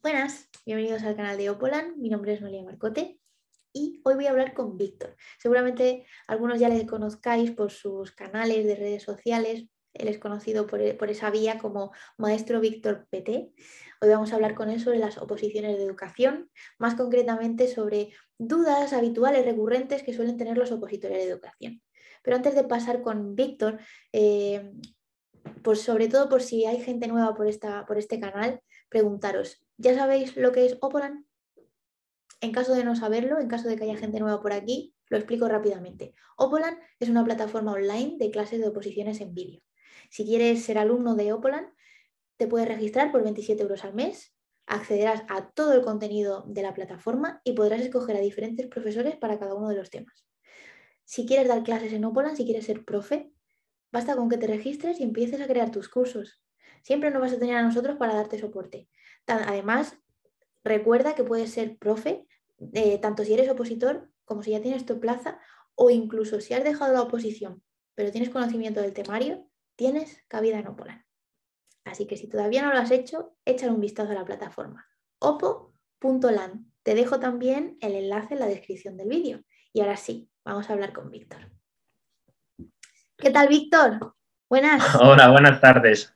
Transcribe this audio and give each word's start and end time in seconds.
Buenas, 0.00 0.48
bienvenidos 0.64 1.02
al 1.02 1.16
canal 1.16 1.36
de 1.36 1.50
Opolan. 1.50 2.00
Mi 2.00 2.08
nombre 2.08 2.32
es 2.32 2.40
Noelia 2.40 2.62
Marcote 2.62 3.18
y 3.72 4.00
hoy 4.04 4.14
voy 4.14 4.26
a 4.26 4.30
hablar 4.30 4.54
con 4.54 4.78
Víctor. 4.78 5.16
Seguramente 5.40 6.06
algunos 6.28 6.60
ya 6.60 6.68
le 6.68 6.86
conozcáis 6.86 7.50
por 7.50 7.72
sus 7.72 8.12
canales 8.12 8.64
de 8.64 8.76
redes 8.76 9.02
sociales. 9.02 9.66
Él 9.94 10.06
es 10.06 10.18
conocido 10.18 10.68
por, 10.68 10.96
por 10.96 11.10
esa 11.10 11.30
vía 11.30 11.58
como 11.58 11.90
Maestro 12.16 12.60
Víctor 12.60 13.08
PT. 13.10 13.50
Hoy 14.00 14.08
vamos 14.08 14.30
a 14.30 14.36
hablar 14.36 14.54
con 14.54 14.70
él 14.70 14.80
sobre 14.80 15.00
las 15.00 15.18
oposiciones 15.18 15.76
de 15.76 15.82
educación, 15.82 16.48
más 16.78 16.94
concretamente 16.94 17.66
sobre 17.66 18.12
dudas 18.38 18.92
habituales 18.92 19.44
recurrentes 19.44 20.04
que 20.04 20.14
suelen 20.14 20.36
tener 20.36 20.56
los 20.56 20.70
opositores 20.70 21.18
de 21.18 21.28
educación. 21.28 21.82
Pero 22.22 22.36
antes 22.36 22.54
de 22.54 22.62
pasar 22.62 23.02
con 23.02 23.34
Víctor, 23.34 23.80
eh, 24.12 24.70
sobre 25.74 26.06
todo 26.06 26.28
por 26.28 26.40
si 26.40 26.66
hay 26.66 26.80
gente 26.80 27.08
nueva 27.08 27.34
por 27.34 27.48
este 27.48 28.20
canal, 28.20 28.62
preguntaros, 28.88 29.60
¿ya 29.78 29.94
sabéis 29.94 30.36
lo 30.36 30.52
que 30.52 30.66
es 30.66 30.76
Opolan? 30.80 31.26
En 32.40 32.52
caso 32.52 32.74
de 32.74 32.84
no 32.84 32.94
saberlo, 32.94 33.40
en 33.40 33.48
caso 33.48 33.68
de 33.68 33.76
que 33.76 33.84
haya 33.84 33.96
gente 33.96 34.20
nueva 34.20 34.40
por 34.40 34.52
aquí, 34.52 34.94
lo 35.08 35.16
explico 35.16 35.48
rápidamente. 35.48 36.14
Opolan 36.36 36.78
es 37.00 37.08
una 37.08 37.24
plataforma 37.24 37.72
online 37.72 38.16
de 38.18 38.30
clases 38.30 38.60
de 38.60 38.68
oposiciones 38.68 39.20
en 39.20 39.34
vídeo. 39.34 39.62
Si 40.10 40.24
quieres 40.24 40.64
ser 40.64 40.78
alumno 40.78 41.14
de 41.14 41.32
Opolan, 41.32 41.72
te 42.36 42.46
puedes 42.46 42.68
registrar 42.68 43.10
por 43.10 43.22
27 43.22 43.62
euros 43.62 43.84
al 43.84 43.94
mes, 43.94 44.34
accederás 44.66 45.24
a 45.28 45.50
todo 45.50 45.72
el 45.72 45.82
contenido 45.82 46.44
de 46.46 46.62
la 46.62 46.74
plataforma 46.74 47.40
y 47.42 47.52
podrás 47.52 47.80
escoger 47.80 48.16
a 48.16 48.20
diferentes 48.20 48.66
profesores 48.66 49.16
para 49.16 49.38
cada 49.38 49.54
uno 49.54 49.68
de 49.68 49.76
los 49.76 49.90
temas. 49.90 50.26
Si 51.04 51.26
quieres 51.26 51.48
dar 51.48 51.62
clases 51.62 51.92
en 51.92 52.04
Opolan, 52.04 52.36
si 52.36 52.44
quieres 52.44 52.66
ser 52.66 52.84
profe, 52.84 53.32
basta 53.90 54.14
con 54.14 54.28
que 54.28 54.36
te 54.36 54.46
registres 54.46 55.00
y 55.00 55.04
empieces 55.04 55.40
a 55.40 55.46
crear 55.46 55.70
tus 55.70 55.88
cursos. 55.88 56.42
Siempre 56.82 57.10
nos 57.10 57.20
vas 57.20 57.32
a 57.32 57.38
tener 57.38 57.56
a 57.56 57.62
nosotros 57.62 57.96
para 57.96 58.14
darte 58.14 58.38
soporte. 58.38 58.88
Además, 59.26 59.98
recuerda 60.64 61.14
que 61.14 61.24
puedes 61.24 61.52
ser 61.52 61.76
profe, 61.78 62.26
eh, 62.72 62.98
tanto 62.98 63.24
si 63.24 63.34
eres 63.34 63.48
opositor 63.48 64.10
como 64.24 64.42
si 64.42 64.52
ya 64.52 64.60
tienes 64.60 64.86
tu 64.86 65.00
plaza 65.00 65.38
o 65.74 65.90
incluso 65.90 66.40
si 66.40 66.54
has 66.54 66.64
dejado 66.64 66.92
la 66.92 67.02
oposición, 67.02 67.62
pero 67.94 68.10
tienes 68.10 68.30
conocimiento 68.30 68.80
del 68.80 68.92
temario, 68.92 69.48
tienes 69.76 70.22
cabida 70.28 70.58
en 70.58 70.66
Opolan. 70.66 71.04
Así 71.84 72.06
que 72.06 72.16
si 72.16 72.28
todavía 72.28 72.62
no 72.62 72.72
lo 72.72 72.78
has 72.78 72.90
hecho, 72.90 73.36
échale 73.44 73.72
un 73.72 73.80
vistazo 73.80 74.12
a 74.12 74.14
la 74.14 74.24
plataforma 74.24 74.88
opo.lan. 75.18 76.72
Te 76.82 76.94
dejo 76.94 77.20
también 77.20 77.76
el 77.80 77.94
enlace 77.94 78.34
en 78.34 78.40
la 78.40 78.46
descripción 78.46 78.96
del 78.96 79.08
vídeo. 79.08 79.42
Y 79.72 79.80
ahora 79.80 79.96
sí, 79.96 80.30
vamos 80.44 80.68
a 80.68 80.72
hablar 80.72 80.92
con 80.92 81.10
Víctor. 81.10 81.50
¿Qué 83.16 83.30
tal, 83.30 83.48
Víctor? 83.48 84.14
Buenas. 84.48 84.94
Hola, 85.00 85.28
buenas 85.28 85.60
tardes. 85.60 86.14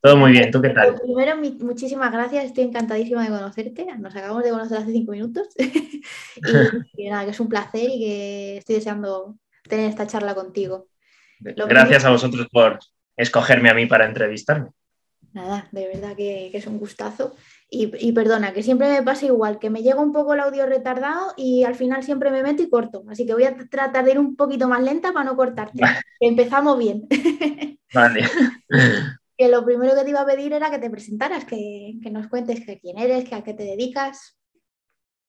Todo 0.00 0.16
muy 0.16 0.32
bien, 0.32 0.50
¿tú 0.52 0.62
qué 0.62 0.70
tal? 0.70 0.94
Primero, 1.00 1.36
muchísimas 1.36 2.12
gracias, 2.12 2.44
estoy 2.44 2.64
encantadísima 2.64 3.24
de 3.24 3.30
conocerte. 3.30 3.86
Nos 3.98 4.14
acabamos 4.14 4.44
de 4.44 4.50
conocer 4.50 4.78
hace 4.78 4.92
cinco 4.92 5.12
minutos. 5.12 5.48
y, 6.96 7.10
nada, 7.10 7.24
que 7.24 7.30
es 7.32 7.40
un 7.40 7.48
placer 7.48 7.88
y 7.90 7.98
que 7.98 8.56
estoy 8.58 8.76
deseando 8.76 9.36
tener 9.68 9.90
esta 9.90 10.06
charla 10.06 10.34
contigo. 10.34 10.86
gracias 11.40 12.04
a 12.04 12.10
vosotros 12.10 12.46
por 12.52 12.78
escogerme 13.16 13.70
a 13.70 13.74
mí 13.74 13.86
para 13.86 14.06
entrevistarme. 14.06 14.70
Nada, 15.32 15.66
de 15.72 15.88
verdad 15.88 16.14
que, 16.16 16.50
que 16.52 16.58
es 16.58 16.66
un 16.66 16.78
gustazo. 16.78 17.34
Y, 17.74 18.12
perdona, 18.12 18.52
que 18.52 18.62
siempre 18.62 18.86
me 18.86 19.02
pasa 19.02 19.24
igual, 19.24 19.58
que 19.58 19.70
me 19.70 19.82
llega 19.82 19.98
un 19.98 20.12
poco 20.12 20.34
el 20.34 20.40
audio 20.40 20.66
retardado 20.66 21.32
y 21.38 21.64
al 21.64 21.74
final 21.74 22.02
siempre 22.02 22.30
me 22.30 22.42
meto 22.42 22.62
y 22.62 22.68
corto. 22.68 23.02
Así 23.08 23.24
que 23.24 23.32
voy 23.32 23.44
a 23.44 23.56
tratar 23.56 24.04
de 24.04 24.10
ir 24.10 24.18
un 24.18 24.36
poquito 24.36 24.68
más 24.68 24.82
lenta 24.82 25.14
para 25.14 25.24
no 25.24 25.36
cortarte. 25.36 25.80
Empezamos 26.20 26.78
bien. 26.78 27.08
Vale. 27.94 28.28
que 29.38 29.48
lo 29.48 29.64
primero 29.64 29.94
que 29.94 30.04
te 30.04 30.10
iba 30.10 30.20
a 30.20 30.26
pedir 30.26 30.52
era 30.52 30.70
que 30.70 30.80
te 30.80 30.90
presentaras, 30.90 31.46
que, 31.46 31.94
nos 32.10 32.28
cuentes 32.28 32.60
quién 32.82 32.98
eres, 32.98 33.26
que 33.26 33.36
a 33.36 33.42
qué 33.42 33.54
te 33.54 33.64
dedicas. 33.64 34.36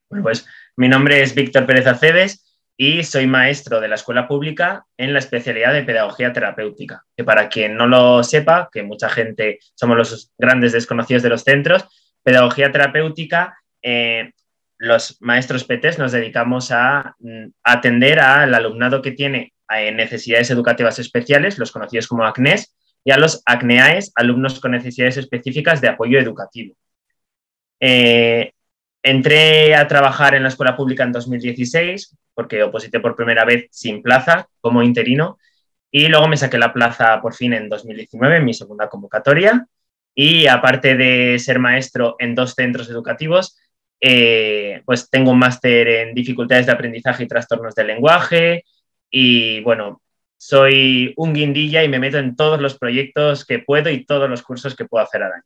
Bueno, 0.10 0.24
pues 0.24 0.46
mi 0.76 0.90
nombre 0.90 1.22
es 1.24 1.34
Víctor 1.34 1.66
Pérez 1.66 1.88
Aceves 1.88 2.60
y 2.76 3.04
soy 3.04 3.26
maestro 3.26 3.80
de 3.80 3.88
la 3.88 3.96
escuela 3.96 4.28
pública 4.28 4.86
en 4.98 5.14
la 5.14 5.20
especialidad 5.20 5.72
de 5.72 5.84
pedagogía 5.84 6.34
terapéutica. 6.34 7.06
Que 7.16 7.24
para 7.24 7.48
quien 7.48 7.78
no 7.78 7.88
lo 7.88 8.22
sepa, 8.22 8.70
que 8.70 8.84
mucha 8.84 9.08
gente 9.08 9.60
somos 9.76 9.98
los 9.98 10.34
grandes 10.38 10.74
desconocidos 10.74 11.24
de 11.24 11.30
los 11.30 11.44
centros, 11.44 11.88
pedagogía 12.24 12.72
terapéutica, 12.72 13.58
eh, 13.82 14.32
los 14.78 15.18
maestros 15.22 15.64
PTs 15.64 16.00
nos 16.00 16.12
dedicamos 16.12 16.72
a, 16.72 17.16
mm, 17.20 17.48
atender 17.64 18.20
al 18.20 18.54
alumnado 18.54 19.02
que 19.02 19.12
tiene 19.12 19.54
eh, 19.76 19.92
necesidades 19.92 20.52
educativas 20.52 21.00
especiales, 21.00 21.58
los 21.58 21.72
conocidos 21.72 22.08
como 22.08 22.26
ACNES, 22.26 22.76
y 23.04 23.12
a 23.12 23.18
los 23.18 23.42
ACNEAES, 23.46 24.12
alumnos 24.16 24.60
con 24.60 24.72
necesidades 24.72 25.18
específicas 25.18 25.82
de 25.82 25.90
apoyo 25.90 26.20
educativo. 26.20 26.76
Eh, 27.80 28.54
entré 29.02 29.76
a 29.76 29.88
trabajar 29.88 30.36
en 30.36 30.44
la 30.44 30.50
escuela 30.50 30.78
pública 30.78 31.04
en 31.04 31.12
2016 31.12 32.16
porque 32.34 32.64
oposité 32.64 33.00
por 33.00 33.16
primera 33.16 33.46
vez 33.46 33.68
sin 33.72 34.02
plaza 34.02 34.48
como 34.62 34.84
interino 34.84 35.38
y 35.92 36.08
luego 36.08 36.28
me 36.28 36.38
saqué 36.38 36.58
la 36.58 36.74
plaza 36.74 37.22
por 37.22 37.36
fin 37.36 37.54
en 37.54 37.70
2019, 37.70 38.38
en 38.38 38.46
mi 38.46 38.54
segunda 38.54 38.90
convocatoria. 38.90 39.68
Y 40.16 40.48
aparte 40.48 40.96
de 40.96 41.40
ser 41.40 41.60
maestro 41.60 42.16
en 42.20 42.36
dos 42.36 42.54
centros 42.54 42.90
educativos, 42.90 43.58
eh, 44.00 44.82
pues 44.86 45.10
tengo 45.10 45.32
un 45.32 45.40
máster 45.40 45.88
en 45.88 46.14
dificultades 46.14 46.66
de 46.66 46.72
aprendizaje 46.72 47.24
y 47.24 47.28
trastornos 47.28 47.74
del 47.74 47.88
lenguaje. 47.88 48.66
Y 49.10 49.62
bueno, 49.62 50.02
soy 50.38 51.14
un 51.16 51.34
guindilla 51.34 51.84
y 51.84 51.88
me 51.88 52.00
meto 52.00 52.18
en 52.18 52.36
todos 52.36 52.60
los 52.60 52.78
proyectos 52.78 53.46
que 53.46 53.60
puedo 53.60 53.90
y 53.90 54.06
todos 54.06 54.30
los 54.30 54.44
cursos 54.44 54.76
que 54.76 54.86
puedo 54.86 55.04
hacer 55.04 55.24
al 55.24 55.34
año. 55.34 55.44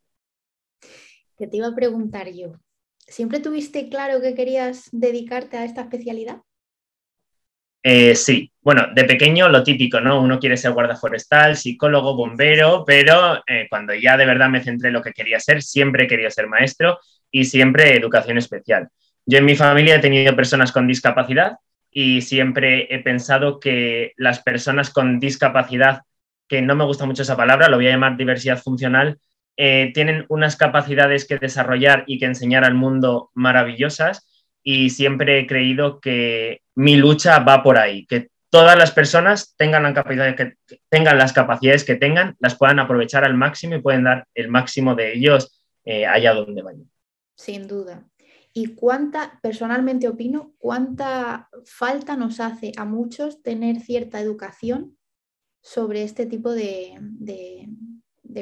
Que 1.38 1.46
te 1.46 1.58
iba 1.58 1.68
a 1.68 1.76
preguntar 1.76 2.32
yo, 2.34 2.56
¿siempre 2.98 3.40
tuviste 3.40 3.90
claro 3.90 4.22
que 4.22 4.34
querías 4.34 4.90
dedicarte 4.92 5.58
a 5.58 5.66
esta 5.66 5.82
especialidad? 5.82 6.42
Eh, 7.90 8.16
sí, 8.16 8.52
bueno, 8.62 8.88
de 8.94 9.06
pequeño 9.06 9.48
lo 9.48 9.64
típico, 9.64 10.02
¿no? 10.02 10.22
Uno 10.22 10.40
quiere 10.40 10.58
ser 10.58 10.74
guarda 10.74 10.98
forestal, 10.98 11.56
psicólogo, 11.56 12.18
bombero, 12.18 12.84
pero 12.86 13.42
eh, 13.48 13.68
cuando 13.70 13.94
ya 13.94 14.18
de 14.18 14.26
verdad 14.26 14.50
me 14.50 14.62
centré 14.62 14.90
en 14.90 14.94
lo 14.94 15.02
que 15.02 15.14
quería 15.14 15.40
ser, 15.40 15.62
siempre 15.62 16.04
he 16.04 16.08
querido 16.08 16.30
ser 16.30 16.48
maestro 16.48 17.00
y 17.32 17.46
siempre 17.46 17.96
educación 17.96 18.38
especial. 18.38 18.90
Yo 19.26 19.38
en 19.38 19.46
mi 19.46 19.56
familia 19.56 19.96
he 19.96 20.00
tenido 20.00 20.36
personas 20.36 20.74
con 20.74 20.86
discapacidad 20.86 21.60
y 21.90 22.24
siempre 22.24 22.94
he 22.94 23.00
pensado 23.00 23.58
que 23.58 24.12
las 24.18 24.42
personas 24.42 24.90
con 24.90 25.22
discapacidad, 25.22 26.02
que 26.50 26.62
no 26.62 26.76
me 26.76 26.84
gusta 26.84 27.06
mucho 27.06 27.22
esa 27.22 27.38
palabra, 27.38 27.70
lo 27.70 27.78
voy 27.78 27.88
a 27.88 27.92
llamar 27.92 28.18
diversidad 28.18 28.62
funcional, 28.62 29.18
eh, 29.56 29.92
tienen 29.94 30.26
unas 30.28 30.58
capacidades 30.58 31.26
que 31.26 31.38
desarrollar 31.38 32.04
y 32.06 32.20
que 32.20 32.26
enseñar 32.26 32.66
al 32.66 32.74
mundo 32.74 33.32
maravillosas 33.34 34.37
y 34.70 34.90
siempre 34.90 35.40
he 35.40 35.48
creído 35.48 36.02
que 36.02 36.60
mi 36.76 36.98
lucha 36.98 37.40
va 37.40 37.64
por 37.64 37.78
ahí, 37.78 38.06
que 38.06 38.32
todas 38.50 38.78
las 38.78 38.92
personas 38.92 39.56
tengan, 39.56 39.82
las 39.82 39.94
capacidades 41.32 41.86
que 41.86 41.96
tengan, 41.96 42.36
las 42.40 42.56
puedan 42.58 42.78
aprovechar 42.80 43.24
al 43.24 43.34
máximo 43.34 43.76
y 43.76 43.82
pueden 43.82 44.04
dar 44.04 44.28
el 44.34 44.50
máximo 44.50 44.94
de 44.94 45.14
ellos 45.14 45.64
eh, 45.86 46.06
allá 46.06 46.34
donde 46.34 46.64
vayan. 46.64 46.92
Sin 47.38 47.66
duda. 47.66 48.10
¿Y 48.52 48.76
cuánta, 48.76 49.40
personalmente 49.42 50.10
opino, 50.10 50.52
cuánta 50.58 51.48
falta 51.64 52.18
nos 52.18 52.42
hace 52.42 52.74
a 52.76 52.84
muchos 52.84 53.42
tener 53.42 53.80
cierta 53.80 54.20
educación 54.20 54.98
sobre 55.62 56.04
este 56.04 56.26
tipo 56.26 56.52
de 56.52 57.70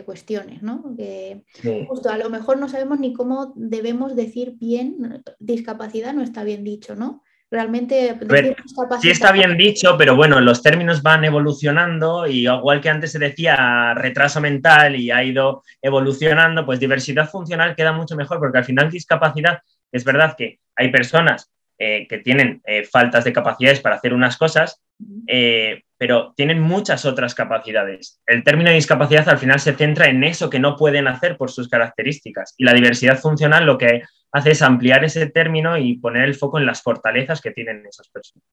cuestiones, 0.04 0.62
¿no? 0.62 0.96
Que 0.98 1.44
justo 1.88 2.10
a 2.10 2.18
lo 2.18 2.30
mejor 2.30 2.58
no 2.58 2.70
sabemos 2.70 3.00
ni 3.00 3.14
cómo 3.14 3.54
debemos 3.56 4.16
decir 4.16 4.54
bien 4.60 5.24
discapacidad, 5.40 6.14
no 6.14 6.22
está 6.22 6.44
bien 6.44 6.64
dicho, 6.64 6.96
¿no? 6.96 7.24
Realmente 7.52 8.18
sí 9.02 9.10
está 9.12 9.32
bien 9.32 9.56
dicho, 9.56 9.96
pero 9.98 10.16
bueno, 10.16 10.42
los 10.42 10.64
términos 10.64 11.04
van 11.04 11.24
evolucionando 11.26 12.28
y 12.28 12.48
igual 12.48 12.82
que 12.82 12.90
antes 12.90 13.12
se 13.12 13.20
decía 13.20 13.94
retraso 13.94 14.42
mental 14.42 14.96
y 14.96 15.12
ha 15.12 15.24
ido 15.24 15.64
evolucionando, 15.82 16.66
pues 16.66 16.80
diversidad 16.80 17.30
funcional 17.30 17.76
queda 17.76 17.94
mucho 17.94 18.16
mejor 18.16 18.40
porque 18.40 18.58
al 18.58 18.66
final 18.66 18.90
discapacidad 18.90 19.60
es 19.92 20.04
verdad 20.04 20.36
que 20.36 20.60
hay 20.76 20.92
personas 20.92 21.52
eh, 21.78 22.08
que 22.10 22.18
tienen 22.18 22.62
eh, 22.66 22.84
faltas 22.84 23.24
de 23.24 23.34
capacidades 23.34 23.80
para 23.80 23.96
hacer 23.96 24.14
unas 24.14 24.38
cosas, 24.38 24.82
eh, 25.28 25.84
pero 25.98 26.34
tienen 26.36 26.62
muchas 26.62 27.06
otras 27.06 27.36
capacidades. 27.36 28.22
El 28.26 28.44
término 28.44 28.70
de 28.70 28.76
discapacidad 28.76 29.28
al 29.30 29.38
final 29.38 29.60
se 29.60 29.74
centra 29.74 30.08
en 30.08 30.24
eso 30.24 30.50
que 30.50 30.60
no 30.60 30.76
pueden 30.76 31.08
hacer 31.08 31.38
por 31.38 31.52
sus 31.52 31.70
características 31.70 32.54
y 32.58 32.66
la 32.66 32.74
diversidad 32.74 33.20
funcional 33.20 33.66
lo 33.66 33.78
que 33.78 34.04
hace 34.32 34.52
es 34.52 34.62
ampliar 34.62 35.04
ese 35.04 35.28
término 35.28 35.78
y 35.78 35.98
poner 35.98 36.24
el 36.24 36.36
foco 36.36 36.60
en 36.60 36.66
las 36.66 36.82
fortalezas 36.82 37.42
que 37.42 37.52
tienen 37.52 37.86
esas 37.86 38.10
personas. 38.10 38.44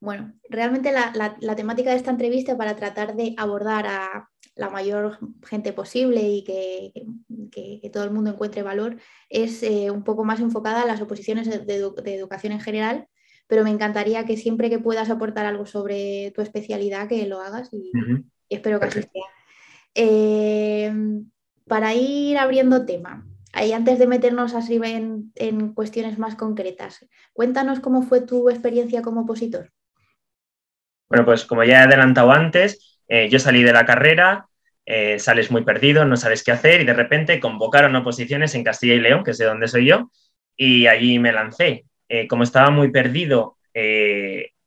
Bueno, 0.00 0.34
realmente 0.48 0.92
la, 0.92 1.56
temática 1.56 1.90
de 1.90 1.96
esta 1.96 2.10
entrevista 2.10 2.56
para 2.56 2.76
tratar 2.76 3.16
de 3.16 3.34
abordar 3.36 3.86
a 3.86 4.28
la 4.54 4.70
mayor 4.70 5.18
gente 5.46 5.72
posible 5.72 6.20
y 6.22 6.44
que, 6.44 6.92
todo 7.90 8.04
el 8.04 8.10
mundo 8.10 8.30
encuentre 8.30 8.62
valor 8.62 8.96
es 9.28 9.62
eh, 9.62 9.90
un 9.90 10.04
poco 10.04 10.24
más 10.24 10.40
enfocada 10.40 10.82
a 10.82 10.86
las 10.86 11.00
oposiciones 11.00 11.48
de 11.66 12.14
educación 12.14 12.52
en 12.52 12.60
general 12.60 13.08
pero 13.46 13.64
me 13.64 13.70
encantaría 13.70 14.24
que 14.24 14.36
siempre 14.36 14.70
que 14.70 14.78
puedas 14.78 15.10
aportar 15.10 15.46
algo 15.46 15.66
sobre 15.66 16.32
tu 16.34 16.42
especialidad, 16.42 17.08
que 17.08 17.26
lo 17.26 17.40
hagas 17.40 17.72
y, 17.72 17.92
espero 18.48 18.80
que 18.80 18.86
así 18.86 19.00
sea. 19.00 19.22
Eh, 19.94 20.92
para 21.66 21.94
ir 21.94 22.36
abriendo 22.38 22.84
tema, 22.84 23.26
ahí 23.52 23.72
antes 23.72 23.98
de 23.98 24.06
meternos 24.06 24.54
así 24.54 24.80
en, 24.82 25.32
en 25.36 25.72
cuestiones 25.72 26.18
más 26.18 26.34
concretas, 26.34 27.06
cuéntanos 27.32 27.80
cómo 27.80 28.02
fue 28.02 28.20
tu 28.20 28.50
experiencia 28.50 29.02
como 29.02 29.22
opositor. 29.22 29.72
Bueno, 31.08 31.24
pues 31.24 31.44
como 31.44 31.64
ya 31.64 31.80
he 31.80 31.84
adelantado 31.84 32.32
antes, 32.32 33.00
eh, 33.08 33.28
yo 33.28 33.38
salí 33.38 33.62
de 33.62 33.72
la 33.72 33.86
carrera, 33.86 34.48
eh, 34.86 35.18
sales 35.18 35.50
muy 35.50 35.64
perdido, 35.64 36.04
no 36.04 36.16
sabes 36.16 36.42
qué 36.42 36.52
hacer 36.52 36.80
y 36.80 36.84
de 36.84 36.94
repente 36.94 37.40
convocaron 37.40 37.96
oposiciones 37.96 38.54
en 38.54 38.64
Castilla 38.64 38.94
y 38.94 39.00
León, 39.00 39.24
que 39.24 39.30
es 39.30 39.38
de 39.38 39.44
donde 39.46 39.68
soy 39.68 39.86
yo, 39.86 40.10
y 40.56 40.86
allí 40.86 41.18
me 41.18 41.32
lancé. 41.32 41.86
Eh, 42.08 42.26
como 42.28 42.42
estaba 42.42 42.70
muy 42.70 42.90
perdido 42.90 43.56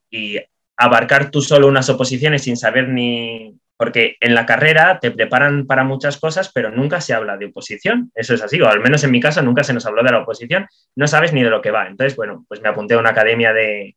y 0.09 0.37
abarcar 0.75 1.31
tú 1.31 1.41
solo 1.41 1.67
unas 1.67 1.89
oposiciones 1.89 2.43
sin 2.43 2.57
saber 2.57 2.89
ni... 2.89 3.55
Porque 3.79 4.17
en 4.21 4.33
la 4.33 4.47
carrera 4.47 4.99
te 4.99 5.11
preparan 5.11 5.67
para 5.67 5.83
muchas 5.83 6.17
cosas, 6.17 6.51
pero 6.51 6.71
nunca 6.71 6.99
se 6.99 7.13
habla 7.13 7.37
de 7.37 7.45
oposición. 7.45 8.11
Eso 8.15 8.33
es 8.33 8.41
así, 8.41 8.59
o 8.59 8.67
al 8.67 8.79
menos 8.79 9.03
en 9.03 9.11
mi 9.11 9.19
caso 9.19 9.43
nunca 9.43 9.63
se 9.63 9.73
nos 9.73 9.85
habló 9.85 10.03
de 10.03 10.11
la 10.11 10.21
oposición. 10.21 10.65
No 10.95 11.07
sabes 11.07 11.31
ni 11.31 11.43
de 11.43 11.51
lo 11.51 11.61
que 11.61 11.69
va. 11.69 11.87
Entonces, 11.87 12.15
bueno, 12.15 12.43
pues 12.47 12.59
me 12.61 12.69
apunté 12.69 12.95
a 12.95 12.99
una 12.99 13.11
academia 13.11 13.53
de, 13.53 13.95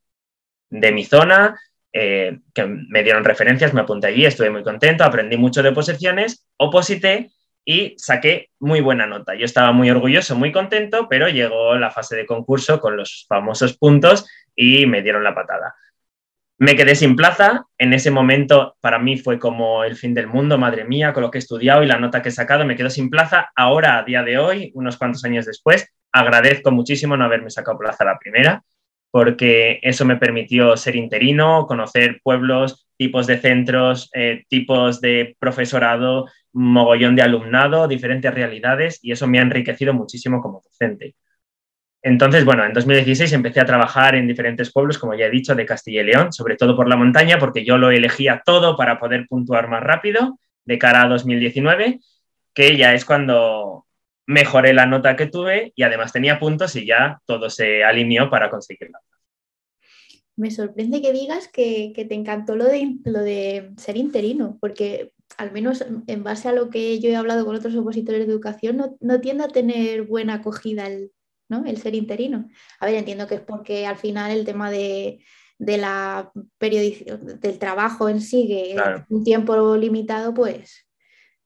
de 0.69 0.93
mi 0.93 1.05
zona, 1.05 1.59
eh, 1.93 2.39
que 2.55 2.67
me 2.67 3.03
dieron 3.03 3.25
referencias, 3.25 3.75
me 3.75 3.81
apunté 3.81 4.09
allí, 4.09 4.25
estuve 4.25 4.51
muy 4.51 4.63
contento, 4.63 5.03
aprendí 5.03 5.37
mucho 5.37 5.63
de 5.63 5.71
oposiciones, 5.71 6.47
oposité 6.57 7.31
y 7.65 7.95
saqué 7.99 8.51
muy 8.59 8.81
buena 8.81 9.07
nota. 9.07 9.35
Yo 9.35 9.45
estaba 9.45 9.73
muy 9.73 9.91
orgulloso, 9.91 10.37
muy 10.37 10.53
contento, 10.53 11.09
pero 11.09 11.29
llegó 11.29 11.77
la 11.77 11.91
fase 11.91 12.17
de 12.17 12.27
concurso 12.27 12.81
con 12.81 12.97
los 12.97 13.27
famosos 13.29 13.77
puntos 13.77 14.29
y 14.55 14.87
me 14.87 15.03
dieron 15.03 15.25
la 15.25 15.35
patada. 15.35 15.75
Me 16.59 16.77
quedé 16.77 16.95
sin 16.95 17.17
plaza, 17.17 17.65
en 17.79 17.95
ese 17.95 18.11
momento 18.11 18.77
para 18.81 18.99
mí 18.99 19.17
fue 19.17 19.39
como 19.39 19.83
el 19.83 19.97
fin 19.97 20.13
del 20.13 20.27
mundo, 20.27 20.59
madre 20.59 20.85
mía, 20.85 21.15
con 21.15 21.23
lo 21.23 21.31
que 21.31 21.39
he 21.39 21.41
estudiado 21.41 21.83
y 21.83 21.87
la 21.87 21.99
nota 21.99 22.21
que 22.21 22.29
he 22.29 22.33
sacado, 22.33 22.67
me 22.67 22.77
quedo 22.77 22.91
sin 22.91 23.09
plaza. 23.09 23.51
Ahora, 23.57 23.99
a 23.99 24.05
día 24.05 24.23
de 24.23 24.37
hoy, 24.37 24.71
unos 24.75 24.99
cuantos 24.99 25.25
años 25.25 25.47
después, 25.47 25.89
agradezco 26.13 26.71
muchísimo 26.71 27.17
no 27.17 27.25
haberme 27.25 27.49
sacado 27.49 27.79
plaza 27.79 28.05
la 28.05 28.19
primera, 28.19 28.63
porque 29.11 29.81
eso 29.83 30.05
me 30.05 30.17
permitió 30.17 30.77
ser 30.77 30.97
interino, 30.97 31.67
conocer 31.67 32.21
pueblos, 32.23 32.87
tipos 32.99 33.27
de 33.27 33.39
centros, 33.39 34.11
eh, 34.13 34.45
tipos 34.49 35.01
de 35.01 35.37
profesorado, 35.39 36.27
mogollón 36.53 37.17
de 37.17 37.23
alumnado, 37.23 37.89
diferentes 37.89 38.33
realidades 38.33 38.99
y 39.03 39.13
eso 39.13 39.27
me 39.27 39.39
ha 39.39 39.43
enriquecido 39.43 39.95
muchísimo 39.95 40.41
como 40.41 40.63
docente. 40.63 41.15
Entonces, 42.03 42.45
bueno, 42.45 42.65
en 42.65 42.73
2016 42.73 43.33
empecé 43.33 43.61
a 43.61 43.67
trabajar 43.67 44.15
en 44.15 44.27
diferentes 44.27 44.73
pueblos, 44.73 44.99
como 44.99 45.15
ya 45.15 45.27
he 45.27 45.31
dicho, 45.31 45.55
de 45.55 45.67
Castilla 45.67 46.01
y 46.01 46.05
León, 46.05 46.33
sobre 46.33 46.57
todo 46.57 46.75
por 46.75 46.89
la 46.89 46.97
montaña, 46.97 47.39
porque 47.39 47.65
yo 47.65 47.77
lo 47.77 47.91
elegía 47.91 48.43
todo 48.45 48.77
para 48.77 48.99
poder 48.99 49.27
puntuar 49.29 49.69
más 49.69 49.83
rápido 49.83 50.39
de 50.65 50.79
cara 50.79 51.03
a 51.03 51.09
2019, 51.09 52.01
que 52.55 52.77
ya 52.77 52.95
es 52.95 53.05
cuando 53.05 53.87
mejoré 54.27 54.73
la 54.73 54.87
nota 54.87 55.17
que 55.17 55.27
tuve 55.27 55.73
y 55.75 55.83
además 55.83 56.13
tenía 56.13 56.39
puntos 56.39 56.75
y 56.77 56.87
ya 56.87 57.21
todo 57.27 57.51
se 57.51 57.85
alineó 57.85 58.31
para 58.31 58.49
conseguirla. 58.49 59.01
Me 60.37 60.51
sorprende 60.51 61.03
que 61.03 61.13
digas 61.13 61.49
que, 61.49 61.93
te 61.95 62.15
encantó 62.15 62.57
lo 62.57 62.65
de, 62.65 62.97
lo 63.05 63.19
de 63.21 63.73
ser 63.77 63.99
interino, 63.99 64.57
porque 64.59 65.13
al 65.37 65.53
menos 65.53 65.85
en 66.07 66.23
base 66.23 66.49
a 66.49 66.53
lo 66.53 66.71
que 66.71 66.99
yo 67.01 67.11
he 67.11 67.17
hablado 67.17 67.45
con 67.45 67.57
otros 67.57 67.75
opositores 67.77 68.27
de 68.27 68.33
educación, 68.33 68.97
no, 69.01 69.21
tiende 69.21 69.45
a 69.45 69.49
tener 69.49 70.03
buena 70.03 70.35
acogida 70.35 70.87
el, 70.87 71.13
¿no? 71.49 71.65
el 71.67 71.79
ser 71.79 71.95
interino. 71.95 72.49
A 72.79 72.87
ver, 72.87 72.97
entiendo 72.97 73.27
que 73.27 73.37
es 73.37 73.41
porque 73.41 73.87
al 73.87 73.97
final 73.97 74.31
el 74.31 74.45
tema 74.45 74.71
de, 74.71 75.21
la 75.59 76.31
del 76.35 77.59
trabajo 77.59 78.09
en 78.09 78.21
sí, 78.21 78.47
que 78.49 78.77
un 79.09 79.25
tiempo 79.25 79.77
limitado, 79.77 80.35
pues 80.35 80.87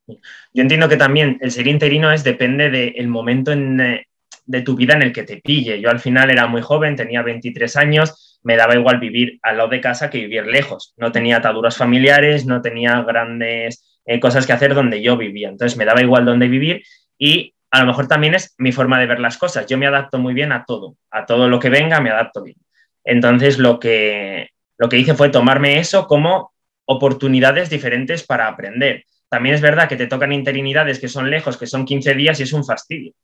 yo 0.06 0.62
entiendo 0.62 0.88
que 0.88 0.96
también 0.96 1.38
el 1.40 1.50
ser 1.50 1.66
interino 1.66 2.12
es 2.12 2.24
depende 2.24 2.70
del 2.70 3.08
momento 3.08 3.52
eh, 3.52 4.06
de 4.46 4.60
tu 4.62 4.76
vida 4.76 4.94
en 4.94 5.02
el 5.02 5.12
que 5.12 5.22
te 5.22 5.38
pille. 5.38 5.80
Yo 5.80 5.90
al 5.90 6.00
final 6.00 6.30
era 6.30 6.46
muy 6.46 6.60
joven, 6.60 6.96
tenía 6.96 7.22
23 7.22 7.76
años, 7.76 8.23
me 8.44 8.56
daba 8.56 8.74
igual 8.74 9.00
vivir 9.00 9.38
al 9.42 9.56
lado 9.56 9.70
de 9.70 9.80
casa 9.80 10.10
que 10.10 10.18
vivir 10.18 10.46
lejos. 10.46 10.94
No 10.96 11.10
tenía 11.10 11.38
ataduras 11.38 11.76
familiares, 11.76 12.46
no 12.46 12.62
tenía 12.62 13.02
grandes 13.02 14.00
eh, 14.06 14.20
cosas 14.20 14.46
que 14.46 14.52
hacer 14.52 14.74
donde 14.74 15.02
yo 15.02 15.16
vivía. 15.16 15.48
Entonces 15.48 15.76
me 15.76 15.84
daba 15.84 16.02
igual 16.02 16.24
dónde 16.24 16.48
vivir 16.48 16.82
y 17.18 17.54
a 17.70 17.80
lo 17.80 17.86
mejor 17.86 18.06
también 18.06 18.34
es 18.34 18.54
mi 18.58 18.70
forma 18.70 19.00
de 19.00 19.06
ver 19.06 19.18
las 19.18 19.36
cosas. 19.36 19.66
Yo 19.66 19.76
me 19.78 19.86
adapto 19.86 20.18
muy 20.18 20.34
bien 20.34 20.52
a 20.52 20.64
todo, 20.64 20.96
a 21.10 21.26
todo 21.26 21.48
lo 21.48 21.58
que 21.58 21.70
venga 21.70 22.00
me 22.00 22.10
adapto 22.10 22.42
bien. 22.42 22.56
Entonces 23.02 23.58
lo 23.58 23.80
que, 23.80 24.50
lo 24.78 24.88
que 24.88 24.98
hice 24.98 25.14
fue 25.14 25.30
tomarme 25.30 25.78
eso 25.78 26.06
como 26.06 26.52
oportunidades 26.86 27.70
diferentes 27.70 28.24
para 28.24 28.46
aprender 28.46 29.04
también 29.34 29.56
es 29.56 29.60
verdad 29.60 29.88
que 29.88 29.96
te 29.96 30.06
tocan 30.06 30.30
interinidades 30.30 31.00
que 31.00 31.08
son 31.08 31.28
lejos, 31.28 31.56
que 31.56 31.66
son 31.66 31.84
15 31.84 32.14
días 32.14 32.38
y 32.38 32.44
es 32.44 32.52
un 32.52 32.64
fastidio, 32.64 33.14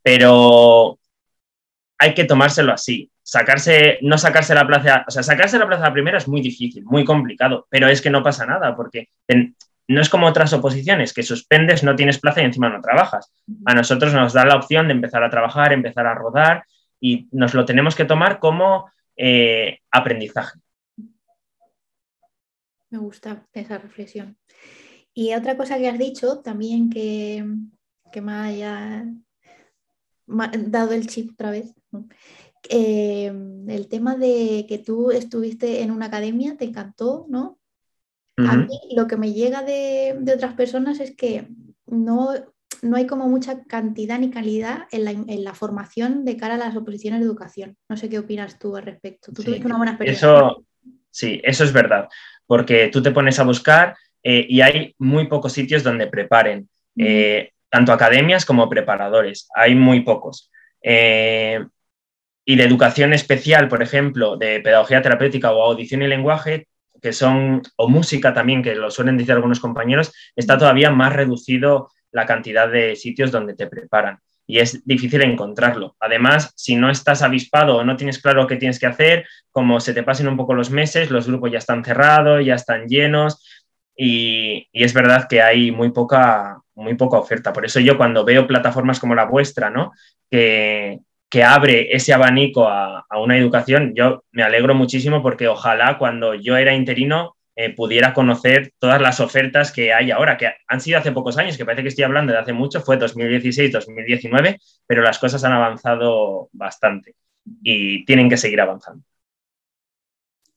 pero 0.00 0.96
hay 1.98 2.14
que 2.14 2.24
tomárselo 2.24 2.72
así. 2.72 3.10
Sacarse, 3.22 3.98
no 4.02 4.18
sacarse 4.18 4.54
la 4.54 4.66
plaza, 4.66 5.04
o 5.06 5.10
sea, 5.10 5.22
sacarse 5.22 5.58
la 5.58 5.66
plaza 5.66 5.92
primera 5.92 6.18
es 6.18 6.28
muy 6.28 6.40
difícil, 6.40 6.84
muy 6.84 7.04
complicado, 7.04 7.66
pero 7.70 7.88
es 7.88 8.00
que 8.00 8.10
no 8.10 8.22
pasa 8.22 8.46
nada, 8.46 8.76
porque 8.76 9.08
no 9.88 10.00
es 10.00 10.08
como 10.08 10.26
otras 10.26 10.52
oposiciones, 10.52 11.12
que 11.12 11.22
suspendes, 11.22 11.82
no 11.82 11.96
tienes 11.96 12.18
plaza 12.18 12.42
y 12.42 12.44
encima 12.44 12.68
no 12.68 12.80
trabajas. 12.80 13.32
A 13.64 13.74
nosotros 13.74 14.12
nos 14.14 14.32
da 14.32 14.44
la 14.44 14.56
opción 14.56 14.86
de 14.86 14.94
empezar 14.94 15.24
a 15.24 15.30
trabajar, 15.30 15.72
empezar 15.72 16.06
a 16.06 16.14
rodar 16.14 16.64
y 17.00 17.28
nos 17.32 17.54
lo 17.54 17.64
tenemos 17.64 17.94
que 17.94 18.04
tomar 18.04 18.38
como 18.38 18.90
eh, 19.16 19.80
aprendizaje. 19.90 20.58
Me 22.90 22.98
gusta 22.98 23.44
esa 23.52 23.78
reflexión. 23.78 24.36
Y 25.12 25.34
otra 25.34 25.56
cosa 25.56 25.78
que 25.78 25.88
has 25.88 25.98
dicho 25.98 26.40
también 26.40 26.90
que, 26.90 27.44
me 28.20 28.32
haya 28.32 29.04
dado 30.26 30.92
el 30.92 31.06
chip 31.06 31.32
otra 31.32 31.50
vez, 31.50 31.74
eh, 32.68 33.32
el 33.68 33.88
tema 33.88 34.16
de 34.16 34.66
que 34.68 34.78
tú 34.78 35.10
estuviste 35.10 35.82
en 35.82 35.90
una 35.90 36.06
academia, 36.06 36.56
te 36.56 36.64
encantó, 36.64 37.26
¿no? 37.28 37.58
A 38.38 38.54
mí 38.54 38.78
lo 38.94 39.06
que 39.06 39.16
me 39.16 39.32
llega 39.32 39.62
de, 39.62 40.14
otras 40.34 40.52
personas 40.54 41.00
es 41.00 41.16
que 41.16 41.48
no, 41.86 42.34
no, 42.82 42.96
hay 42.96 43.06
como 43.06 43.28
mucha 43.28 43.64
cantidad 43.64 44.18
ni 44.18 44.30
calidad 44.30 44.88
en 44.92 45.42
la, 45.42 45.54
formación 45.54 46.26
de 46.26 46.36
cara 46.36 46.56
a 46.56 46.58
las 46.58 46.76
oposiciones 46.76 47.20
de 47.20 47.26
educación. 47.26 47.78
No 47.88 47.96
sé 47.96 48.10
qué 48.10 48.18
opinas 48.18 48.58
tú 48.58 48.76
al 48.76 48.84
respecto. 48.84 49.32
Tú 49.32 49.42
tuviste 49.42 49.66
una 49.66 49.78
buena 49.78 49.92
experiencia. 49.92 50.28
Eso, 50.28 50.66
sí, 51.10 51.40
eso 51.44 51.64
es 51.64 51.72
verdad, 51.72 52.08
porque 52.46 52.88
tú 52.88 53.02
te 53.02 53.10
pones 53.10 53.38
a 53.38 53.44
buscar 53.44 53.96
eh, 54.22 54.44
y 54.48 54.60
hay 54.60 54.94
muy 54.98 55.28
pocos 55.28 55.52
sitios 55.52 55.82
donde 55.82 56.08
preparen, 56.08 56.68
eh, 56.98 57.52
tanto 57.70 57.92
academias 57.92 58.44
como 58.44 58.68
preparadores, 58.68 59.48
hay 59.54 59.74
muy 59.74 60.00
pocos. 60.00 60.50
Eh, 60.82 61.64
y 62.46 62.56
de 62.56 62.64
educación 62.64 63.12
especial, 63.12 63.68
por 63.68 63.82
ejemplo, 63.82 64.36
de 64.36 64.60
pedagogía 64.60 65.02
terapéutica 65.02 65.52
o 65.52 65.62
audición 65.62 66.02
y 66.02 66.06
lenguaje, 66.06 66.68
que 67.02 67.12
son, 67.12 67.60
o 67.76 67.88
música 67.88 68.32
también, 68.32 68.62
que 68.62 68.74
lo 68.76 68.90
suelen 68.90 69.18
decir 69.18 69.32
algunos 69.32 69.60
compañeros, 69.60 70.12
está 70.36 70.56
todavía 70.56 70.90
más 70.90 71.12
reducido 71.12 71.90
la 72.12 72.24
cantidad 72.24 72.70
de 72.70 72.96
sitios 72.96 73.32
donde 73.32 73.54
te 73.54 73.66
preparan 73.66 74.20
y 74.46 74.60
es 74.60 74.86
difícil 74.86 75.22
encontrarlo. 75.22 75.96
Además, 75.98 76.52
si 76.54 76.76
no 76.76 76.88
estás 76.88 77.22
avispado 77.22 77.76
o 77.76 77.84
no 77.84 77.96
tienes 77.96 78.20
claro 78.20 78.46
qué 78.46 78.56
tienes 78.56 78.78
que 78.78 78.86
hacer, 78.86 79.26
como 79.50 79.80
se 79.80 79.92
te 79.92 80.04
pasen 80.04 80.28
un 80.28 80.36
poco 80.36 80.54
los 80.54 80.70
meses, 80.70 81.10
los 81.10 81.26
grupos 81.26 81.50
ya 81.50 81.58
están 81.58 81.84
cerrados, 81.84 82.44
ya 82.44 82.54
están 82.54 82.86
llenos, 82.86 83.44
y, 83.96 84.68
es 84.72 84.92
verdad 84.92 85.26
que 85.28 85.42
hay 85.42 85.72
muy 85.72 85.90
poca, 85.90 86.60
muy 86.74 86.94
poca 86.94 87.18
oferta. 87.18 87.52
Por 87.52 87.64
eso 87.64 87.80
yo 87.80 87.96
cuando 87.96 88.24
veo 88.24 88.46
plataformas 88.46 89.00
como 89.00 89.14
la 89.14 89.24
vuestra, 89.24 89.70
¿no? 89.70 89.92
que, 90.30 91.00
que 91.36 91.44
abre 91.44 91.94
ese 91.94 92.14
abanico 92.14 92.66
a, 92.66 93.04
una 93.22 93.36
educación, 93.36 93.92
yo 93.94 94.24
me 94.32 94.42
alegro 94.42 94.74
muchísimo 94.74 95.22
porque 95.22 95.48
ojalá 95.48 95.98
cuando 95.98 96.32
yo 96.32 96.56
era 96.56 96.74
interino 96.74 97.36
eh, 97.54 97.74
pudiera 97.74 98.14
conocer 98.14 98.72
todas 98.78 99.02
las 99.02 99.20
ofertas 99.20 99.70
que 99.70 99.92
hay 99.92 100.10
ahora, 100.10 100.38
que 100.38 100.50
han 100.66 100.80
sido 100.80 100.98
hace 100.98 101.12
pocos 101.12 101.36
años, 101.36 101.58
que 101.58 101.66
parece 101.66 101.82
que 101.82 101.90
estoy 101.90 102.04
hablando 102.04 102.32
de 102.32 102.38
hace 102.38 102.54
mucho, 102.54 102.80
fue 102.80 102.96
2016, 102.96 103.70
2019, 103.70 104.58
pero 104.86 105.02
las 105.02 105.18
cosas 105.18 105.44
han 105.44 105.52
avanzado 105.52 106.48
bastante 106.52 107.14
y 107.62 108.02
tienen 108.06 108.30
que 108.30 108.38
seguir 108.38 108.62
avanzando. 108.62 109.04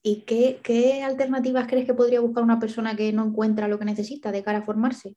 ¿Y 0.02 0.22
qué, 0.22 1.02
alternativas 1.04 1.66
crees 1.66 1.84
que 1.84 1.92
podría 1.92 2.20
buscar 2.20 2.42
una 2.42 2.58
persona 2.58 2.96
que 2.96 3.12
no 3.12 3.26
encuentra 3.26 3.68
lo 3.68 3.78
que 3.78 3.84
necesita 3.84 4.32
de 4.32 4.42
cara 4.42 4.60
a 4.60 4.62
formarse? 4.62 5.14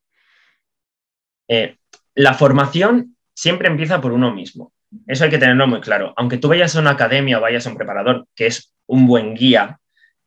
Eh, 1.48 1.78
la 2.16 2.34
formación 2.34 3.16
siempre 3.34 3.70
empieza 3.70 4.02
por 4.02 4.12
uno 4.12 4.34
mismo. 4.34 4.73
Eso 5.08 5.24
hay 5.24 5.30
que 5.30 5.38
tenerlo 5.38 5.68
muy 5.68 5.82
claro. 5.82 6.14
Aunque 6.18 6.38
tú 6.38 6.48
vayas 6.50 6.76
a 6.76 6.80
una 6.80 6.92
academia 6.92 7.38
o 7.38 7.42
vayas 7.42 7.66
a 7.66 7.70
un 7.70 7.78
preparador, 7.78 8.28
que 8.36 8.48
es 8.48 8.74
un 8.86 9.08
buen 9.08 9.34
guía, 9.34 9.80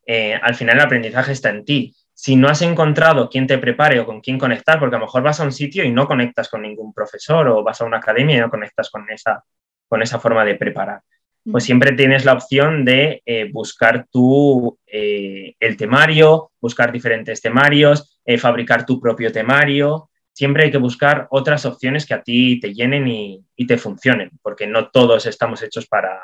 eh, 0.06 0.34
al 0.34 0.54
final 0.54 0.76
el 0.76 0.84
aprendizaje 0.84 1.32
está 1.32 1.50
en 1.50 1.64
ti. 1.64 1.94
Si 2.14 2.36
no 2.36 2.48
has 2.48 2.62
encontrado 2.62 3.28
quién 3.28 3.46
te 3.46 3.58
prepare 3.58 4.00
o 4.00 4.06
con 4.06 4.20
quién 4.20 4.38
conectar, 4.38 4.78
porque 4.78 4.96
a 4.96 4.98
lo 4.98 5.06
mejor 5.06 5.22
vas 5.22 5.40
a 5.40 5.44
un 5.44 5.52
sitio 5.52 5.84
y 5.84 5.90
no 5.90 6.06
conectas 6.06 6.48
con 6.48 6.62
ningún 6.62 6.92
profesor 6.92 7.48
o 7.48 7.62
vas 7.62 7.80
a 7.80 7.84
una 7.84 7.98
academia 7.98 8.36
y 8.36 8.40
no 8.40 8.50
conectas 8.50 8.90
con 8.90 9.08
esa, 9.10 9.44
con 9.88 10.02
esa 10.02 10.18
forma 10.18 10.44
de 10.44 10.54
preparar 10.54 11.00
pues 11.48 11.62
siempre 11.62 11.92
tienes 11.92 12.24
la 12.24 12.32
opción 12.32 12.84
de 12.84 13.22
eh, 13.24 13.48
buscar 13.52 14.08
tú 14.10 14.80
eh, 14.84 15.54
el 15.60 15.76
temario, 15.76 16.50
buscar 16.60 16.90
diferentes 16.90 17.40
temarios, 17.40 18.18
fabricar 18.40 18.84
tu 18.84 19.00
propio 19.00 19.30
temario 19.30 20.10
siempre 20.36 20.64
hay 20.64 20.70
que 20.70 20.76
buscar 20.76 21.28
otras 21.30 21.64
opciones 21.64 22.04
que 22.04 22.12
a 22.12 22.22
ti 22.22 22.60
te 22.60 22.74
llenen 22.74 23.08
y, 23.08 23.66
te 23.66 23.78
funcionen, 23.78 24.30
porque 24.42 24.66
no 24.66 24.90
todos 24.90 25.24
estamos 25.24 25.62
hechos 25.62 25.86
para, 25.86 26.20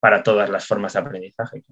para 0.00 0.22
todas 0.22 0.50
las 0.50 0.66
formas 0.66 0.92
de 0.92 0.98
aprendizaje. 0.98 1.64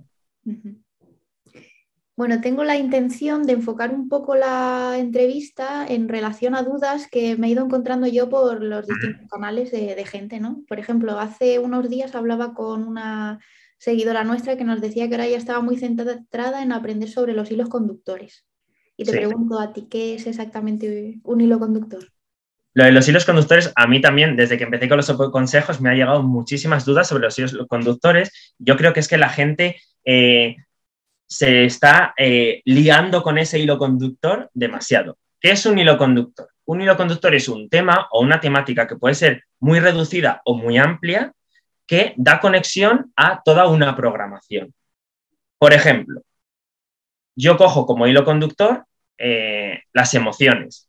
Bueno, 2.16 2.40
tengo 2.40 2.64
la 2.64 2.76
intención 2.76 3.44
de 3.44 3.52
enfocar 3.52 3.92
un 3.92 4.08
poco 4.08 4.36
la 4.36 4.96
entrevista 4.96 5.86
en 5.86 6.08
relación 6.08 6.54
a 6.54 6.62
dudas 6.62 7.08
que 7.10 7.36
me 7.36 7.48
he 7.48 7.50
ido 7.50 7.66
encontrando 7.66 8.06
yo 8.06 8.30
por 8.30 8.62
los 8.62 8.86
distintos 8.86 9.28
canales 9.28 9.70
de, 9.70 9.94
de, 9.94 10.04
gente, 10.06 10.40
¿no? 10.40 10.62
Por 10.66 10.78
ejemplo, 10.78 11.18
hace 11.20 11.58
unos 11.58 11.90
días 11.90 12.14
hablaba 12.14 12.54
con 12.54 12.88
una 12.88 13.38
seguidora 13.76 14.24
nuestra 14.24 14.56
que 14.56 14.64
nos 14.64 14.80
decía 14.80 15.08
que 15.08 15.14
ahora 15.14 15.28
ya 15.28 15.36
estaba 15.36 15.60
muy 15.60 15.76
centrada 15.76 16.62
en 16.62 16.72
aprender 16.72 17.10
sobre 17.10 17.34
los 17.34 17.50
hilos 17.50 17.68
conductores. 17.68 18.46
Y 19.00 19.04
te 19.04 19.12
pregunto 19.12 19.58
a 19.58 19.72
ti, 19.72 19.86
¿qué 19.90 20.14
es 20.14 20.26
exactamente 20.26 21.18
un 21.24 21.40
hilo 21.40 21.58
conductor? 21.58 22.06
Lo 22.74 22.84
de 22.84 22.92
los 22.92 23.08
hilos 23.08 23.24
conductores, 23.24 23.72
a 23.74 23.86
mí 23.86 24.02
también, 24.02 24.36
desde 24.36 24.58
que 24.58 24.64
empecé 24.64 24.90
con 24.90 24.98
los 24.98 25.10
consejos, 25.32 25.80
me 25.80 25.88
ha 25.88 25.94
llegado 25.94 26.22
muchísimas 26.22 26.84
dudas 26.84 27.08
sobre 27.08 27.22
los 27.22 27.38
hilos 27.38 27.56
conductores. 27.66 28.54
Yo 28.58 28.76
creo 28.76 28.92
que 28.92 29.00
es 29.00 29.08
que 29.08 29.16
la 29.16 29.30
gente 29.30 29.80
eh, 30.04 30.56
se 31.26 31.64
está 31.64 32.12
eh, 32.18 32.60
liando 32.66 33.22
con 33.22 33.38
ese 33.38 33.58
hilo 33.58 33.78
conductor 33.78 34.50
demasiado. 34.52 35.16
¿Qué 35.40 35.52
es 35.52 35.64
un 35.64 35.78
hilo 35.78 35.96
conductor? 35.96 36.50
Un 36.66 36.82
hilo 36.82 36.98
conductor 36.98 37.34
es 37.34 37.48
un 37.48 37.70
tema 37.70 38.06
o 38.10 38.20
una 38.20 38.38
temática 38.38 38.86
que 38.86 38.96
puede 38.96 39.14
ser 39.14 39.44
muy 39.60 39.80
reducida 39.80 40.42
o 40.44 40.58
muy 40.58 40.76
amplia 40.76 41.32
que 41.86 42.12
da 42.18 42.38
conexión 42.38 43.14
a 43.16 43.40
toda 43.42 43.66
una 43.66 43.96
programación. 43.96 44.74
Por 45.56 45.72
ejemplo, 45.72 46.20
yo 47.34 47.56
cojo 47.56 47.86
como 47.86 48.06
hilo 48.06 48.26
conductor 48.26 48.84
eh, 49.22 49.82
las 49.92 50.14
emociones, 50.14 50.88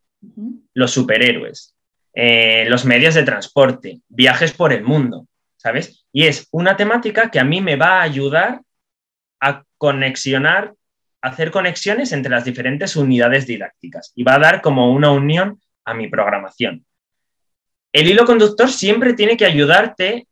los 0.73 0.91
superhéroes, 0.91 1.75
eh, 2.13 2.65
los 2.69 2.85
medios 2.85 3.13
de 3.13 3.23
transporte, 3.23 3.99
viajes 4.07 4.53
por 4.53 4.71
el 4.71 4.85
mundo, 4.85 5.27
¿sabes? 5.57 6.05
Y 6.13 6.27
es 6.27 6.47
una 6.51 6.77
temática 6.77 7.29
que 7.29 7.41
a 7.41 7.43
mí 7.43 7.59
me 7.59 7.75
va 7.75 7.99
a 7.99 8.03
ayudar 8.03 8.61
a 9.41 9.65
conexionar, 9.77 10.73
a 11.21 11.27
hacer 11.27 11.51
conexiones 11.51 12.13
entre 12.13 12.31
las 12.31 12.45
diferentes 12.45 12.95
unidades 12.95 13.45
didácticas 13.47 14.13
y 14.15 14.23
va 14.23 14.35
a 14.35 14.39
dar 14.39 14.61
como 14.61 14.93
una 14.93 15.11
unión 15.11 15.59
a 15.83 15.93
mi 15.93 16.07
programación. 16.07 16.85
El 17.91 18.07
hilo 18.07 18.25
conductor 18.25 18.69
siempre 18.69 19.11
tiene 19.11 19.35
que 19.35 19.45
ayudarte 19.45 20.25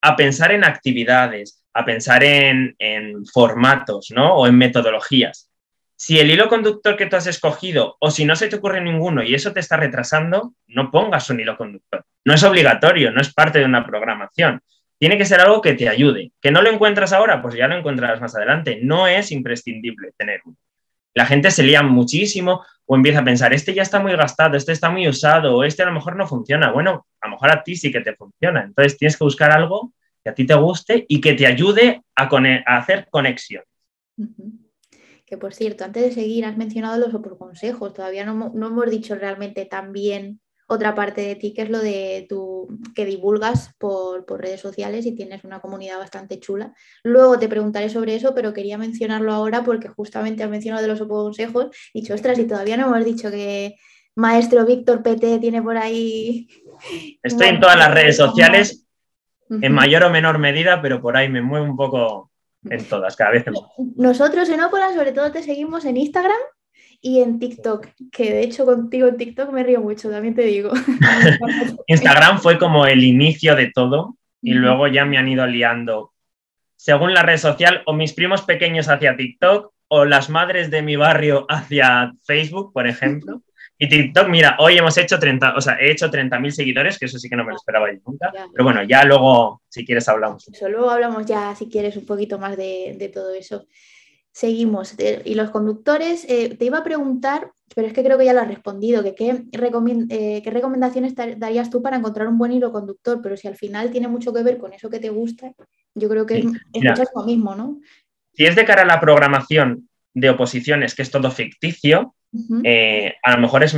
a 0.00 0.14
pensar 0.14 0.52
en 0.52 0.62
actividades, 0.62 1.64
a 1.74 1.84
pensar 1.84 2.22
en, 2.22 2.76
en 2.78 3.26
formatos, 3.26 4.12
¿no? 4.14 4.36
O 4.36 4.46
en 4.46 4.56
metodologías 4.56 5.49
si 6.00 6.18
el 6.18 6.30
hilo 6.30 6.48
conductor 6.48 6.96
que 6.96 7.04
tú 7.04 7.16
has 7.16 7.26
escogido 7.26 7.98
o 8.00 8.10
si 8.10 8.24
no 8.24 8.34
se 8.34 8.48
te 8.48 8.56
ocurre 8.56 8.80
ninguno 8.80 9.22
y 9.22 9.34
eso 9.34 9.52
te 9.52 9.60
está 9.60 9.76
retrasando, 9.76 10.54
no 10.66 10.90
pongas 10.90 11.28
un 11.28 11.40
hilo 11.40 11.58
conductor. 11.58 12.06
No 12.24 12.32
es 12.32 12.42
obligatorio, 12.42 13.10
no 13.10 13.20
es 13.20 13.34
parte 13.34 13.58
de 13.58 13.66
una 13.66 13.84
programación. 13.84 14.62
Tiene 14.98 15.18
que 15.18 15.26
ser 15.26 15.42
algo 15.42 15.60
que 15.60 15.74
te 15.74 15.90
ayude. 15.90 16.32
¿Que 16.40 16.50
no 16.50 16.62
lo 16.62 16.70
encuentras 16.70 17.12
ahora? 17.12 17.42
Pues 17.42 17.54
ya 17.54 17.68
lo 17.68 17.76
encontrarás 17.76 18.18
más 18.18 18.34
adelante. 18.34 18.78
No 18.82 19.06
es 19.06 19.30
imprescindible 19.30 20.12
tener 20.16 20.40
uno. 20.46 20.56
La 21.12 21.26
gente 21.26 21.50
se 21.50 21.64
lía 21.64 21.82
muchísimo 21.82 22.64
o 22.86 22.96
empieza 22.96 23.18
a 23.18 23.24
pensar, 23.24 23.52
este 23.52 23.74
ya 23.74 23.82
está 23.82 24.00
muy 24.00 24.16
gastado, 24.16 24.56
este 24.56 24.72
está 24.72 24.88
muy 24.88 25.06
usado, 25.06 25.54
o 25.54 25.64
este 25.64 25.82
a 25.82 25.86
lo 25.86 25.92
mejor 25.92 26.16
no 26.16 26.26
funciona. 26.26 26.72
Bueno, 26.72 27.08
a 27.20 27.28
lo 27.28 27.32
mejor 27.34 27.50
a 27.50 27.62
ti 27.62 27.76
sí 27.76 27.92
que 27.92 28.00
te 28.00 28.16
funciona. 28.16 28.62
Entonces 28.62 28.96
tienes 28.96 29.18
que 29.18 29.24
buscar 29.24 29.52
algo 29.52 29.92
que 30.24 30.30
a 30.30 30.34
ti 30.34 30.46
te 30.46 30.54
guste 30.54 31.04
y 31.06 31.20
que 31.20 31.34
te 31.34 31.46
ayude 31.46 32.00
a, 32.16 32.30
hacer 32.78 33.06
conexión 33.10 33.64
que 35.30 35.38
por 35.38 35.54
cierto, 35.54 35.84
antes 35.84 36.02
de 36.02 36.12
seguir, 36.12 36.44
has 36.44 36.56
mencionado 36.56 36.98
los 36.98 37.38
consejos, 37.38 37.94
todavía 37.94 38.24
no, 38.24 38.52
hemos 38.52 38.90
dicho 38.90 39.14
realmente 39.14 39.64
tan 39.64 39.92
bien 39.92 40.40
otra 40.66 40.96
parte 40.96 41.20
de 41.20 41.36
ti, 41.36 41.54
que 41.54 41.62
es 41.62 41.70
lo 41.70 41.78
de 41.78 42.26
tu, 42.28 42.66
que 42.96 43.04
divulgas 43.04 43.72
por, 43.78 44.24
redes 44.40 44.60
sociales 44.60 45.06
y 45.06 45.14
tienes 45.14 45.44
una 45.44 45.60
comunidad 45.60 45.98
bastante 45.98 46.40
chula. 46.40 46.74
Luego 47.04 47.38
te 47.38 47.48
preguntaré 47.48 47.88
sobre 47.88 48.16
eso, 48.16 48.34
pero 48.34 48.52
quería 48.52 48.76
mencionarlo 48.76 49.32
ahora 49.32 49.62
porque 49.62 49.88
justamente 49.88 50.42
has 50.42 50.50
mencionado 50.50 50.82
de 50.82 50.88
los 50.88 51.00
consejos 51.06 51.68
y 51.94 52.00
dicho, 52.00 52.14
ostras, 52.14 52.36
y 52.40 52.48
todavía 52.48 52.76
no 52.76 52.86
hemos 52.86 53.04
dicho 53.04 53.30
que 53.30 53.76
maestro 54.16 54.66
Víctor 54.66 55.00
PT 55.04 55.38
tiene 55.38 55.62
por 55.62 55.76
ahí... 55.76 56.48
Estoy 57.22 57.48
en 57.48 57.60
todas 57.60 57.76
las 57.76 57.94
redes 57.94 58.16
sociales, 58.24 58.84
en 59.48 59.72
mayor 59.72 60.02
o 60.02 60.10
menor 60.10 60.38
medida, 60.38 60.82
pero 60.82 61.00
por 61.00 61.16
ahí 61.16 61.28
me 61.28 61.40
muevo 61.40 61.64
un 61.64 61.76
poco 61.76 62.29
en 62.68 62.84
todas, 62.84 63.16
cada 63.16 63.30
vez 63.30 63.46
más. 63.46 63.60
Nosotros 63.96 64.48
en 64.48 64.60
Ópola 64.60 64.92
sobre 64.92 65.12
todo 65.12 65.32
te 65.32 65.42
seguimos 65.42 65.84
en 65.84 65.96
Instagram 65.96 66.38
y 67.00 67.20
en 67.20 67.38
TikTok, 67.38 67.86
que 68.12 68.32
de 68.32 68.42
hecho 68.42 68.66
contigo 68.66 69.08
en 69.08 69.16
TikTok 69.16 69.50
me 69.52 69.62
río 69.62 69.80
mucho, 69.80 70.10
también 70.10 70.34
te 70.34 70.42
digo. 70.42 70.70
Instagram 71.86 72.40
fue 72.40 72.58
como 72.58 72.86
el 72.86 73.02
inicio 73.04 73.56
de 73.56 73.70
todo 73.74 74.16
y 74.42 74.52
luego 74.54 74.86
ya 74.88 75.04
me 75.04 75.18
han 75.18 75.28
ido 75.28 75.46
liando, 75.46 76.12
según 76.76 77.14
la 77.14 77.22
red 77.22 77.38
social, 77.38 77.82
o 77.86 77.92
mis 77.92 78.12
primos 78.12 78.42
pequeños 78.42 78.88
hacia 78.88 79.16
TikTok 79.16 79.72
o 79.88 80.04
las 80.04 80.30
madres 80.30 80.70
de 80.70 80.82
mi 80.82 80.96
barrio 80.96 81.46
hacia 81.48 82.12
Facebook, 82.24 82.72
por 82.72 82.86
ejemplo. 82.86 83.42
Y 83.82 83.88
TikTok, 83.88 84.28
mira, 84.28 84.56
hoy 84.58 84.76
hemos 84.76 84.98
hecho 84.98 85.18
30, 85.18 85.54
o 85.56 85.60
sea, 85.62 85.76
he 85.80 85.90
hecho 85.90 86.10
30.000 86.10 86.50
seguidores, 86.50 86.98
que 86.98 87.06
eso 87.06 87.18
sí 87.18 87.30
que 87.30 87.34
no 87.34 87.44
me 87.44 87.52
lo 87.52 87.56
esperaba 87.56 87.90
yo 87.90 87.98
nunca. 88.06 88.30
Pero 88.30 88.62
bueno, 88.62 88.82
ya 88.82 89.04
luego, 89.04 89.62
si 89.70 89.86
quieres, 89.86 90.06
hablamos. 90.06 90.46
Eso, 90.48 90.68
luego 90.68 90.90
hablamos 90.90 91.24
ya, 91.24 91.54
si 91.54 91.70
quieres, 91.70 91.96
un 91.96 92.04
poquito 92.04 92.38
más 92.38 92.58
de, 92.58 93.10
todo 93.14 93.32
eso. 93.32 93.64
Seguimos. 94.32 94.96
Y 95.24 95.34
los 95.34 95.48
conductores, 95.48 96.26
eh, 96.28 96.54
te 96.58 96.66
iba 96.66 96.76
a 96.76 96.84
preguntar, 96.84 97.52
pero 97.74 97.86
es 97.86 97.94
que 97.94 98.04
creo 98.04 98.18
que 98.18 98.26
ya 98.26 98.34
lo 98.34 98.40
has 98.40 98.48
respondido, 98.48 99.02
que 99.02 99.14
qué, 99.14 99.44
eh, 99.50 100.42
qué 100.44 100.50
recomendaciones 100.50 101.14
darías 101.14 101.70
tú 101.70 101.80
para 101.80 101.96
encontrar 101.96 102.28
un 102.28 102.36
buen 102.36 102.52
hilo 102.52 102.72
conductor, 102.72 103.20
pero 103.22 103.34
si 103.38 103.48
al 103.48 103.56
final 103.56 103.90
tiene 103.90 104.08
mucho 104.08 104.30
que 104.34 104.42
ver 104.42 104.58
con 104.58 104.74
eso 104.74 104.90
que 104.90 104.98
te 104.98 105.08
gusta, 105.08 105.52
yo 105.94 106.06
creo 106.10 106.26
que 106.26 106.36
es, 106.36 106.44
lo 107.14 107.24
mismo, 107.24 107.54
¿no? 107.54 107.80
Si 108.34 108.44
es 108.44 108.54
de 108.54 108.66
cara 108.66 108.82
a 108.82 108.86
la 108.86 109.00
programación 109.00 109.88
de 110.14 110.30
oposiciones, 110.30 110.94
que 110.94 111.02
es 111.02 111.10
todo 111.10 111.30
ficticio, 111.30 112.14
eh, 112.64 113.16
a 113.22 113.32
lo 113.32 113.38
mejor 113.38 113.64
es, 113.64 113.76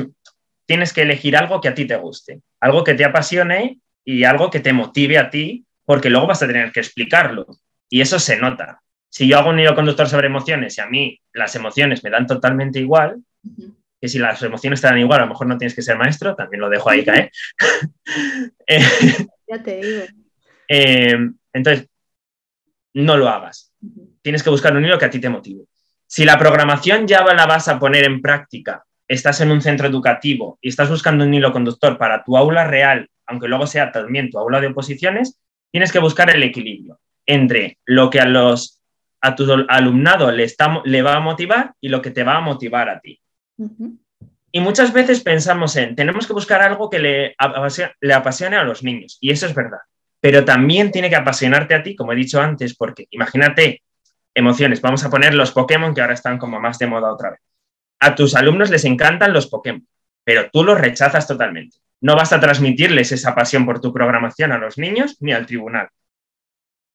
tienes 0.66 0.92
que 0.92 1.02
elegir 1.02 1.36
algo 1.36 1.60
que 1.60 1.68
a 1.68 1.74
ti 1.74 1.86
te 1.86 1.96
guste, 1.96 2.40
algo 2.60 2.84
que 2.84 2.94
te 2.94 3.04
apasione 3.04 3.80
y 4.04 4.24
algo 4.24 4.50
que 4.50 4.60
te 4.60 4.72
motive 4.72 5.18
a 5.18 5.30
ti, 5.30 5.64
porque 5.84 6.10
luego 6.10 6.26
vas 6.26 6.42
a 6.42 6.46
tener 6.46 6.72
que 6.72 6.80
explicarlo. 6.80 7.46
Y 7.88 8.00
eso 8.00 8.18
se 8.18 8.38
nota. 8.38 8.82
Si 9.08 9.28
yo 9.28 9.38
hago 9.38 9.50
un 9.50 9.60
hilo 9.60 9.74
conductor 9.74 10.08
sobre 10.08 10.28
emociones 10.28 10.78
y 10.78 10.80
a 10.80 10.86
mí 10.86 11.20
las 11.34 11.54
emociones 11.54 12.02
me 12.02 12.10
dan 12.10 12.26
totalmente 12.26 12.78
igual, 12.78 13.22
que 14.00 14.08
si 14.08 14.18
las 14.18 14.42
emociones 14.42 14.80
te 14.80 14.86
dan 14.86 14.98
igual, 14.98 15.20
a 15.20 15.24
lo 15.24 15.30
mejor 15.30 15.46
no 15.46 15.58
tienes 15.58 15.74
que 15.74 15.82
ser 15.82 15.98
maestro, 15.98 16.34
también 16.34 16.60
lo 16.60 16.70
dejo 16.70 16.90
ahí 16.90 17.04
caer. 17.04 17.30
Eh, 18.66 18.80
ya 19.48 19.62
te 19.62 19.80
digo. 19.80 20.04
Eh, 20.68 21.18
entonces, 21.52 21.88
no 22.94 23.16
lo 23.16 23.28
hagas. 23.28 23.72
Tienes 24.22 24.42
que 24.42 24.50
buscar 24.50 24.74
un 24.76 24.84
hilo 24.84 24.98
que 24.98 25.04
a 25.04 25.10
ti 25.10 25.20
te 25.20 25.28
motive. 25.28 25.64
Si 26.14 26.26
la 26.26 26.38
programación 26.38 27.06
ya 27.06 27.24
la 27.24 27.46
vas 27.46 27.68
a 27.68 27.78
poner 27.78 28.04
en 28.04 28.20
práctica, 28.20 28.84
estás 29.08 29.40
en 29.40 29.50
un 29.50 29.62
centro 29.62 29.88
educativo 29.88 30.58
y 30.60 30.68
estás 30.68 30.90
buscando 30.90 31.24
un 31.24 31.32
hilo 31.32 31.52
conductor 31.52 31.96
para 31.96 32.22
tu 32.22 32.36
aula 32.36 32.66
real, 32.66 33.08
aunque 33.26 33.48
luego 33.48 33.66
sea 33.66 33.90
también 33.90 34.28
tu 34.28 34.38
aula 34.38 34.60
de 34.60 34.66
oposiciones, 34.66 35.40
tienes 35.70 35.90
que 35.90 36.00
buscar 36.00 36.28
el 36.28 36.42
equilibrio 36.42 37.00
entre 37.24 37.78
lo 37.86 38.10
que 38.10 38.20
a, 38.20 38.26
los, 38.26 38.78
a 39.22 39.34
tu 39.34 39.50
alumnado 39.70 40.30
le, 40.30 40.44
está, 40.44 40.82
le 40.84 41.00
va 41.00 41.16
a 41.16 41.20
motivar 41.20 41.72
y 41.80 41.88
lo 41.88 42.02
que 42.02 42.10
te 42.10 42.24
va 42.24 42.36
a 42.36 42.40
motivar 42.42 42.90
a 42.90 43.00
ti. 43.00 43.18
Y 44.52 44.60
muchas 44.60 44.92
veces 44.92 45.22
pensamos 45.22 45.76
en, 45.76 45.96
tenemos 45.96 46.26
que 46.26 46.34
buscar 46.34 46.60
algo 46.60 46.90
que 46.90 46.98
le, 46.98 47.36
le 48.02 48.12
apasione 48.12 48.56
a 48.56 48.64
los 48.64 48.82
niños, 48.82 49.16
y 49.18 49.30
eso 49.30 49.46
es 49.46 49.54
verdad. 49.54 49.80
Pero 50.20 50.44
también 50.44 50.90
tiene 50.90 51.08
que 51.08 51.16
apasionarte 51.16 51.74
a 51.74 51.82
ti, 51.82 51.96
como 51.96 52.12
he 52.12 52.16
dicho 52.16 52.38
antes, 52.38 52.76
porque 52.76 53.06
imagínate 53.12 53.80
emociones. 54.34 54.80
Vamos 54.80 55.04
a 55.04 55.10
poner 55.10 55.34
los 55.34 55.52
Pokémon 55.52 55.94
que 55.94 56.00
ahora 56.00 56.14
están 56.14 56.38
como 56.38 56.60
más 56.60 56.78
de 56.78 56.86
moda 56.86 57.12
otra 57.12 57.30
vez. 57.30 57.40
A 58.00 58.14
tus 58.14 58.34
alumnos 58.34 58.70
les 58.70 58.84
encantan 58.84 59.32
los 59.32 59.46
Pokémon, 59.46 59.86
pero 60.24 60.50
tú 60.50 60.64
los 60.64 60.78
rechazas 60.78 61.26
totalmente. 61.26 61.78
No 62.00 62.16
vas 62.16 62.32
a 62.32 62.40
transmitirles 62.40 63.12
esa 63.12 63.34
pasión 63.34 63.64
por 63.64 63.80
tu 63.80 63.92
programación 63.92 64.52
a 64.52 64.58
los 64.58 64.76
niños 64.78 65.16
ni 65.20 65.32
al 65.32 65.46
tribunal. 65.46 65.88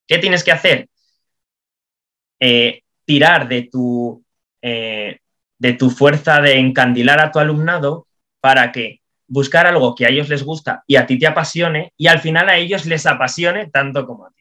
¿Qué 0.05 0.17
tienes 0.17 0.43
que 0.43 0.51
hacer? 0.51 0.89
Eh, 2.39 2.81
tirar 3.05 3.47
de 3.47 3.63
tu, 3.63 4.23
eh, 4.61 5.19
de 5.57 5.73
tu 5.73 5.89
fuerza 5.89 6.41
de 6.41 6.57
encandilar 6.59 7.19
a 7.19 7.31
tu 7.31 7.39
alumnado 7.39 8.07
para 8.41 8.71
que 8.71 9.01
buscar 9.27 9.67
algo 9.67 9.95
que 9.95 10.05
a 10.05 10.09
ellos 10.09 10.29
les 10.29 10.43
gusta 10.43 10.83
y 10.87 10.95
a 10.95 11.05
ti 11.05 11.17
te 11.19 11.27
apasione 11.27 11.93
y 11.97 12.07
al 12.07 12.19
final 12.19 12.49
a 12.49 12.57
ellos 12.57 12.85
les 12.85 13.05
apasione 13.05 13.69
tanto 13.69 14.05
como 14.05 14.25
a 14.25 14.31
ti. 14.31 14.36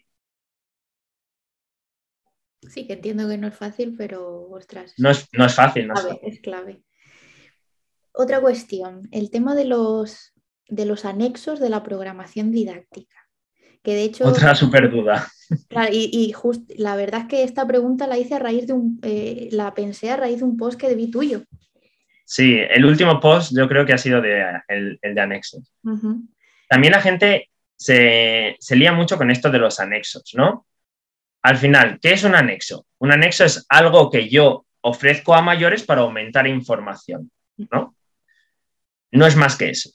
Sí, 2.76 2.86
que 2.86 2.92
entiendo 2.92 3.26
que 3.26 3.38
no 3.38 3.48
es 3.48 3.56
fácil, 3.56 3.94
pero 3.96 4.50
ostras. 4.50 4.92
No 4.98 5.08
es, 5.08 5.26
fácil, 5.54 5.88
no 5.88 5.94
es, 6.22 6.40
clave, 6.40 6.82
Otra 8.12 8.38
cuestión, 8.42 9.08
el 9.12 9.30
tema 9.30 9.54
de 9.54 9.64
los, 9.64 10.34
de 10.68 10.84
los 10.84 11.06
anexos 11.06 11.58
de 11.58 11.70
la 11.70 11.82
programación 11.82 12.52
didáctica. 12.52 13.16
Que 13.82 13.94
de 13.94 14.02
hecho. 14.02 14.26
Otra 14.26 14.54
súper 14.54 14.90
duda. 14.90 15.26
y, 15.90 16.34
la 16.76 16.96
verdad 16.96 17.22
es 17.22 17.26
que 17.28 17.44
esta 17.44 17.66
pregunta 17.66 18.06
la 18.06 18.18
hice 18.18 18.34
a 18.34 18.40
raíz 18.40 18.66
de 18.66 18.74
un. 18.74 19.00
Eh, 19.02 19.48
la 19.52 19.72
pensé 19.72 20.10
a 20.10 20.18
raíz 20.18 20.40
de 20.40 20.44
un 20.44 20.58
post 20.58 20.78
que 20.78 20.94
vi 20.94 21.10
tuyo. 21.10 21.44
Sí, 22.26 22.58
el 22.58 22.84
último 22.84 23.20
post 23.20 23.56
yo 23.56 23.66
creo 23.68 23.86
que 23.86 23.94
ha 23.94 23.98
sido 23.98 24.20
de, 24.20 24.44
el, 24.68 24.98
de 25.00 25.20
anexos. 25.22 25.72
También 26.68 26.92
la 26.92 27.00
gente 27.00 27.48
se, 27.74 28.54
se 28.58 28.76
lía 28.76 28.92
mucho 28.92 29.16
con 29.16 29.30
esto 29.30 29.50
de 29.50 29.60
los 29.60 29.80
anexos, 29.80 30.34
¿no? 30.34 30.66
Al 31.46 31.58
final, 31.58 32.00
¿qué 32.02 32.12
es 32.12 32.24
un 32.24 32.34
anexo? 32.34 32.86
Un 32.98 33.12
anexo 33.12 33.44
es 33.44 33.64
algo 33.68 34.10
que 34.10 34.28
yo 34.28 34.66
ofrezco 34.80 35.32
a 35.32 35.42
mayores 35.42 35.84
para 35.84 36.00
aumentar 36.00 36.44
información, 36.48 37.30
¿no? 37.70 37.94
No 39.12 39.26
es 39.28 39.36
más 39.36 39.54
que 39.54 39.70
eso. 39.70 39.90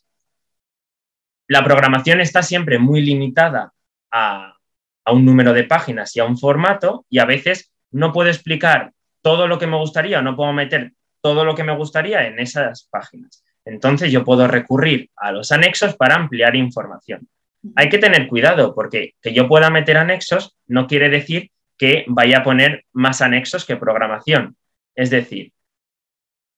La 1.49 1.61
programación 1.61 2.21
está 2.21 2.41
siempre 2.41 2.79
muy 2.79 3.01
limitada 3.01 3.73
a, 4.09 4.55
a 5.03 5.11
un 5.11 5.25
número 5.25 5.51
de 5.51 5.65
páginas 5.65 6.15
y 6.15 6.21
a 6.21 6.23
un 6.23 6.37
formato 6.37 7.05
y 7.09 7.19
a 7.19 7.25
veces 7.25 7.73
no 7.91 8.13
puedo 8.13 8.29
explicar 8.29 8.93
todo 9.21 9.45
lo 9.45 9.59
que 9.59 9.67
me 9.67 9.75
gustaría 9.75 10.19
o 10.19 10.21
no 10.21 10.37
puedo 10.37 10.53
meter 10.53 10.93
todo 11.19 11.43
lo 11.43 11.53
que 11.53 11.65
me 11.65 11.75
gustaría 11.75 12.27
en 12.27 12.39
esas 12.39 12.87
páginas. 12.89 13.43
Entonces 13.65 14.09
yo 14.09 14.23
puedo 14.23 14.47
recurrir 14.47 15.09
a 15.17 15.33
los 15.33 15.51
anexos 15.51 15.97
para 15.97 16.15
ampliar 16.15 16.55
información. 16.55 17.27
Hay 17.75 17.89
que 17.89 17.99
tener 17.99 18.27
cuidado 18.27 18.73
porque 18.73 19.15
que 19.21 19.33
yo 19.33 19.47
pueda 19.47 19.69
meter 19.69 19.97
anexos 19.97 20.57
no 20.67 20.87
quiere 20.87 21.09
decir 21.09 21.51
que 21.77 22.05
vaya 22.07 22.39
a 22.39 22.43
poner 22.43 22.85
más 22.93 23.21
anexos 23.21 23.65
que 23.65 23.75
programación. 23.75 24.55
Es 24.95 25.09
decir, 25.09 25.53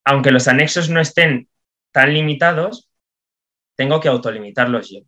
aunque 0.03 0.31
los 0.31 0.47
anexos 0.47 0.89
no 0.89 0.99
estén 0.99 1.47
tan 1.91 2.13
limitados, 2.13 2.89
tengo 3.75 3.99
que 3.99 4.09
autolimitarlos 4.09 4.89
yo. 4.89 4.99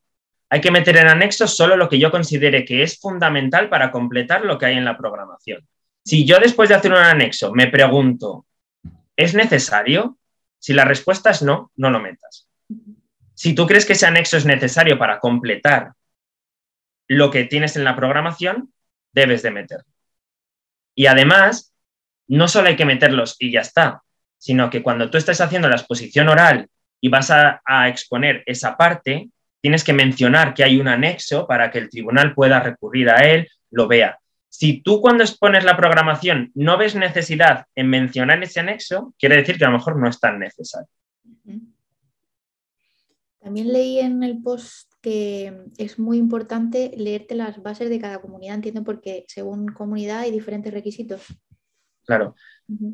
Hay 0.49 0.61
que 0.61 0.71
meter 0.71 0.97
en 0.97 1.07
anexos 1.07 1.55
solo 1.55 1.75
lo 1.75 1.89
que 1.89 1.99
yo 1.99 2.11
considere 2.11 2.65
que 2.65 2.83
es 2.83 2.99
fundamental 2.99 3.69
para 3.69 3.91
completar 3.91 4.45
lo 4.45 4.57
que 4.57 4.67
hay 4.67 4.77
en 4.77 4.85
la 4.85 4.97
programación. 4.97 5.67
Si 6.03 6.25
yo 6.25 6.39
después 6.39 6.69
de 6.69 6.75
hacer 6.75 6.91
un 6.91 6.97
anexo 6.99 7.51
me 7.53 7.67
pregunto, 7.67 8.45
¿es 9.15 9.33
necesario? 9.33 10.17
Si 10.59 10.73
la 10.73 10.85
respuesta 10.85 11.31
es 11.31 11.41
no, 11.41 11.71
no 11.75 11.89
lo 11.89 11.99
metas. 11.99 12.47
Si 13.35 13.53
tú 13.53 13.67
crees 13.67 13.85
que 13.85 13.93
ese 13.93 14.05
anexo 14.05 14.37
es 14.37 14.45
necesario 14.45 14.97
para 14.97 15.19
completar 15.19 15.91
lo 17.07 17.29
que 17.29 17.43
tienes 17.43 17.75
en 17.75 17.83
la 17.83 17.95
programación, 17.95 18.73
debes 19.11 19.43
de 19.43 19.51
meterlo. 19.51 19.85
Y 20.95 21.07
además, 21.07 21.73
no 22.27 22.47
solo 22.47 22.69
hay 22.69 22.77
que 22.77 22.85
meterlos 22.85 23.35
y 23.37 23.51
ya 23.51 23.61
está, 23.61 24.01
sino 24.37 24.69
que 24.69 24.81
cuando 24.81 25.09
tú 25.09 25.17
estés 25.17 25.41
haciendo 25.41 25.67
la 25.67 25.75
exposición 25.75 26.29
oral 26.29 26.69
y 27.01 27.09
vas 27.09 27.29
a, 27.29 27.61
exponer 27.89 28.41
esa 28.45 28.77
parte, 28.77 29.29
tienes 29.61 29.83
que 29.83 29.93
mencionar 29.93 30.53
que 30.53 30.63
hay 30.63 30.79
un 30.79 30.87
anexo 30.87 31.45
para 31.45 31.69
que 31.69 31.79
el 31.79 31.89
tribunal 31.89 32.33
pueda 32.33 32.61
recurrir 32.61 33.09
a 33.09 33.17
él, 33.17 33.49
lo 33.71 33.87
vea. 33.87 34.17
Si 34.47 34.81
tú 34.81 35.01
cuando 35.01 35.23
expones 35.23 35.65
la 35.65 35.75
programación 35.75 36.51
no 36.55 36.77
ves 36.77 36.95
necesidad 36.95 37.65
en 37.75 37.89
mencionar 37.89 38.41
ese 38.41 38.61
anexo, 38.61 39.13
quiere 39.19 39.35
decir 39.35 39.57
que 39.57 39.65
a 39.65 39.69
lo 39.69 39.77
mejor 39.77 39.97
no 39.97 40.07
es 40.07 40.19
tan 40.19 40.39
necesario. 40.39 40.87
También 43.41 43.71
leí 43.71 43.99
en 43.99 44.23
el 44.23 44.41
post 44.41 44.91
que 45.01 45.53
es 45.77 45.99
muy 45.99 46.17
importante 46.17 46.91
leerte 46.97 47.35
las 47.35 47.61
bases 47.61 47.89
de 47.89 47.99
cada 47.99 48.19
comunidad, 48.19 48.55
entiendo, 48.55 48.83
porque 48.83 49.23
según 49.27 49.67
comunidad 49.67 50.21
hay 50.21 50.31
diferentes 50.31 50.73
requisitos. 50.73 51.21
Claro. 52.05 52.35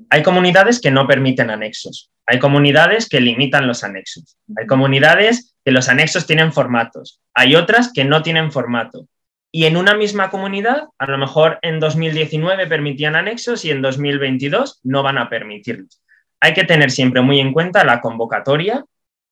Hay 0.10 0.24
comunidades 0.24 0.82
que 0.82 0.92
no 0.92 1.08
permiten 1.08 1.50
anexos. 1.50 2.12
Hay 2.26 2.40
comunidades 2.40 3.08
que 3.08 3.22
limitan 3.22 3.68
los 3.68 3.84
anexos. 3.84 4.38
Hay 4.58 4.68
comunidades 4.68 5.56
que 5.64 5.72
los 5.72 5.90
anexos 5.90 6.28
tienen 6.28 6.52
formatos. 6.52 7.22
Hay 7.34 7.56
otras 7.56 7.92
que 7.94 8.04
no 8.04 8.22
tienen 8.22 8.52
formato. 8.52 9.08
Y 9.52 9.66
en 9.66 9.76
una 9.76 9.96
misma 9.96 10.30
comunidad, 10.30 10.88
a 10.98 11.06
lo 11.08 11.18
mejor 11.18 11.60
en 11.62 11.80
2019 11.80 12.68
permitían 12.68 13.16
anexos 13.16 13.66
y 13.66 13.72
en 13.72 13.82
2022 13.82 14.80
no 14.84 15.04
van 15.04 15.18
a 15.18 15.30
permitirlos. 15.30 16.02
Hay 16.40 16.54
que 16.54 16.64
tener 16.64 16.90
siempre 16.90 17.22
muy 17.22 17.40
en 17.40 17.52
cuenta 17.52 17.84
la 17.84 18.00
convocatoria 18.02 18.86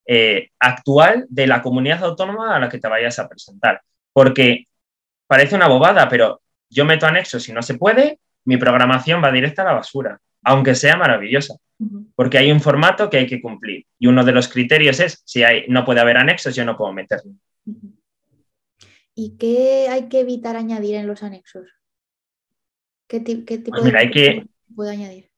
eh, 0.06 0.50
actual 0.58 1.26
de 1.28 1.46
la 1.46 1.62
comunidad 1.62 2.02
autónoma 2.04 2.56
a 2.56 2.58
la 2.58 2.68
que 2.68 2.78
te 2.78 2.88
vayas 2.88 3.18
a 3.18 3.28
presentar. 3.28 3.80
Porque 4.12 4.66
parece 5.26 5.54
una 5.54 5.68
bobada, 5.68 6.08
pero 6.08 6.42
yo 6.68 6.84
meto 6.84 7.06
anexos 7.06 7.48
y 7.48 7.52
no 7.52 7.62
se 7.62 7.74
puede, 7.74 8.18
mi 8.44 8.56
programación 8.56 9.22
va 9.22 9.32
directa 9.32 9.62
a 9.62 9.66
la 9.66 9.72
basura, 9.72 10.20
aunque 10.42 10.74
sea 10.74 10.96
maravillosa, 10.96 11.54
porque 12.14 12.38
hay 12.38 12.50
un 12.50 12.60
formato 12.60 13.10
que 13.10 13.18
hay 13.18 13.26
que 13.26 13.40
cumplir 13.40 13.86
y 13.98 14.06
uno 14.06 14.24
de 14.24 14.32
los 14.32 14.48
criterios 14.48 15.00
es 15.00 15.22
si 15.24 15.42
hay, 15.42 15.64
no 15.68 15.84
puede 15.84 16.00
haber 16.00 16.16
anexos, 16.16 16.54
yo 16.54 16.64
no 16.64 16.76
puedo 16.76 16.92
meterlo. 16.92 17.32
¿Y 19.14 19.36
qué 19.36 19.88
hay 19.90 20.08
que 20.08 20.20
evitar 20.20 20.56
añadir 20.56 20.94
en 20.94 21.06
los 21.06 21.22
anexos? 21.22 21.68
¿Qué, 23.06 23.20
tipo 23.20 23.72
pues 23.72 23.84
de 23.84 23.98
hay 23.98 24.10
que, 24.10 24.46
puede 24.74 24.92
añadir? 24.92 25.30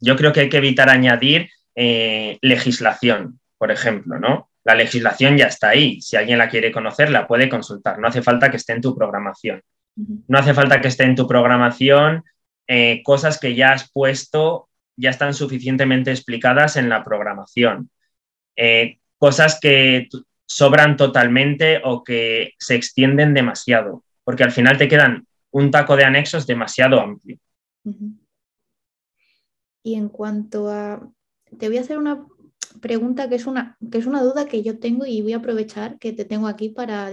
Yo 0.00 0.16
creo 0.16 0.32
que 0.32 0.40
hay 0.40 0.48
que 0.48 0.56
evitar 0.56 0.88
añadir 0.88 1.48
eh, 1.74 2.38
legislación, 2.40 3.40
por 3.58 3.70
ejemplo, 3.70 4.18
¿no? 4.18 4.50
La 4.64 4.74
legislación 4.74 5.36
ya 5.36 5.46
está 5.46 5.70
ahí. 5.70 6.00
Si 6.00 6.16
alguien 6.16 6.38
la 6.38 6.48
quiere 6.48 6.72
conocer, 6.72 7.10
la 7.10 7.26
puede 7.26 7.48
consultar. 7.48 7.98
No 7.98 8.08
hace 8.08 8.22
falta 8.22 8.50
que 8.50 8.56
esté 8.56 8.72
en 8.72 8.80
tu 8.80 8.94
programación. 8.94 9.62
No 10.28 10.38
hace 10.38 10.54
falta 10.54 10.80
que 10.80 10.88
esté 10.88 11.04
en 11.04 11.16
tu 11.16 11.26
programación 11.26 12.22
eh, 12.68 13.02
cosas 13.02 13.40
que 13.40 13.54
ya 13.54 13.72
has 13.72 13.90
puesto, 13.90 14.68
ya 14.94 15.08
están 15.08 15.32
suficientemente 15.32 16.10
explicadas 16.10 16.76
en 16.76 16.90
la 16.90 17.02
programación. 17.02 17.90
Eh, 18.56 18.98
cosas 19.16 19.58
que 19.58 20.08
sobran 20.46 20.96
totalmente 20.96 21.80
o 21.82 22.04
que 22.04 22.52
se 22.58 22.74
extienden 22.74 23.32
demasiado, 23.32 24.04
porque 24.22 24.44
al 24.44 24.52
final 24.52 24.76
te 24.76 24.86
quedan 24.86 25.26
un 25.50 25.70
taco 25.70 25.96
de 25.96 26.04
anexos 26.04 26.46
demasiado 26.46 27.00
amplio. 27.00 27.38
Y 29.82 29.94
en 29.94 30.10
cuanto 30.10 30.70
a... 30.70 31.08
Te 31.58 31.68
voy 31.68 31.78
a 31.78 31.80
hacer 31.80 31.96
una 31.96 32.26
pregunta 32.80 33.28
que 33.28 33.36
es 33.36 33.46
una, 33.46 33.76
que 33.90 33.98
es 33.98 34.06
una 34.06 34.22
duda 34.22 34.46
que 34.46 34.62
yo 34.62 34.78
tengo 34.78 35.06
y 35.06 35.22
voy 35.22 35.32
a 35.32 35.38
aprovechar 35.38 35.98
que 35.98 36.12
te 36.12 36.24
tengo 36.24 36.48
aquí 36.48 36.68
para, 36.68 37.10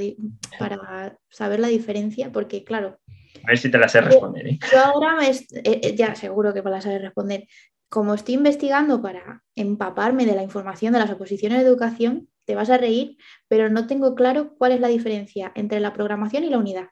para 0.60 1.18
saber 1.30 1.60
la 1.60 1.68
diferencia, 1.68 2.32
porque 2.32 2.64
claro... 2.64 3.00
A 3.44 3.48
ver 3.48 3.58
si 3.58 3.70
te 3.70 3.78
la 3.78 3.88
sé 3.88 4.02
responder. 4.02 4.48
¿eh? 4.48 4.60
Yo 4.72 4.80
ahora 4.80 5.16
me, 5.16 5.30
eh, 5.30 5.42
eh, 5.64 5.96
ya 5.96 6.16
seguro 6.16 6.54
que 6.54 6.64
me 6.64 6.72
la 6.72 6.82
sabes 6.82 7.02
responder. 7.02 7.48
Como 7.90 8.14
estoy 8.14 8.36
investigando 8.36 9.02
para 9.02 9.44
empaparme 9.56 10.26
de 10.26 10.36
la 10.36 10.44
información 10.44 10.94
de 10.94 11.00
las 11.00 11.12
oposiciones 11.12 11.60
de 11.60 11.66
educación, 11.66 12.28
te 12.46 12.56
vas 12.56 12.70
a 12.70 12.78
reír, 12.78 13.18
pero 13.48 13.70
no 13.70 13.88
tengo 13.88 14.16
claro 14.16 14.56
cuál 14.58 14.72
es 14.72 14.80
la 14.80 14.88
diferencia 14.88 15.52
entre 15.56 15.80
la 15.80 15.94
programación 15.94 16.44
y 16.44 16.50
la 16.50 16.58
unidad. 16.58 16.90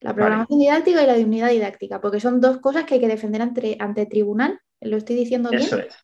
La 0.00 0.14
programación 0.14 0.58
didáctica 0.58 1.02
y 1.02 1.06
la 1.06 1.14
unidad 1.14 1.50
didáctica, 1.50 2.00
porque 2.00 2.20
son 2.20 2.40
dos 2.40 2.58
cosas 2.58 2.84
que 2.84 2.94
hay 2.94 3.00
que 3.00 3.08
defender 3.08 3.42
ante, 3.42 3.76
ante 3.80 4.06
tribunal 4.06 4.60
¿Lo 4.86 4.96
estoy 4.96 5.16
diciendo 5.16 5.50
bien? 5.50 5.62
Eso 5.62 5.78
es. 5.78 5.96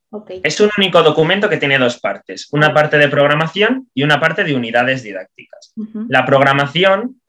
Es 0.43 0.61
un 0.61 0.71
único 0.77 1.03
documento 1.03 1.49
que 1.49 1.57
tiene 1.57 1.79
dos 1.79 1.99
partes, 1.99 2.49
una 2.53 2.75
parte 2.75 2.99
de 2.99 3.09
programación 3.09 3.89
y 3.95 4.03
una 4.03 4.21
parte 4.21 4.45
de 4.45 4.55
unidades 4.55 5.03
didácticas. 5.03 5.73
La 6.09 6.27
programación 6.27 7.21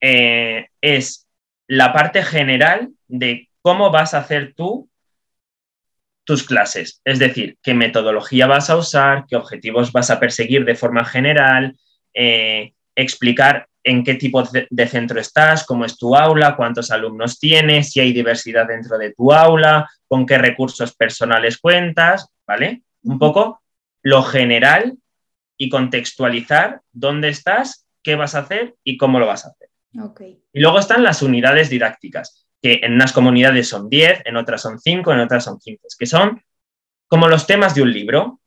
eh, 0.00 0.66
es 0.80 1.26
la 1.66 1.92
parte 1.92 2.22
general 2.22 2.90
de 3.08 3.48
cómo 3.62 3.90
vas 3.90 4.14
a 4.14 4.18
hacer 4.18 4.54
tú 4.54 4.88
tus 6.24 6.42
clases, 6.42 7.00
es 7.04 7.20
decir, 7.20 7.56
qué 7.62 7.72
metodología 7.72 8.48
vas 8.48 8.68
a 8.68 8.76
usar, 8.76 9.26
qué 9.28 9.36
objetivos 9.36 9.92
vas 9.92 10.10
a 10.10 10.18
perseguir 10.18 10.64
de 10.64 10.74
forma 10.74 11.04
general, 11.04 11.76
eh, 12.12 12.72
explicar 12.96 13.68
en 13.86 14.02
qué 14.02 14.16
tipo 14.16 14.42
de 14.42 14.88
centro 14.88 15.20
estás, 15.20 15.64
cómo 15.64 15.84
es 15.84 15.96
tu 15.96 16.16
aula, 16.16 16.56
cuántos 16.56 16.90
alumnos 16.90 17.38
tienes, 17.38 17.92
si 17.92 18.00
hay 18.00 18.12
diversidad 18.12 18.66
dentro 18.66 18.98
de 18.98 19.14
tu 19.14 19.32
aula, 19.32 19.88
con 20.08 20.26
qué 20.26 20.38
recursos 20.38 20.94
personales 20.96 21.58
cuentas, 21.58 22.28
¿vale? 22.44 22.82
Un 23.04 23.20
poco 23.20 23.62
lo 24.02 24.24
general 24.24 24.98
y 25.56 25.68
contextualizar 25.68 26.80
dónde 26.92 27.28
estás, 27.28 27.86
qué 28.02 28.16
vas 28.16 28.34
a 28.34 28.40
hacer 28.40 28.74
y 28.82 28.96
cómo 28.96 29.20
lo 29.20 29.26
vas 29.26 29.46
a 29.46 29.50
hacer. 29.50 29.68
Y 30.52 30.60
luego 30.60 30.80
están 30.80 31.04
las 31.04 31.22
unidades 31.22 31.70
didácticas, 31.70 32.48
que 32.60 32.80
en 32.82 32.94
unas 32.94 33.12
comunidades 33.12 33.68
son 33.68 33.88
10, 33.88 34.22
en 34.24 34.36
otras 34.36 34.62
son 34.62 34.80
5, 34.80 35.12
en 35.12 35.20
otras 35.20 35.44
son 35.44 35.60
15, 35.60 35.86
que 35.96 36.06
son 36.06 36.42
como 37.06 37.28
los 37.28 37.46
temas 37.46 37.76
de 37.76 37.82
un 37.82 37.92
libro. 37.92 38.40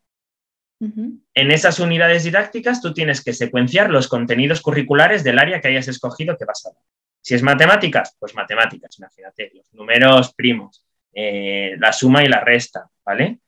En 0.81 1.51
esas 1.51 1.79
unidades 1.79 2.23
didácticas 2.23 2.81
tú 2.81 2.93
tienes 2.93 3.21
que 3.21 3.33
secuenciar 3.33 3.89
los 3.89 4.07
contenidos 4.07 4.61
curriculares 4.61 5.23
del 5.23 5.37
área 5.37 5.59
que 5.59 5.67
hayas 5.67 5.89
escogido 5.89 6.37
que 6.37 6.45
vas 6.45 6.65
a 6.65 6.69
dar. 6.69 6.83
Si 7.21 7.35
es 7.35 7.43
matemáticas, 7.43 8.15
pues 8.17 8.33
matemáticas, 8.33 8.97
imagínate, 8.97 9.51
los 9.53 9.73
números 9.73 10.33
primos, 10.33 10.85
eh, 11.13 11.75
la 11.77 11.91
suma 11.91 12.23
y 12.23 12.29
la 12.29 12.39
resta, 12.39 12.87
¿vale? 13.05 13.39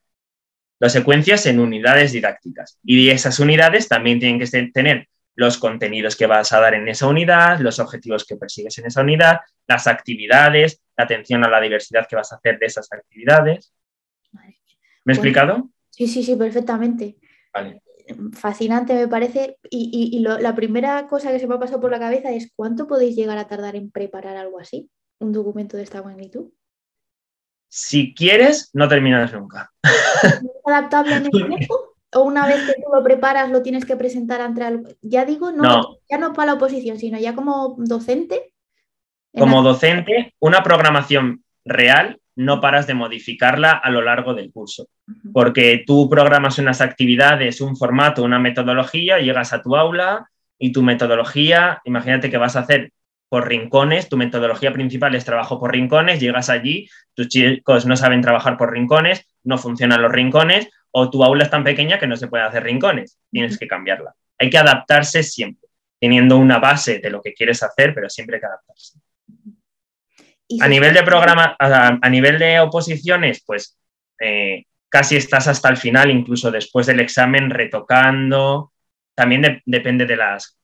Las 0.77 0.91
secuencias 0.91 1.45
en 1.45 1.59
unidades 1.59 2.11
didácticas. 2.11 2.79
Y 2.83 3.09
esas 3.09 3.39
unidades 3.39 3.87
también 3.87 4.19
tienen 4.19 4.39
que 4.39 4.71
tener 4.73 5.07
los 5.35 5.57
contenidos 5.57 6.17
que 6.17 6.25
vas 6.25 6.51
a 6.51 6.59
dar 6.59 6.73
en 6.73 6.89
esa 6.89 7.07
unidad, 7.07 7.59
los 7.59 7.79
objetivos 7.79 8.25
que 8.25 8.35
persigues 8.35 8.77
en 8.79 8.87
esa 8.87 9.01
unidad, 9.01 9.39
las 9.67 9.87
actividades, 9.87 10.81
la 10.97 11.05
atención 11.05 11.45
a 11.45 11.49
la 11.49 11.61
diversidad 11.61 12.07
que 12.07 12.17
vas 12.17 12.33
a 12.33 12.35
hacer 12.35 12.59
de 12.59 12.65
esas 12.65 12.91
actividades. 12.91 13.73
¿Me 15.05 15.13
he 15.13 15.15
explicado? 15.15 15.69
Sí, 16.01 16.07
sí, 16.07 16.23
sí, 16.23 16.35
perfectamente. 16.35 17.17
Fascinante 18.33 18.95
me 18.95 19.07
parece. 19.07 19.57
Y, 19.69 20.19
la 20.19 20.55
primera 20.55 21.07
cosa 21.07 21.31
que 21.31 21.39
se 21.39 21.45
me 21.45 21.53
ha 21.53 21.59
pasado 21.59 21.79
por 21.79 21.91
la 21.91 21.99
cabeza 21.99 22.31
es 22.31 22.51
¿cuánto 22.55 22.87
podéis 22.87 23.15
llegar 23.15 23.37
a 23.37 23.47
tardar 23.47 23.75
en 23.75 23.91
preparar 23.91 24.35
algo 24.35 24.59
así? 24.59 24.89
¿Un 25.19 25.31
documento 25.31 25.77
de 25.77 25.83
esta 25.83 26.01
magnitud? 26.01 26.49
si 27.73 28.15
quieres, 28.15 28.71
no 28.73 28.87
terminas 28.89 29.31
nunca. 29.31 29.71
¿Es 29.83 30.41
adaptable 30.65 31.17
en 31.17 31.25
el 31.25 31.31
tiempo? 31.31 31.95
¿O 32.13 32.23
una 32.23 32.45
vez 32.47 32.65
que 32.65 32.81
tú 32.81 32.91
lo 32.93 33.01
preparas 33.01 33.49
lo 33.49 33.61
tienes 33.61 33.85
que 33.85 33.95
presentar 33.95 34.41
ante 34.41 34.63
algo? 34.63 34.89
Ya 35.01 35.23
digo, 35.23 35.51
no, 35.51 35.99
ya 36.09 36.17
no 36.17 36.33
para 36.33 36.47
la 36.47 36.53
oposición, 36.55 36.97
sino 36.97 37.17
ya 37.19 37.35
como 37.35 37.75
docente. 37.77 38.53
Como 39.37 39.61
docente, 39.61 40.33
una 40.39 40.63
programación 40.63 41.45
real 41.63 42.19
no 42.35 42.61
paras 42.61 42.87
de 42.87 42.93
modificarla 42.93 43.71
a 43.71 43.89
lo 43.89 44.01
largo 44.01 44.33
del 44.33 44.51
curso, 44.51 44.87
porque 45.33 45.83
tú 45.85 46.09
programas 46.09 46.57
unas 46.59 46.81
actividades, 46.81 47.61
un 47.61 47.75
formato, 47.75 48.23
una 48.23 48.39
metodología, 48.39 49.19
llegas 49.19 49.53
a 49.53 49.61
tu 49.61 49.75
aula 49.75 50.29
y 50.57 50.71
tu 50.71 50.81
metodología, 50.81 51.81
imagínate 51.85 52.29
que 52.29 52.37
vas 52.37 52.55
a 52.55 52.61
hacer 52.61 52.91
por 53.29 53.47
rincones, 53.47 54.09
tu 54.09 54.17
metodología 54.17 54.73
principal 54.73 55.15
es 55.15 55.23
trabajo 55.23 55.59
por 55.59 55.71
rincones, 55.71 56.19
llegas 56.19 56.49
allí, 56.49 56.89
tus 57.13 57.29
chicos 57.29 57.85
no 57.85 57.95
saben 57.95 58.21
trabajar 58.21 58.57
por 58.57 58.73
rincones, 58.73 59.25
no 59.43 59.57
funcionan 59.57 60.01
los 60.01 60.11
rincones, 60.11 60.69
o 60.91 61.09
tu 61.09 61.23
aula 61.23 61.45
es 61.45 61.49
tan 61.49 61.63
pequeña 61.63 61.97
que 61.97 62.07
no 62.07 62.17
se 62.17 62.27
puede 62.27 62.43
hacer 62.43 62.63
rincones, 62.63 63.17
tienes 63.31 63.57
que 63.57 63.67
cambiarla. 63.67 64.13
Hay 64.37 64.49
que 64.49 64.57
adaptarse 64.57 65.23
siempre, 65.23 65.69
teniendo 65.99 66.37
una 66.37 66.59
base 66.59 66.99
de 66.99 67.09
lo 67.09 67.21
que 67.21 67.33
quieres 67.33 67.63
hacer, 67.63 67.93
pero 67.93 68.09
siempre 68.09 68.35
hay 68.35 68.41
que 68.41 68.47
adaptarse. 68.47 68.99
A 70.59 70.67
nivel 70.67 70.93
de 70.93 71.03
programa, 71.03 71.55
a, 71.59 72.09
nivel 72.09 72.39
de 72.39 72.59
oposiciones, 72.59 73.43
pues 73.45 73.77
eh, 74.19 74.65
casi 74.89 75.15
estás 75.15 75.47
hasta 75.47 75.69
el 75.69 75.77
final, 75.77 76.11
incluso 76.11 76.51
después 76.51 76.87
del 76.87 76.99
examen, 76.99 77.49
retocando. 77.49 78.73
También 79.15 79.61
depende 79.65 80.05
de 80.05 80.17
las 80.17 80.57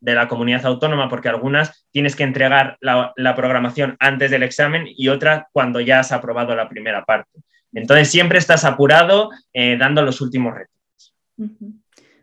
de 0.00 0.14
la 0.14 0.28
comunidad 0.28 0.64
autónoma, 0.66 1.08
porque 1.08 1.28
algunas 1.28 1.86
tienes 1.90 2.14
que 2.14 2.22
entregar 2.22 2.78
la, 2.80 3.34
programación 3.34 3.96
antes 3.98 4.30
del 4.30 4.42
examen 4.42 4.86
y 4.86 5.08
otra 5.08 5.48
cuando 5.52 5.80
ya 5.80 6.00
has 6.00 6.12
aprobado 6.12 6.54
la 6.54 6.68
primera 6.68 7.04
parte. 7.04 7.40
Entonces 7.72 8.08
siempre 8.08 8.38
estás 8.38 8.64
apurado 8.64 9.30
eh, 9.52 9.76
dando 9.78 10.02
los 10.02 10.20
últimos 10.20 10.54
retos. 10.54 11.14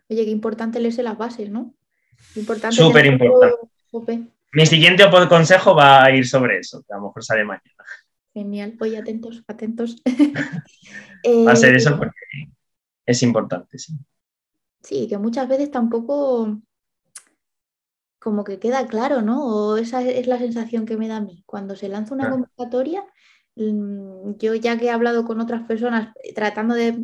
Oye, 0.09 0.25
qué 0.25 0.31
importante 0.31 0.79
leerse 0.79 1.03
las 1.03 1.17
bases, 1.17 1.49
¿no? 1.49 1.73
Importante 2.35 2.75
Súper 2.77 3.05
importante. 3.05 3.57
Mi 4.55 4.65
siguiente 4.65 5.03
consejo 5.27 5.75
va 5.75 6.05
a 6.05 6.11
ir 6.15 6.25
sobre 6.25 6.59
eso, 6.59 6.81
que 6.87 6.93
a 6.93 6.97
lo 6.97 7.07
mejor 7.07 7.25
sale 7.25 7.43
mañana. 7.43 7.83
Genial, 8.33 8.77
oye, 8.79 8.97
atentos, 8.97 9.43
atentos. 9.47 10.01
va 11.47 11.51
a 11.51 11.55
ser 11.57 11.75
eso 11.75 11.89
eh, 11.89 11.95
porque 11.97 12.19
es 13.05 13.21
importante, 13.21 13.77
sí. 13.77 13.93
Sí, 14.81 15.07
que 15.09 15.17
muchas 15.17 15.49
veces 15.49 15.71
tampoco 15.71 16.61
como 18.19 18.45
que 18.45 18.57
queda 18.57 18.87
claro, 18.87 19.21
¿no? 19.21 19.45
O 19.45 19.77
esa 19.77 20.01
es 20.01 20.25
la 20.25 20.37
sensación 20.37 20.85
que 20.85 20.95
me 20.95 21.09
da 21.09 21.17
a 21.17 21.21
mí. 21.21 21.43
Cuando 21.45 21.75
se 21.75 21.89
lanza 21.89 22.15
una 22.15 22.29
convocatoria, 22.29 23.03
mm, 23.55 24.37
yo 24.37 24.55
ya 24.55 24.77
que 24.77 24.85
he 24.85 24.89
hablado 24.89 25.25
con 25.25 25.41
otras 25.41 25.63
personas 25.67 26.15
eh, 26.23 26.33
tratando 26.33 26.75
de 26.75 27.03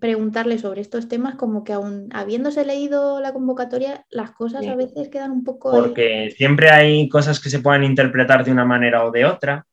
preguntarle 0.00 0.58
sobre 0.58 0.80
estos 0.80 1.08
temas, 1.08 1.34
como 1.36 1.64
que 1.64 1.72
aún 1.72 2.08
habiéndose 2.12 2.64
leído 2.64 3.20
la 3.20 3.32
convocatoria, 3.32 4.04
las 4.10 4.30
cosas 4.32 4.66
a 4.66 4.74
veces 4.74 5.08
quedan 5.08 5.30
un 5.30 5.44
poco... 5.44 5.70
Porque 5.70 6.32
siempre 6.36 6.70
hay 6.70 7.08
cosas 7.08 7.40
que 7.40 7.50
se 7.50 7.60
pueden 7.60 7.84
interpretar 7.84 8.44
de 8.44 8.52
una 8.52 8.64
manera 8.64 9.04
o 9.04 9.10
de 9.10 9.24
otra. 9.24 9.66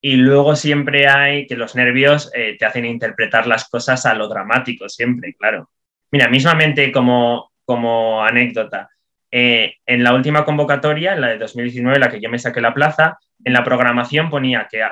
Y 0.00 0.16
luego 0.16 0.56
siempre 0.56 1.08
hay 1.08 1.46
que 1.46 1.56
los 1.56 1.74
nervios 1.74 2.30
eh, 2.34 2.56
te 2.58 2.64
hacen 2.64 2.84
interpretar 2.84 3.46
las 3.46 3.68
cosas 3.68 4.06
a 4.06 4.14
lo 4.14 4.28
dramático, 4.28 4.88
siempre, 4.88 5.34
claro. 5.34 5.70
Mira, 6.10 6.28
mismamente 6.28 6.92
como, 6.92 7.50
como 7.64 8.22
anécdota, 8.22 8.90
eh, 9.30 9.74
en 9.84 10.04
la 10.04 10.14
última 10.14 10.44
convocatoria, 10.44 11.14
en 11.14 11.20
la 11.20 11.28
de 11.28 11.38
2019, 11.38 11.98
la 11.98 12.10
que 12.10 12.20
yo 12.20 12.30
me 12.30 12.38
saqué 12.38 12.60
la 12.60 12.74
plaza, 12.74 13.18
en 13.44 13.52
la 13.52 13.64
programación 13.64 14.30
ponía 14.30 14.68
que 14.70 14.82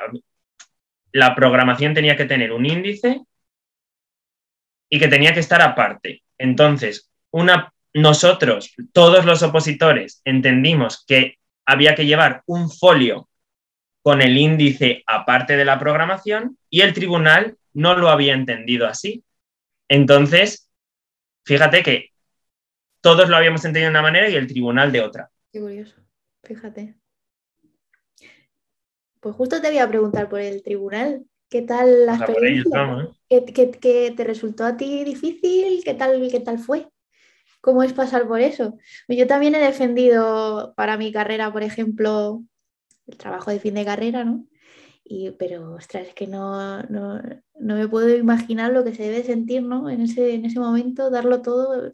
la 1.12 1.34
programación 1.34 1.94
tenía 1.94 2.16
que 2.16 2.24
tener 2.24 2.52
un 2.52 2.66
índice 2.66 3.22
y 4.88 4.98
que 4.98 5.08
tenía 5.08 5.34
que 5.34 5.40
estar 5.40 5.62
aparte. 5.62 6.22
Entonces, 6.38 7.10
una, 7.30 7.72
nosotros, 7.92 8.74
todos 8.92 9.24
los 9.24 9.42
opositores, 9.42 10.20
entendimos 10.24 11.04
que 11.06 11.38
había 11.66 11.94
que 11.94 12.06
llevar 12.06 12.42
un 12.46 12.70
folio 12.70 13.28
con 14.02 14.20
el 14.20 14.36
índice 14.36 15.02
aparte 15.06 15.56
de 15.56 15.64
la 15.64 15.78
programación 15.78 16.58
y 16.68 16.82
el 16.82 16.92
tribunal 16.92 17.56
no 17.72 17.96
lo 17.96 18.10
había 18.10 18.34
entendido 18.34 18.86
así. 18.86 19.24
Entonces, 19.88 20.70
fíjate 21.44 21.82
que 21.82 22.10
todos 23.00 23.28
lo 23.28 23.36
habíamos 23.36 23.64
entendido 23.64 23.86
de 23.86 23.90
una 23.90 24.02
manera 24.02 24.28
y 24.28 24.34
el 24.34 24.46
tribunal 24.46 24.92
de 24.92 25.00
otra. 25.00 25.30
Qué 25.52 25.60
curioso, 25.60 25.94
fíjate. 26.42 26.94
Pues 29.20 29.34
justo 29.36 29.60
te 29.60 29.68
voy 29.68 29.78
a 29.78 29.88
preguntar 29.88 30.28
por 30.28 30.40
el 30.40 30.62
tribunal. 30.62 31.24
¿Qué 31.54 31.62
tal 31.62 32.04
la 32.04 32.16
experiencia? 32.16 33.12
¿eh? 33.28 33.44
¿Qué, 33.44 34.12
te 34.16 34.24
resultó 34.24 34.64
a 34.64 34.76
ti 34.76 35.04
difícil? 35.04 35.84
¿Qué 35.84 35.94
tal, 35.94 36.28
¿Qué 36.28 36.40
tal 36.40 36.58
fue? 36.58 36.88
¿Cómo 37.60 37.84
es 37.84 37.92
pasar 37.92 38.26
por 38.26 38.40
eso? 38.40 38.76
Yo 39.06 39.28
también 39.28 39.54
he 39.54 39.60
defendido 39.60 40.74
para 40.76 40.96
mi 40.96 41.12
carrera, 41.12 41.52
por 41.52 41.62
ejemplo, 41.62 42.42
el 43.06 43.16
trabajo 43.18 43.52
de 43.52 43.60
fin 43.60 43.74
de 43.74 43.84
carrera, 43.84 44.24
¿no? 44.24 44.44
Y, 45.04 45.30
pero, 45.38 45.74
ostras, 45.74 46.08
es 46.08 46.14
que 46.14 46.26
no, 46.26 46.82
no, 46.82 47.22
me 47.60 47.86
puedo 47.86 48.08
imaginar 48.08 48.72
lo 48.72 48.82
que 48.82 48.92
se 48.92 49.04
debe 49.04 49.22
sentir, 49.22 49.62
¿no? 49.62 49.88
En 49.88 50.00
ese, 50.00 50.34
en 50.34 50.46
ese 50.46 50.58
momento, 50.58 51.08
darlo 51.08 51.40
todo 51.40 51.92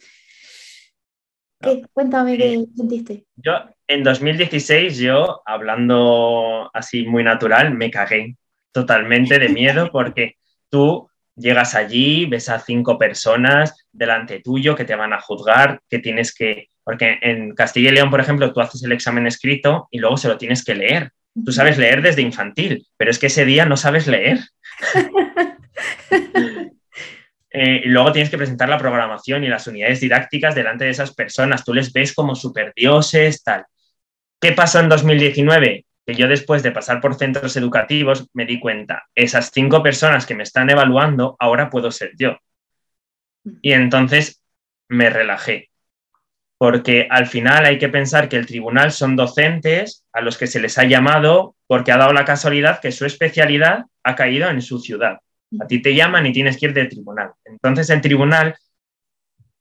Cuéntame 1.92 2.38
qué 2.38 2.64
sentiste. 2.74 3.26
Yo, 3.36 3.52
en 3.86 4.02
2016, 4.04 4.96
yo, 4.96 5.42
hablando 5.44 6.70
así 6.72 7.06
muy 7.06 7.22
natural, 7.22 7.74
me 7.74 7.90
cagué 7.90 8.38
totalmente 8.72 9.38
de 9.38 9.48
miedo 9.48 9.90
porque 9.90 10.36
tú 10.68 11.08
llegas 11.36 11.74
allí, 11.74 12.26
ves 12.26 12.48
a 12.48 12.58
cinco 12.58 12.98
personas 12.98 13.86
delante 13.92 14.40
tuyo 14.40 14.76
que 14.76 14.84
te 14.84 14.94
van 14.94 15.12
a 15.12 15.20
juzgar, 15.20 15.80
que 15.88 15.98
tienes 15.98 16.34
que, 16.34 16.68
porque 16.84 17.18
en 17.22 17.54
Castilla 17.54 17.90
y 17.90 17.94
León, 17.94 18.10
por 18.10 18.20
ejemplo, 18.20 18.52
tú 18.52 18.60
haces 18.60 18.82
el 18.82 18.92
examen 18.92 19.26
escrito 19.26 19.88
y 19.90 19.98
luego 19.98 20.16
se 20.16 20.28
lo 20.28 20.38
tienes 20.38 20.64
que 20.64 20.74
leer. 20.74 21.10
Tú 21.44 21.52
sabes 21.52 21.78
leer 21.78 22.02
desde 22.02 22.22
infantil, 22.22 22.86
pero 22.96 23.10
es 23.10 23.18
que 23.18 23.26
ese 23.26 23.44
día 23.44 23.64
no 23.64 23.76
sabes 23.76 24.06
leer. 24.06 24.40
Eh, 27.52 27.82
y 27.84 27.88
luego 27.88 28.12
tienes 28.12 28.30
que 28.30 28.36
presentar 28.36 28.68
la 28.68 28.78
programación 28.78 29.42
y 29.42 29.48
las 29.48 29.66
unidades 29.66 29.98
didácticas 29.98 30.54
delante 30.54 30.84
de 30.84 30.90
esas 30.90 31.12
personas. 31.12 31.64
Tú 31.64 31.74
les 31.74 31.92
ves 31.92 32.14
como 32.14 32.36
superdioses, 32.36 33.42
tal. 33.42 33.64
¿Qué 34.40 34.52
pasó 34.52 34.78
en 34.78 34.88
2019? 34.88 35.84
Que 36.06 36.14
yo 36.14 36.28
después 36.28 36.62
de 36.62 36.72
pasar 36.72 37.00
por 37.00 37.14
centros 37.14 37.56
educativos 37.56 38.28
me 38.32 38.46
di 38.46 38.58
cuenta, 38.58 39.04
esas 39.14 39.50
cinco 39.52 39.82
personas 39.82 40.26
que 40.26 40.34
me 40.34 40.42
están 40.42 40.70
evaluando, 40.70 41.36
ahora 41.38 41.70
puedo 41.70 41.90
ser 41.90 42.12
yo. 42.16 42.38
Y 43.62 43.72
entonces 43.72 44.42
me 44.88 45.08
relajé, 45.08 45.70
porque 46.58 47.06
al 47.10 47.26
final 47.26 47.64
hay 47.64 47.78
que 47.78 47.88
pensar 47.88 48.28
que 48.28 48.36
el 48.36 48.46
tribunal 48.46 48.92
son 48.92 49.16
docentes 49.16 50.04
a 50.12 50.20
los 50.20 50.36
que 50.36 50.46
se 50.46 50.60
les 50.60 50.76
ha 50.78 50.84
llamado 50.84 51.56
porque 51.66 51.92
ha 51.92 51.96
dado 51.96 52.12
la 52.12 52.24
casualidad 52.24 52.80
que 52.80 52.92
su 52.92 53.06
especialidad 53.06 53.84
ha 54.02 54.14
caído 54.14 54.50
en 54.50 54.60
su 54.60 54.78
ciudad. 54.78 55.20
A 55.60 55.66
ti 55.66 55.80
te 55.80 55.94
llaman 55.94 56.26
y 56.26 56.32
tienes 56.32 56.58
que 56.58 56.66
ir 56.66 56.74
del 56.74 56.88
tribunal. 56.88 57.32
Entonces 57.44 57.88
el 57.90 58.00
tribunal 58.00 58.56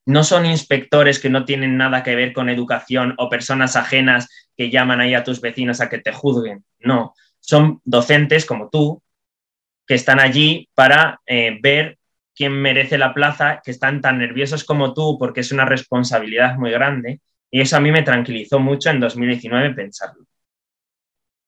no 0.05 0.23
son 0.23 0.45
inspectores 0.45 1.19
que 1.19 1.29
no 1.29 1.45
tienen 1.45 1.77
nada 1.77 2.03
que 2.03 2.15
ver 2.15 2.33
con 2.33 2.49
educación 2.49 3.13
o 3.17 3.29
personas 3.29 3.75
ajenas 3.75 4.27
que 4.59 4.69
llaman 4.69 4.99
ahí 4.99 5.13
a 5.13 5.23
tus 5.23 5.39
vecinos 5.39 5.79
a 5.79 5.87
que 5.87 5.99
te 5.99 6.11
juzguen. 6.11 6.65
No, 6.79 7.13
son 7.39 7.79
docentes 7.85 8.45
como 8.45 8.69
tú 8.69 9.01
que 9.87 9.93
están 9.93 10.19
allí 10.19 10.67
para 10.75 11.21
eh, 11.25 11.57
ver 11.61 11.97
quién 12.35 12.51
merece 12.51 12.97
la 12.97 13.13
plaza, 13.13 13.61
que 13.63 13.71
están 13.71 14.01
tan 14.01 14.17
nerviosos 14.17 14.65
como 14.65 14.93
tú 14.93 15.17
porque 15.17 15.39
es 15.39 15.53
una 15.53 15.63
responsabilidad 15.63 16.57
muy 16.57 16.71
grande. 16.71 17.21
Y 17.49 17.61
eso 17.61 17.77
a 17.77 17.79
mí 17.79 17.89
me 17.89 18.03
tranquilizó 18.03 18.59
mucho 18.59 18.89
en 18.89 18.99
2019 18.99 19.75
pensarlo. 19.75 20.25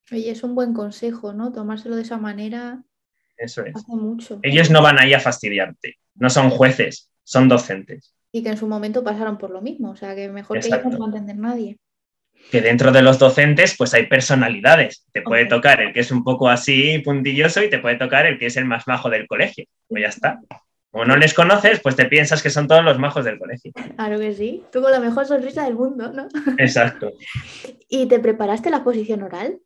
Oye, 0.09 0.31
es 0.31 0.41
un 0.41 0.55
buen 0.55 0.73
consejo, 0.73 1.33
¿no? 1.33 1.51
Tomárselo 1.51 1.97
de 1.97 2.03
esa 2.03 2.17
manera 2.17 2.81
eso 3.35 3.65
es. 3.65 3.73
Ellos 4.41 4.69
no 4.71 4.81
van 4.81 4.99
ahí 4.99 5.13
a 5.13 5.19
fastidiarte, 5.19 5.97
no 6.15 6.29
son 6.29 6.49
jueces, 6.49 7.11
son 7.25 7.49
docentes. 7.49 8.15
Y 8.31 8.41
que 8.41 8.49
en 8.51 8.57
su 8.57 8.67
momento 8.67 9.03
pasaron 9.03 9.37
por 9.37 9.49
lo 9.49 9.61
mismo, 9.61 9.89
o 9.89 9.95
sea 9.97 10.15
que 10.15 10.29
mejor 10.29 10.61
que 10.61 10.67
ellos 10.67 10.85
no 10.85 10.97
va 10.97 11.05
a 11.07 11.09
entender 11.09 11.35
nadie. 11.35 11.77
Que 12.49 12.61
dentro 12.61 12.91
de 12.91 13.01
los 13.01 13.19
docentes, 13.19 13.75
pues 13.77 13.93
hay 13.93 14.07
personalidades. 14.07 15.05
Te 15.11 15.21
puede 15.21 15.45
tocar 15.45 15.81
el 15.81 15.93
que 15.93 16.01
es 16.01 16.11
un 16.11 16.23
poco 16.23 16.49
así 16.49 16.99
puntilloso 16.99 17.63
y 17.63 17.69
te 17.69 17.79
puede 17.79 17.95
tocar 17.95 18.25
el 18.25 18.39
que 18.39 18.47
es 18.47 18.57
el 18.57 18.65
más 18.65 18.87
majo 18.87 19.09
del 19.09 19.27
colegio. 19.27 19.65
Pues 19.87 20.01
ya 20.01 20.09
está. 20.09 20.39
Como 20.91 21.05
no 21.05 21.15
les 21.15 21.33
conoces, 21.33 21.79
pues 21.79 21.95
te 21.95 22.05
piensas 22.05 22.43
que 22.43 22.49
son 22.49 22.67
todos 22.67 22.83
los 22.83 22.99
majos 22.99 23.23
del 23.23 23.39
colegio. 23.39 23.71
Claro 23.95 24.19
que 24.19 24.33
sí. 24.33 24.63
Tú 24.73 24.81
con 24.81 24.91
la 24.91 24.99
mejor 24.99 25.25
sonrisa 25.25 25.63
del 25.63 25.75
mundo, 25.75 26.11
¿no? 26.11 26.27
Exacto. 26.57 27.13
¿Y 27.87 28.07
te 28.07 28.19
preparaste 28.19 28.69
la 28.69 28.83
posición 28.83 29.23
oral? 29.23 29.59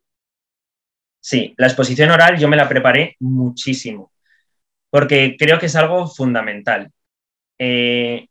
Sí, 1.18 1.54
la 1.56 1.66
exposición 1.66 2.10
oral 2.10 2.38
yo 2.38 2.46
me 2.46 2.56
la 2.56 2.68
preparé 2.68 3.16
muchísimo, 3.18 4.12
porque 4.90 5.34
creo 5.36 5.58
que 5.58 5.66
es 5.66 5.74
algo 5.74 6.06
fundamental. 6.06 6.92
Eh, 7.58 8.28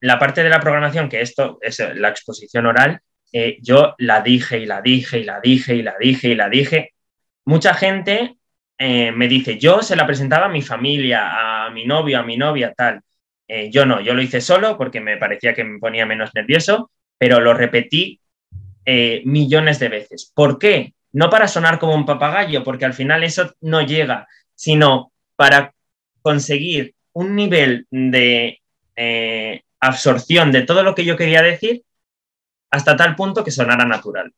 la 0.00 0.18
parte 0.18 0.42
de 0.42 0.48
la 0.48 0.58
programación, 0.58 1.10
que 1.10 1.20
esto 1.20 1.58
es 1.60 1.78
la 1.96 2.08
exposición 2.08 2.64
oral, 2.64 3.02
eh, 3.32 3.58
yo 3.60 3.94
la 3.98 4.22
dije 4.22 4.58
y 4.58 4.66
la 4.66 4.80
dije 4.80 5.18
y 5.18 5.24
la 5.24 5.40
dije 5.40 5.74
y 5.74 5.82
la 5.82 5.94
dije 5.98 6.28
y 6.28 6.34
la 6.34 6.48
dije. 6.48 6.94
Mucha 7.44 7.74
gente 7.74 8.36
eh, 8.78 9.12
me 9.12 9.28
dice, 9.28 9.58
yo 9.58 9.82
se 9.82 9.96
la 9.96 10.06
presentaba 10.06 10.46
a 10.46 10.50
mi 10.50 10.62
familia, 10.62 11.66
a 11.66 11.70
mi 11.70 11.84
novio, 11.84 12.18
a 12.18 12.22
mi 12.22 12.36
novia, 12.36 12.72
tal. 12.74 13.00
Eh, 13.46 13.70
yo 13.70 13.86
no, 13.86 14.00
yo 14.00 14.14
lo 14.14 14.22
hice 14.22 14.40
solo 14.40 14.76
porque 14.76 15.00
me 15.00 15.16
parecía 15.16 15.54
que 15.54 15.64
me 15.64 15.78
ponía 15.78 16.06
menos 16.06 16.30
nervioso, 16.34 16.90
pero 17.18 17.40
lo 17.40 17.54
repetí 17.54 18.20
millones 19.24 19.78
de 19.80 19.90
veces. 19.90 20.32
¿Por 20.34 20.58
qué? 20.58 20.94
No 21.12 21.28
para 21.28 21.46
sonar 21.46 21.78
como 21.78 21.94
un 21.94 22.06
papagayo, 22.06 22.64
porque 22.64 22.86
al 22.86 22.94
final 22.94 23.22
eso 23.22 23.54
no 23.60 23.82
llega, 23.82 24.26
sino 24.54 25.12
para 25.36 25.74
conseguir 26.22 26.94
un 27.12 27.36
nivel 27.36 27.86
de 27.90 28.62
absorción 29.78 30.52
de 30.52 30.62
todo 30.62 30.82
lo 30.82 30.94
que 30.94 31.04
yo 31.04 31.18
quería 31.18 31.42
decir 31.42 31.82
hasta 32.70 32.96
tal 32.96 33.16
punto 33.16 33.44
que 33.44 33.50
sonara 33.50 33.84
natural. 33.84 34.32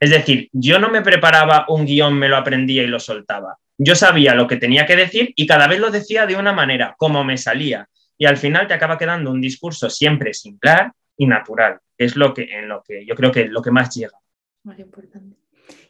Es 0.00 0.10
decir, 0.10 0.48
yo 0.52 0.78
no 0.78 0.88
me 0.90 1.02
preparaba 1.02 1.66
un 1.68 1.84
guion, 1.84 2.14
me 2.14 2.28
lo 2.28 2.36
aprendía 2.36 2.82
y 2.82 2.86
lo 2.86 3.00
soltaba. 3.00 3.58
Yo 3.76 3.94
sabía 3.94 4.34
lo 4.34 4.46
que 4.46 4.56
tenía 4.56 4.86
que 4.86 4.96
decir 4.96 5.32
y 5.36 5.46
cada 5.46 5.68
vez 5.68 5.80
lo 5.80 5.90
decía 5.90 6.26
de 6.26 6.36
una 6.36 6.52
manera, 6.52 6.94
como 6.98 7.24
me 7.24 7.36
salía. 7.36 7.88
Y 8.16 8.26
al 8.26 8.36
final 8.36 8.66
te 8.66 8.74
acaba 8.74 8.98
quedando 8.98 9.30
un 9.30 9.40
discurso 9.40 9.88
siempre 9.88 10.34
simple 10.34 10.90
y 11.16 11.26
natural. 11.26 11.78
Es 11.96 12.16
lo 12.16 12.34
que, 12.34 12.42
en 12.42 12.68
lo 12.68 12.82
que 12.82 13.04
yo 13.06 13.14
creo 13.14 13.30
que 13.30 13.46
lo 13.46 13.62
que 13.62 13.70
más 13.70 13.94
llega. 13.94 14.18
Más 14.64 14.78
importante. 14.78 15.36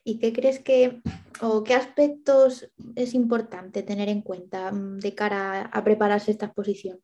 ¿Y 0.05 0.19
qué 0.19 0.33
crees 0.33 0.59
que, 0.59 1.01
o 1.41 1.63
qué 1.65 1.75
aspectos 1.75 2.71
es 2.97 3.15
importante 3.15 3.83
tener 3.83 4.09
en 4.09 4.23
cuenta 4.23 4.73
mm, 4.73 4.99
de 4.99 5.15
cara 5.15 5.63
a 5.63 5.85
prepararse 5.85 6.31
esta 6.31 6.47
exposición? 6.47 7.01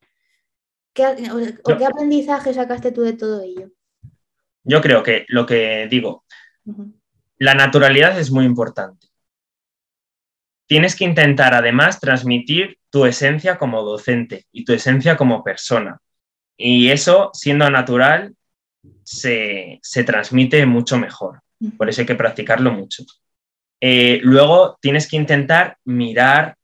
¿Qué, 0.92 1.04
o, 1.06 1.76
qué 1.76 1.84
aprendizaje 1.84 2.54
sacaste 2.54 2.92
tú 2.92 3.02
de 3.02 3.14
todo 3.14 3.42
ello? 3.42 3.70
Yo 4.64 4.80
creo 4.80 5.02
que 5.02 5.24
lo 5.28 5.46
que 5.46 5.86
digo, 5.90 6.24
la 7.38 7.54
naturalidad 7.54 8.18
es 8.18 8.30
muy 8.30 8.44
importante. 8.44 9.06
Tienes 10.66 10.96
que 10.96 11.04
intentar 11.04 11.54
además 11.54 12.00
transmitir 12.00 12.78
tu 12.90 13.04
esencia 13.04 13.58
como 13.58 13.82
docente 13.82 14.46
y 14.50 14.64
tu 14.64 14.72
esencia 14.72 15.16
como 15.16 15.44
persona. 15.44 15.98
Y 16.56 16.88
eso, 16.88 17.30
siendo 17.34 17.68
natural, 17.70 18.34
se, 19.02 19.80
transmite 20.06 20.64
mucho 20.66 20.96
mejor. 20.98 21.40
Por 21.76 21.88
eso 21.88 22.00
hay 22.00 22.06
que 22.06 22.14
practicarlo 22.14 22.72
mucho. 22.72 23.04
Eh, 23.80 24.20
luego 24.22 24.78
tienes 24.80 25.08
que 25.08 25.16
intentar 25.16 25.76
mirar 25.84 26.56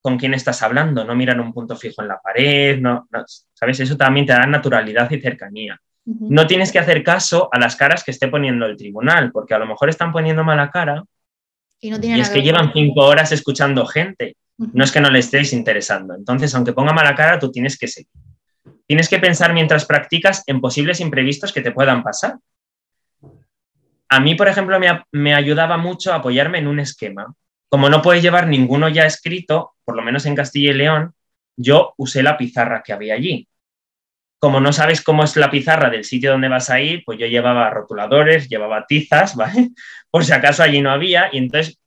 con 0.00 0.18
quién 0.18 0.34
estás 0.34 0.62
hablando, 0.62 1.04
no 1.04 1.14
mirar 1.14 1.40
un 1.40 1.52
punto 1.52 1.76
fijo 1.76 2.02
en 2.02 2.08
la 2.08 2.20
pared, 2.20 2.78
no, 2.80 3.08
¿sabes? 3.54 3.78
Eso 3.78 3.96
también 3.96 4.26
te 4.26 4.32
da 4.32 4.44
naturalidad 4.46 5.08
y 5.10 5.20
cercanía. 5.20 5.80
No 6.04 6.46
tienes 6.46 6.72
que 6.72 6.80
hacer 6.80 7.04
caso 7.04 7.48
a 7.52 7.58
las 7.58 7.76
caras 7.76 8.02
que 8.02 8.10
esté 8.10 8.28
poniendo 8.28 8.66
el 8.66 8.76
tribunal, 8.76 9.30
porque 9.30 9.54
a 9.54 9.58
lo 9.58 9.66
mejor 9.66 9.88
están 9.88 10.10
poniendo 10.10 10.42
mala 10.42 10.70
cara 10.70 11.04
y, 11.80 11.92
es 12.20 12.30
que 12.30 12.42
llevan 12.42 12.72
cinco 12.72 13.02
horas 13.02 13.32
escuchando 13.32 13.86
gente. 13.86 14.36
No 14.56 14.84
es 14.84 14.92
que 14.92 15.00
no 15.00 15.10
le 15.10 15.18
estéis 15.18 15.52
interesando. 15.52 16.14
Entonces, 16.14 16.54
aunque 16.54 16.72
ponga 16.72 16.92
mala 16.92 17.14
cara, 17.14 17.38
tú 17.38 17.50
tienes 17.50 17.78
que 17.78 17.88
seguir. 17.88 18.10
Tienes 18.86 19.08
que 19.08 19.18
pensar 19.18 19.52
mientras 19.52 19.84
practicas 19.84 20.42
en 20.46 20.60
posibles 20.60 21.00
imprevistos 21.00 21.52
que 21.52 21.60
te 21.60 21.72
puedan 21.72 22.02
pasar. 22.02 22.36
A 24.08 24.20
mí, 24.20 24.34
por 24.34 24.48
ejemplo, 24.48 24.78
me, 24.78 25.02
me 25.12 25.34
ayudaba 25.34 25.76
mucho 25.76 26.12
apoyarme 26.12 26.58
en 26.58 26.68
un 26.68 26.80
esquema. 26.80 27.34
Como 27.68 27.88
no 27.88 28.02
puedes 28.02 28.22
llevar 28.22 28.46
ninguno 28.46 28.88
ya 28.88 29.06
escrito, 29.06 29.72
por 29.84 29.96
lo 29.96 30.02
menos 30.02 30.26
en 30.26 30.36
Castilla 30.36 30.70
y 30.70 30.74
León, 30.74 31.14
yo 31.56 31.94
usé 31.96 32.22
la 32.22 32.36
pizarra 32.36 32.82
que 32.84 32.92
había 32.92 33.14
allí 33.14 33.48
como 34.42 34.58
no 34.58 34.72
sabes 34.72 35.02
cómo 35.02 35.22
es 35.22 35.36
la 35.36 35.52
pizarra 35.52 35.88
del 35.88 36.02
sitio 36.02 36.32
donde 36.32 36.48
vas 36.48 36.68
a 36.68 36.80
ir, 36.80 37.04
pues 37.06 37.16
yo 37.16 37.28
llevaba 37.28 37.70
rotuladores, 37.70 38.48
llevaba 38.48 38.86
tizas, 38.88 39.36
¿vale? 39.36 39.70
Por 40.10 40.24
si 40.24 40.32
acaso 40.32 40.64
allí 40.64 40.80
no 40.80 40.90
había, 40.90 41.28
y 41.30 41.38
entonces 41.38 41.78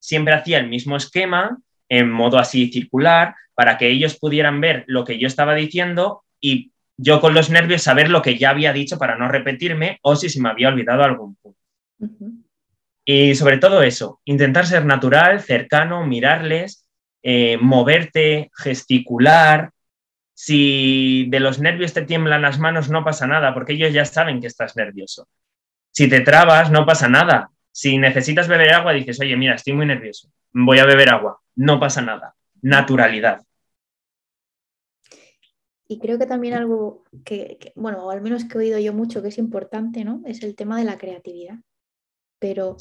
siempre 0.00 0.32
hacía 0.32 0.56
el 0.56 0.68
mismo 0.68 0.96
esquema 0.96 1.58
en 1.90 2.10
modo 2.10 2.38
así 2.38 2.72
circular 2.72 3.34
para 3.52 3.76
que 3.76 3.88
ellos 3.88 4.18
pudieran 4.18 4.58
ver 4.62 4.84
lo 4.86 5.04
que 5.04 5.18
yo 5.18 5.26
estaba 5.26 5.54
diciendo 5.54 6.24
y 6.40 6.72
yo 6.96 7.20
con 7.20 7.34
los 7.34 7.50
nervios 7.50 7.82
saber 7.82 8.08
lo 8.08 8.22
que 8.22 8.38
ya 8.38 8.48
había 8.48 8.72
dicho 8.72 8.96
para 8.96 9.18
no 9.18 9.28
repetirme 9.28 9.98
o 10.00 10.16
si 10.16 10.30
se 10.30 10.40
me 10.40 10.48
había 10.48 10.68
olvidado 10.68 11.04
algún 11.04 11.36
punto. 11.36 11.58
Y 13.04 13.34
sobre 13.34 13.58
todo 13.58 13.82
eso, 13.82 14.22
intentar 14.24 14.66
ser 14.66 14.86
natural, 14.86 15.42
cercano, 15.42 16.06
mirarles, 16.06 16.88
eh, 17.22 17.58
moverte, 17.60 18.50
gesticular, 18.56 19.72
si 20.42 21.26
de 21.28 21.38
los 21.38 21.60
nervios 21.60 21.92
te 21.92 22.02
tiemblan 22.02 22.42
las 22.42 22.58
manos, 22.58 22.90
no 22.90 23.04
pasa 23.04 23.28
nada, 23.28 23.54
porque 23.54 23.74
ellos 23.74 23.92
ya 23.92 24.04
saben 24.04 24.40
que 24.40 24.48
estás 24.48 24.74
nervioso. 24.74 25.28
Si 25.92 26.08
te 26.08 26.18
trabas, 26.18 26.68
no 26.68 26.84
pasa 26.84 27.08
nada. 27.08 27.52
Si 27.70 27.96
necesitas 27.96 28.48
beber 28.48 28.72
agua, 28.74 28.92
dices, 28.92 29.20
oye, 29.20 29.36
mira, 29.36 29.54
estoy 29.54 29.74
muy 29.74 29.86
nervioso, 29.86 30.32
voy 30.52 30.80
a 30.80 30.84
beber 30.84 31.10
agua. 31.10 31.40
No 31.54 31.78
pasa 31.78 32.02
nada. 32.02 32.34
Naturalidad. 32.60 33.40
Y 35.86 36.00
creo 36.00 36.18
que 36.18 36.26
también 36.26 36.54
algo 36.54 37.04
que, 37.24 37.72
bueno, 37.76 38.04
o 38.04 38.10
al 38.10 38.20
menos 38.20 38.44
que 38.44 38.58
he 38.58 38.62
oído 38.62 38.80
yo 38.80 38.92
mucho 38.92 39.22
que 39.22 39.28
es 39.28 39.38
importante, 39.38 40.04
¿no? 40.04 40.22
Es 40.26 40.42
el 40.42 40.56
tema 40.56 40.76
de 40.76 40.84
la 40.84 40.98
creatividad. 40.98 41.58
Pero... 42.40 42.78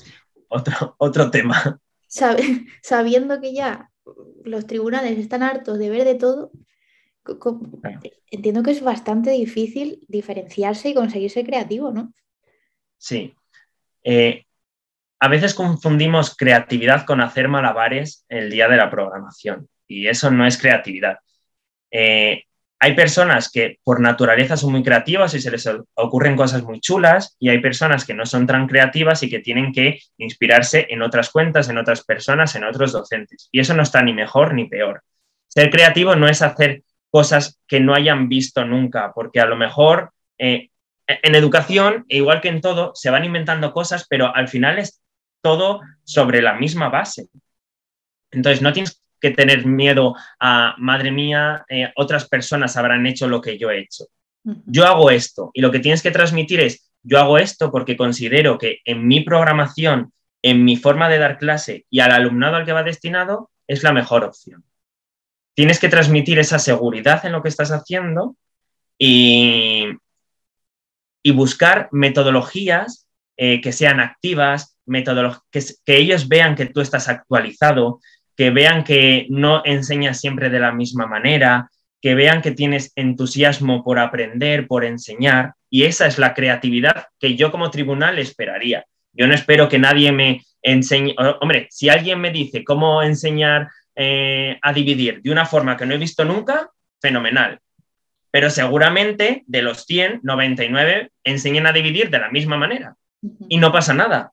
Otro, 0.47 0.95
otro 0.97 1.29
tema. 1.29 1.79
sabiendo 2.81 3.39
que 3.39 3.53
ya 3.53 3.91
los 4.45 4.65
tribunales 4.65 5.19
están 5.19 5.43
hartos 5.43 5.77
de 5.77 5.91
ver 5.91 6.05
de 6.05 6.15
todo, 6.15 6.51
Entiendo 8.31 8.63
que 8.63 8.71
es 8.71 8.81
bastante 8.81 9.31
difícil 9.31 10.03
diferenciarse 10.07 10.89
y 10.89 10.93
conseguir 10.93 11.29
ser 11.29 11.45
creativo, 11.45 11.91
¿no? 11.91 12.13
Sí. 12.97 13.35
Eh, 14.03 14.45
a 15.19 15.27
veces 15.27 15.53
confundimos 15.53 16.35
creatividad 16.35 17.05
con 17.05 17.21
hacer 17.21 17.47
malabares 17.47 18.25
el 18.27 18.49
día 18.49 18.67
de 18.67 18.77
la 18.77 18.89
programación 18.89 19.69
y 19.87 20.07
eso 20.07 20.31
no 20.31 20.47
es 20.47 20.57
creatividad. 20.57 21.19
Eh, 21.91 22.45
hay 22.79 22.95
personas 22.95 23.51
que 23.51 23.77
por 23.83 23.99
naturaleza 23.99 24.57
son 24.57 24.71
muy 24.71 24.81
creativas 24.81 25.35
y 25.35 25.39
se 25.39 25.51
les 25.51 25.69
ocurren 25.93 26.35
cosas 26.35 26.63
muy 26.63 26.79
chulas 26.79 27.35
y 27.37 27.49
hay 27.49 27.59
personas 27.59 28.05
que 28.05 28.15
no 28.15 28.25
son 28.25 28.47
tan 28.47 28.67
creativas 28.67 29.21
y 29.21 29.29
que 29.29 29.37
tienen 29.37 29.71
que 29.71 29.99
inspirarse 30.17 30.87
en 30.89 31.03
otras 31.03 31.29
cuentas, 31.29 31.69
en 31.69 31.77
otras 31.77 32.03
personas, 32.03 32.55
en 32.55 32.63
otros 32.63 32.91
docentes. 32.91 33.49
Y 33.51 33.59
eso 33.59 33.75
no 33.75 33.83
está 33.83 34.01
ni 34.01 34.13
mejor 34.13 34.55
ni 34.55 34.65
peor. 34.65 35.03
Ser 35.45 35.69
creativo 35.69 36.15
no 36.15 36.27
es 36.27 36.41
hacer 36.41 36.81
cosas 37.11 37.59
que 37.67 37.79
no 37.79 37.93
hayan 37.93 38.29
visto 38.29 38.65
nunca, 38.65 39.11
porque 39.13 39.41
a 39.41 39.45
lo 39.45 39.57
mejor 39.57 40.11
eh, 40.37 40.69
en 41.07 41.35
educación, 41.35 42.05
igual 42.07 42.41
que 42.41 42.47
en 42.47 42.61
todo, 42.61 42.93
se 42.95 43.09
van 43.09 43.25
inventando 43.25 43.73
cosas, 43.73 44.07
pero 44.09 44.33
al 44.33 44.47
final 44.47 44.79
es 44.79 45.01
todo 45.41 45.81
sobre 46.03 46.41
la 46.41 46.53
misma 46.53 46.89
base. 46.89 47.27
Entonces, 48.31 48.61
no 48.61 48.71
tienes 48.71 49.01
que 49.19 49.31
tener 49.31 49.65
miedo 49.65 50.15
a, 50.39 50.73
madre 50.77 51.11
mía, 51.11 51.65
eh, 51.69 51.91
otras 51.95 52.27
personas 52.27 52.77
habrán 52.77 53.05
hecho 53.05 53.27
lo 53.27 53.41
que 53.41 53.57
yo 53.57 53.69
he 53.69 53.81
hecho. 53.81 54.05
Yo 54.65 54.87
hago 54.87 55.11
esto 55.11 55.51
y 55.53 55.61
lo 55.61 55.69
que 55.69 55.79
tienes 55.79 56.01
que 56.01 56.09
transmitir 56.09 56.61
es, 56.61 56.91
yo 57.03 57.19
hago 57.19 57.37
esto 57.37 57.71
porque 57.71 57.95
considero 57.95 58.57
que 58.57 58.79
en 58.85 59.05
mi 59.05 59.21
programación, 59.21 60.13
en 60.41 60.63
mi 60.63 60.77
forma 60.77 61.09
de 61.09 61.19
dar 61.19 61.37
clase 61.37 61.85
y 61.91 61.99
al 61.99 62.11
alumnado 62.11 62.55
al 62.55 62.65
que 62.65 62.73
va 62.73 62.81
destinado, 62.81 63.51
es 63.67 63.83
la 63.83 63.93
mejor 63.93 64.23
opción 64.23 64.63
tienes 65.53 65.79
que 65.79 65.89
transmitir 65.89 66.39
esa 66.39 66.59
seguridad 66.59 67.25
en 67.25 67.33
lo 67.33 67.41
que 67.41 67.49
estás 67.49 67.71
haciendo 67.71 68.35
y, 68.97 69.87
buscar 71.33 71.87
metodologías 71.91 73.07
eh, 73.37 73.61
que 73.61 73.71
sean 73.71 73.99
activas, 73.99 74.77
que, 75.51 75.63
que 75.85 75.97
ellos 75.97 76.27
vean 76.27 76.55
que 76.55 76.65
tú 76.65 76.81
estás 76.81 77.07
actualizado, 77.09 77.99
que 78.35 78.49
vean 78.49 78.83
que 78.83 79.27
no 79.29 79.61
enseñas 79.65 80.19
siempre 80.19 80.49
de 80.49 80.59
la 80.59 80.71
misma 80.71 81.05
manera, 81.05 81.69
que 82.01 82.15
vean 82.15 82.41
que 82.41 82.51
tienes 82.51 82.91
entusiasmo 82.95 83.83
por 83.83 83.99
aprender, 83.99 84.67
por 84.67 84.83
enseñar, 84.83 85.53
y 85.69 85.83
esa 85.83 86.07
es 86.07 86.17
la 86.17 86.33
creatividad 86.33 87.05
que 87.19 87.35
yo 87.35 87.51
como 87.51 87.69
tribunal 87.69 88.17
esperaría. 88.19 88.85
Yo 89.13 89.27
no 89.27 89.33
espero 89.33 89.69
que 89.69 89.77
nadie 89.77 90.11
me 90.11 90.41
enseñe, 90.61 91.15
hombre, 91.41 91.67
si 91.69 91.89
alguien 91.89 92.19
me 92.19 92.31
dice 92.31 92.63
cómo 92.63 93.03
enseñar 93.03 93.69
eh, 93.95 94.57
a 94.61 94.73
dividir 94.73 95.21
de 95.21 95.31
una 95.31 95.45
forma 95.45 95.77
que 95.77 95.85
no 95.85 95.93
he 95.93 95.97
visto 95.97 96.25
nunca, 96.25 96.69
fenomenal. 97.01 97.59
Pero 98.31 98.49
seguramente 98.49 99.43
de 99.47 99.61
los 99.61 99.85
100, 99.85 100.21
99 100.23 101.11
enseñen 101.23 101.67
a 101.67 101.73
dividir 101.73 102.09
de 102.09 102.19
la 102.19 102.29
misma 102.29 102.57
manera 102.57 102.95
y 103.49 103.57
no 103.57 103.71
pasa 103.71 103.93
nada. 103.93 104.31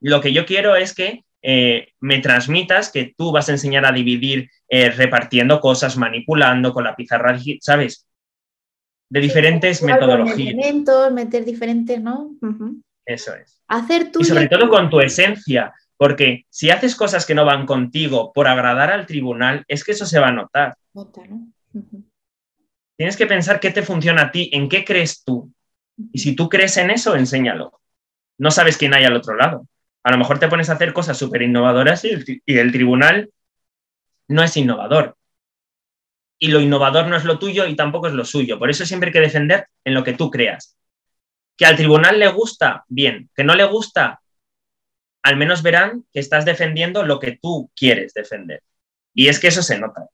Lo 0.00 0.20
que 0.20 0.32
yo 0.32 0.46
quiero 0.46 0.76
es 0.76 0.94
que 0.94 1.24
eh, 1.42 1.92
me 2.00 2.18
transmitas 2.18 2.90
que 2.90 3.14
tú 3.16 3.32
vas 3.32 3.48
a 3.48 3.52
enseñar 3.52 3.84
a 3.84 3.92
dividir 3.92 4.50
eh, 4.68 4.90
repartiendo 4.90 5.60
cosas, 5.60 5.96
manipulando 5.96 6.72
con 6.72 6.84
la 6.84 6.96
pizarra, 6.96 7.38
¿sabes? 7.60 8.06
De 9.08 9.20
diferentes 9.20 9.82
metodologías. 9.82 10.54
meter 11.12 11.44
diferentes, 11.44 12.00
¿no? 12.00 12.32
Eso 13.04 13.34
es. 13.34 13.60
Hacer 13.68 14.10
tú 14.10 14.20
y 14.20 14.24
sobre 14.24 14.48
todo 14.48 14.68
con 14.68 14.90
tu 14.90 15.00
esencia, 15.00 15.72
porque 15.96 16.46
si 16.50 16.70
haces 16.70 16.94
cosas 16.94 17.26
que 17.26 17.34
no 17.34 17.44
van 17.44 17.66
contigo 17.66 18.32
por 18.32 18.48
agradar 18.48 18.90
al 18.90 19.06
tribunal, 19.06 19.64
es 19.68 19.84
que 19.84 19.92
eso 19.92 20.06
se 20.06 20.18
va 20.18 20.28
a 20.28 20.32
notar. 20.32 20.76
Tienes 22.96 23.16
que 23.16 23.26
pensar 23.26 23.60
qué 23.60 23.70
te 23.70 23.82
funciona 23.82 24.22
a 24.22 24.30
ti, 24.30 24.50
en 24.52 24.68
qué 24.68 24.84
crees 24.84 25.24
tú. 25.24 25.52
Y 26.12 26.18
si 26.18 26.34
tú 26.34 26.48
crees 26.48 26.76
en 26.76 26.90
eso, 26.90 27.16
enséñalo. 27.16 27.80
No 28.38 28.50
sabes 28.50 28.76
quién 28.76 28.94
hay 28.94 29.04
al 29.04 29.16
otro 29.16 29.34
lado. 29.34 29.66
A 30.02 30.10
lo 30.12 30.18
mejor 30.18 30.38
te 30.38 30.48
pones 30.48 30.68
a 30.68 30.74
hacer 30.74 30.92
cosas 30.92 31.18
súper 31.18 31.42
innovadoras 31.42 32.04
y, 32.04 32.42
y 32.44 32.58
el 32.58 32.72
tribunal 32.72 33.30
no 34.28 34.42
es 34.42 34.56
innovador. 34.56 35.16
Y 36.38 36.48
lo 36.48 36.60
innovador 36.60 37.06
no 37.06 37.16
es 37.16 37.24
lo 37.24 37.38
tuyo 37.38 37.66
y 37.66 37.74
tampoco 37.74 38.08
es 38.08 38.12
lo 38.12 38.24
suyo. 38.24 38.58
Por 38.58 38.68
eso 38.68 38.84
siempre 38.84 39.08
hay 39.08 39.14
que 39.14 39.20
defender 39.20 39.66
en 39.84 39.94
lo 39.94 40.04
que 40.04 40.12
tú 40.12 40.30
creas. 40.30 40.76
Que 41.56 41.64
al 41.64 41.76
tribunal 41.76 42.18
le 42.18 42.28
gusta, 42.28 42.84
bien. 42.88 43.30
Que 43.34 43.44
no 43.44 43.54
le 43.54 43.64
gusta, 43.64 44.20
al 45.26 45.36
menos 45.36 45.64
verán 45.64 46.04
que 46.12 46.20
estás 46.20 46.44
defendiendo 46.44 47.02
lo 47.02 47.18
que 47.18 47.36
tú 47.42 47.68
quieres 47.74 48.14
defender. 48.14 48.62
Y 49.12 49.26
es 49.26 49.40
que 49.40 49.48
eso 49.48 49.60
se 49.60 49.76
nota. 49.76 50.06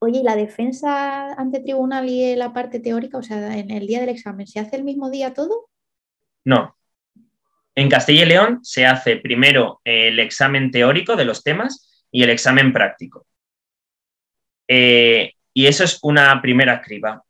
Oye, 0.00 0.18
¿y 0.18 0.22
la 0.24 0.34
defensa 0.34 1.34
ante 1.34 1.60
tribunal 1.60 2.08
y 2.08 2.34
la 2.34 2.52
parte 2.52 2.80
teórica, 2.80 3.18
o 3.18 3.22
sea, 3.22 3.56
en 3.56 3.70
el 3.70 3.86
día 3.86 4.00
del 4.00 4.08
examen, 4.08 4.48
¿se 4.48 4.58
hace 4.58 4.74
el 4.74 4.82
mismo 4.82 5.08
día 5.08 5.34
todo? 5.34 5.68
No. 6.44 6.76
En 7.76 7.88
Castilla 7.88 8.22
y 8.22 8.26
León 8.26 8.58
se 8.64 8.86
hace 8.86 9.18
primero 9.18 9.80
el 9.84 10.18
examen 10.18 10.72
teórico 10.72 11.14
de 11.14 11.26
los 11.26 11.44
temas 11.44 12.04
y 12.10 12.24
el 12.24 12.30
examen 12.30 12.72
práctico. 12.72 13.24
Eh, 14.66 15.34
y 15.54 15.66
eso 15.68 15.84
es 15.84 16.00
una 16.02 16.42
primera 16.42 16.82
criba. 16.82 17.22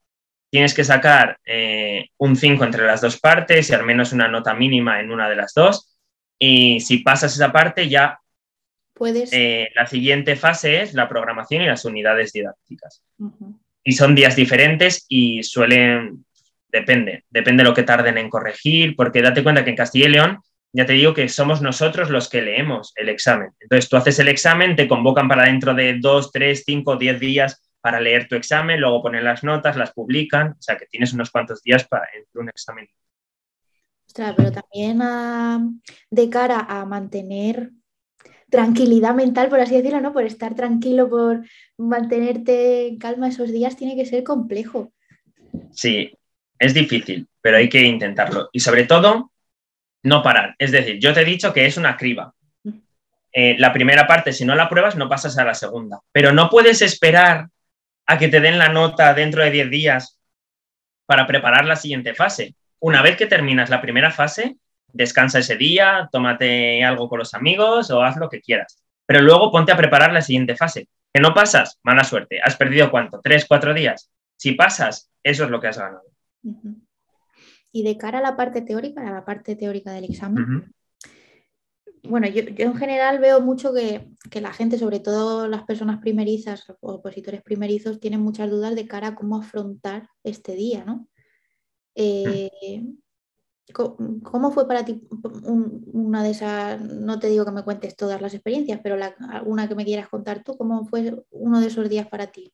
Tienes 0.49 0.73
que 0.73 0.85
sacar 0.85 1.39
eh, 1.45 2.09
un 2.17 2.35
5 2.35 2.65
entre 2.65 2.87
las 2.87 3.03
dos 3.03 3.21
partes 3.21 3.69
y 3.69 3.75
al 3.75 3.85
menos 3.85 4.15
una 4.15 4.27
nota 4.27 4.55
mínima 4.55 5.01
en 5.01 5.11
una 5.11 5.29
de 5.29 5.37
las 5.37 5.53
dos. 5.53 5.90
Y 6.43 6.81
si 6.81 6.99
pasas 6.99 7.35
esa 7.35 7.53
parte, 7.53 7.89
ya 7.89 8.19
eh, 9.33 9.69
la 9.75 9.87
siguiente 9.87 10.37
fase 10.37 10.81
es 10.81 10.95
la 10.95 11.09
programación 11.09 11.63
y 11.63 11.67
las 11.67 11.85
unidades 11.85 12.33
didácticas. 12.33 13.03
Y 13.85 13.93
son 13.93 14.15
días 14.15 14.37
diferentes 14.37 15.05
y 15.09 15.43
suelen, 15.43 16.25
depende, 16.69 17.25
depende 17.29 17.63
de 17.63 17.69
lo 17.69 17.75
que 17.75 17.83
tarden 17.83 18.17
en 18.17 18.31
corregir, 18.31 18.97
porque 18.97 19.21
date 19.21 19.43
cuenta 19.43 19.65
que 19.65 19.71
en 19.71 19.77
Castilla 19.77 20.07
y 20.07 20.13
León, 20.13 20.39
ya 20.73 20.87
te 20.87 20.95
digo 20.95 21.13
que 21.13 21.29
somos 21.29 21.61
nosotros 21.61 22.09
los 22.09 22.31
que 22.31 22.41
leemos 22.41 22.93
el 22.97 23.11
examen. 23.11 23.51
Entonces 23.61 23.91
tú 23.91 23.97
haces 23.97 24.19
el 24.19 24.29
examen, 24.29 24.77
te 24.77 24.89
convocan 24.89 25.29
para 25.29 25.45
dentro 25.45 25.75
de 25.75 25.99
dos, 25.99 26.33
tres, 26.33 26.63
cinco, 26.65 26.97
diez 26.97 27.21
días 27.21 27.71
para 27.83 28.01
leer 28.01 28.29
tu 28.29 28.35
examen, 28.37 28.81
luego 28.81 29.03
ponen 29.03 29.25
las 29.25 29.43
notas, 29.43 29.77
las 29.77 29.93
publican, 29.93 30.53
o 30.53 30.63
sea 30.63 30.77
que 30.77 30.87
tienes 30.87 31.13
unos 31.13 31.31
cuantos 31.31 31.63
días 31.63 31.87
para 31.87 32.07
entre 32.15 32.41
un 32.41 32.49
examen. 32.49 32.89
Ostras, 34.11 34.35
pero 34.37 34.51
también 34.51 35.81
de 36.11 36.31
cara 36.31 36.67
a 36.69 36.85
mantener 36.85 37.71
tranquilidad 38.51 39.15
mental, 39.15 39.49
por 39.49 39.61
así 39.61 39.77
decirlo, 39.77 40.01
¿no? 40.01 40.13
Por 40.13 40.25
estar 40.25 40.57
tranquilo, 40.57 41.09
por 41.09 41.45
mantenerte 41.79 42.89
en 42.89 42.99
calma 42.99 43.29
esos 43.29 43.53
días, 43.53 43.77
tiene 43.77 43.95
que 43.95 44.05
ser 44.05 44.25
complejo. 44.25 44.93
Sí, 45.71 46.13
es 46.59 46.75
difícil, 46.75 47.29
pero 47.41 47.59
hay 47.59 47.69
que 47.69 47.83
intentarlo. 47.83 48.49
Y 48.53 48.59
sobre 48.59 48.83
todo, 48.83 49.31
no 50.03 50.25
parar. 50.25 50.57
Es 50.59 50.73
decir, 50.73 50.99
yo 50.99 51.15
te 51.15 51.21
he 51.21 51.25
dicho 51.25 51.53
que 51.53 51.67
es 51.67 51.77
una 51.77 51.97
criba. 51.97 52.35
Eh, 53.33 53.55
la 53.61 53.73
primera 53.73 54.09
parte, 54.09 54.33
si 54.33 54.45
no 54.45 54.57
la 54.57 54.69
pruebas, 54.69 54.97
no 54.97 55.09
pasas 55.09 55.39
a 55.39 55.45
la 55.45 55.55
segunda. 55.55 56.01
Pero 56.11 56.33
no 56.33 56.51
puedes 56.51 56.83
esperar 56.83 57.47
a 58.07 58.19
que 58.19 58.27
te 58.27 58.41
den 58.41 58.59
la 58.59 58.71
nota 58.71 59.15
dentro 59.15 59.45
de 59.45 59.53
10 59.53 59.71
días 59.71 60.19
para 61.07 61.29
preparar 61.29 61.65
la 61.65 61.77
siguiente 61.77 62.13
fase. 62.13 62.57
Una 62.81 63.03
vez 63.03 63.17
que 63.17 63.27
terminas 63.27 63.71
la 63.71 63.81
primera 63.81 64.11
fase, 64.11 64.57
descansa 64.93 65.39
ese 65.39 65.57
día, 65.57 66.09
tómate 66.11 66.83
algo 66.85 67.09
con 67.09 67.19
los 67.19 67.35
amigos 67.35 67.91
o 67.91 68.03
haz 68.03 68.17
lo 68.17 68.29
que 68.29 68.41
quieras. 68.41 68.83
Pero 69.07 69.23
luego 69.23 69.51
ponte 69.51 69.73
a 69.73 69.77
preparar 69.77 70.13
la 70.13 70.23
siguiente 70.23 70.57
fase. 70.57 70.89
Que 71.13 71.21
no 71.21 71.35
pasas, 71.35 71.79
mala 71.83 72.05
suerte. 72.05 72.41
¿Has 72.43 72.57
perdido 72.57 72.91
cuánto? 72.91 73.21
¿Tres, 73.23 73.45
cuatro 73.47 73.75
días? 73.75 74.11
Si 74.37 74.53
pasas, 74.53 75.11
eso 75.23 75.45
es 75.45 75.51
lo 75.51 75.61
que 75.61 75.69
has 75.69 75.79
ganado. 75.79 76.05
Y 77.73 77.83
de 77.83 77.97
cara 77.97 78.19
a 78.19 78.23
la 78.23 78.37
parte 78.37 78.63
teórica, 78.63 79.07
a 79.07 79.13
la 79.13 79.25
parte 79.25 79.57
teórica 79.57 79.93
del 79.93 80.05
examen, 80.05 80.73
bueno, 82.03 82.27
yo, 82.29 82.43
en 82.47 82.75
general 82.77 83.19
veo 83.19 83.41
mucho 83.41 83.73
que, 83.75 84.41
la 84.41 84.53
gente, 84.53 84.79
sobre 84.79 85.01
todo 85.01 85.49
las 85.49 85.65
personas 85.65 86.01
primerizas 86.01 86.65
o 86.81 86.95
opositores 86.95 87.43
primerizos, 87.43 88.01
tienen 88.01 88.21
muchas 88.21 88.51
dudas 88.51 88.75
de 88.75 88.87
cara 88.87 89.09
a 89.09 89.15
cómo 89.15 89.37
afrontar 89.37 90.09
este 90.25 90.55
día, 90.55 90.85
¿no? 90.85 91.09
Eh, 91.95 92.51
¿Cómo 93.73 94.51
fue 94.51 94.67
para 94.67 94.85
ti 94.85 95.01
una 95.93 96.23
de 96.23 96.31
esas, 96.31 96.81
no 96.81 97.19
te 97.19 97.29
digo 97.29 97.45
que 97.45 97.53
me 97.53 97.63
cuentes 97.63 97.97
todas 97.97 98.21
las 98.21 98.35
experiencias, 98.35 98.81
pero 98.83 98.99
alguna 99.31 99.69
que 99.69 99.75
me 99.75 99.85
quieras 99.85 100.09
contar 100.09 100.43
tú, 100.43 100.57
cómo 100.57 100.85
fue 100.87 101.15
uno 101.31 101.61
de 101.61 101.69
esos 101.69 101.89
días 101.89 102.09
para 102.09 102.27
ti? 102.27 102.53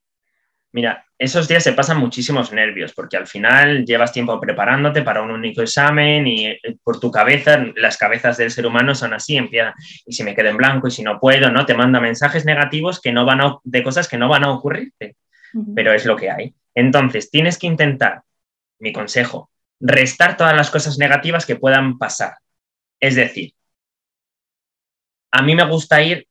Mira, 0.72 1.06
esos 1.18 1.48
días 1.48 1.64
se 1.64 1.72
pasan 1.72 1.98
muchísimos 1.98 2.52
nervios 2.52 2.92
porque 2.92 3.16
al 3.16 3.26
final 3.26 3.86
llevas 3.86 4.12
tiempo 4.12 4.38
preparándote 4.38 5.00
para 5.00 5.22
un 5.22 5.30
único 5.30 5.62
examen 5.62 6.26
y 6.26 6.48
eh, 6.48 6.60
por 6.82 7.00
tu 7.00 7.10
cabeza, 7.10 7.64
las 7.76 7.96
cabezas 7.96 8.36
del 8.36 8.50
ser 8.50 8.66
humano 8.66 8.94
son 8.94 9.14
así, 9.14 9.38
empiezan, 9.38 9.72
y 10.04 10.12
si 10.12 10.22
me 10.22 10.34
quedo 10.34 10.50
en 10.50 10.58
blanco 10.58 10.88
y 10.88 10.90
si 10.90 11.02
no 11.02 11.18
puedo, 11.18 11.50
¿no? 11.50 11.64
Te 11.64 11.74
manda 11.74 11.98
mensajes 11.98 12.44
negativos 12.44 13.00
que 13.00 13.12
no 13.12 13.24
van 13.24 13.40
de 13.64 13.82
cosas 13.82 14.06
que 14.06 14.18
no 14.18 14.28
van 14.28 14.44
a 14.44 14.50
ocurrirte, 14.50 15.16
pero 15.74 15.94
es 15.94 16.04
lo 16.04 16.14
que 16.14 16.30
hay. 16.30 16.54
Entonces, 16.74 17.30
tienes 17.30 17.58
que 17.58 17.68
intentar, 17.68 18.20
mi 18.78 18.92
consejo, 18.92 19.50
restar 19.80 20.36
todas 20.36 20.54
las 20.56 20.70
cosas 20.70 20.98
negativas 20.98 21.46
que 21.46 21.56
puedan 21.56 21.98
pasar. 21.98 22.34
Es 23.00 23.14
decir, 23.14 23.52
a 25.30 25.42
mí 25.42 25.54
me 25.54 25.66
gusta 25.66 26.02
ir, 26.02 26.26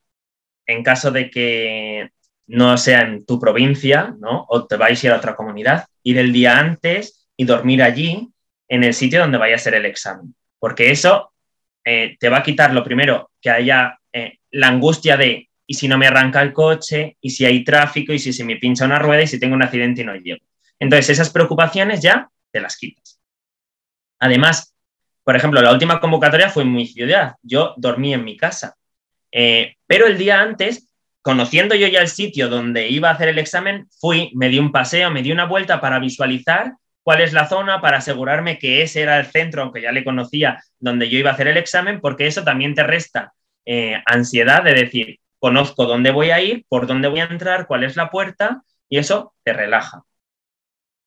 en 0.65 0.83
caso 0.83 1.11
de 1.11 1.29
que 1.29 2.09
no 2.47 2.77
sea 2.77 3.01
en 3.01 3.25
tu 3.25 3.39
provincia, 3.39 4.15
¿no? 4.19 4.45
O 4.49 4.65
te 4.65 4.77
vais 4.77 5.03
a 5.03 5.07
ir 5.07 5.13
a 5.13 5.17
otra 5.17 5.35
comunidad, 5.35 5.85
ir 6.03 6.17
el 6.17 6.33
día 6.33 6.57
antes 6.57 7.27
y 7.37 7.45
dormir 7.45 7.83
allí, 7.83 8.29
en 8.67 8.83
el 8.83 8.93
sitio 8.93 9.19
donde 9.19 9.37
vaya 9.37 9.55
a 9.55 9.59
ser 9.59 9.75
el 9.75 9.85
examen. 9.85 10.35
Porque 10.59 10.91
eso 10.91 11.33
eh, 11.83 12.17
te 12.19 12.29
va 12.29 12.37
a 12.37 12.43
quitar 12.43 12.73
lo 12.73 12.83
primero, 12.83 13.31
que 13.39 13.49
haya 13.49 13.99
eh, 14.11 14.39
la 14.51 14.69
angustia 14.69 15.17
de, 15.17 15.49
¿y 15.67 15.73
si 15.75 15.87
no 15.87 15.97
me 15.97 16.07
arranca 16.07 16.41
el 16.41 16.53
coche? 16.53 17.17
¿Y 17.21 17.29
si 17.29 17.45
hay 17.45 17.63
tráfico? 17.63 18.13
¿Y 18.13 18.19
si 18.19 18.33
se 18.33 18.43
me 18.43 18.55
pincha 18.55 18.85
una 18.85 18.99
rueda? 18.99 19.21
¿Y 19.21 19.27
si 19.27 19.39
tengo 19.39 19.55
un 19.55 19.63
accidente 19.63 20.01
y 20.01 20.05
no 20.05 20.15
llego? 20.15 20.43
Entonces, 20.79 21.11
esas 21.11 21.29
preocupaciones 21.29 22.01
ya 22.01 22.29
te 22.55 22.61
las 22.61 22.77
quitas. 22.77 23.19
Además, 24.17 24.73
por 25.25 25.35
ejemplo, 25.35 25.61
la 25.61 25.73
última 25.73 25.99
convocatoria 25.99 26.49
fue 26.49 26.63
en 26.63 26.71
mi 26.71 26.87
ciudad. 26.87 27.35
Yo 27.41 27.73
dormí 27.75 28.13
en 28.13 28.23
mi 28.23 28.37
casa. 28.37 28.75
Eh, 29.29 29.75
pero 29.85 30.07
el 30.07 30.17
día 30.17 30.39
antes, 30.39 30.87
conociendo 31.21 31.75
yo 31.75 31.87
ya 31.87 31.99
el 31.99 32.07
sitio 32.07 32.47
donde 32.47 32.87
iba 32.87 33.09
a 33.09 33.13
hacer 33.13 33.27
el 33.27 33.39
examen, 33.39 33.89
fui, 33.99 34.31
me 34.35 34.47
di 34.47 34.57
un 34.57 34.71
paseo, 34.71 35.11
me 35.11 35.21
di 35.21 35.33
una 35.33 35.43
vuelta 35.43 35.81
para 35.81 35.99
visualizar 35.99 36.71
cuál 37.03 37.19
es 37.19 37.33
la 37.33 37.49
zona, 37.49 37.81
para 37.81 37.97
asegurarme 37.97 38.57
que 38.57 38.81
ese 38.81 39.01
era 39.01 39.19
el 39.19 39.25
centro, 39.25 39.61
aunque 39.61 39.81
ya 39.81 39.91
le 39.91 40.05
conocía, 40.05 40.63
donde 40.79 41.09
yo 41.09 41.19
iba 41.19 41.31
a 41.31 41.33
hacer 41.33 41.49
el 41.49 41.57
examen, 41.57 41.99
porque 41.99 42.27
eso 42.27 42.45
también 42.45 42.73
te 42.73 42.83
resta 42.83 43.33
eh, 43.65 44.01
ansiedad 44.05 44.63
de 44.63 44.73
decir, 44.73 45.19
conozco 45.39 45.85
dónde 45.85 46.11
voy 46.11 46.29
a 46.29 46.39
ir, 46.39 46.65
por 46.69 46.87
dónde 46.87 47.09
voy 47.09 47.19
a 47.19 47.25
entrar, 47.25 47.67
cuál 47.67 47.83
es 47.83 47.97
la 47.97 48.09
puerta, 48.09 48.61
y 48.87 48.97
eso 48.97 49.33
te 49.43 49.51
relaja. 49.51 50.03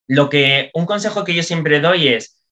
Lo 0.09 0.27
que 0.27 0.71
un 0.73 0.87
consejo 0.87 1.23
que 1.23 1.35
yo 1.35 1.43
siempre 1.43 1.79
doy 1.79 2.07
es, 2.07 2.43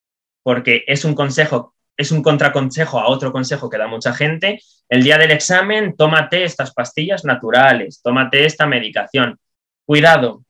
porque 0.44 0.84
es 0.86 1.04
un 1.04 1.16
consejo, 1.16 1.74
es 1.96 2.12
un 2.12 2.22
contraconsejo 2.22 3.00
a 3.00 3.08
otro 3.08 3.32
consejo 3.32 3.68
que 3.68 3.78
da 3.78 3.88
mucha 3.88 4.14
gente. 4.14 4.60
El 4.88 5.02
día 5.02 5.18
del 5.18 5.32
examen, 5.32 5.96
tómate 5.96 6.44
estas 6.44 6.72
pastillas 6.72 7.24
naturales, 7.24 8.00
tómate 8.00 8.46
esta 8.46 8.64
medicación. 8.66 9.40
Cuidado. 9.84 10.44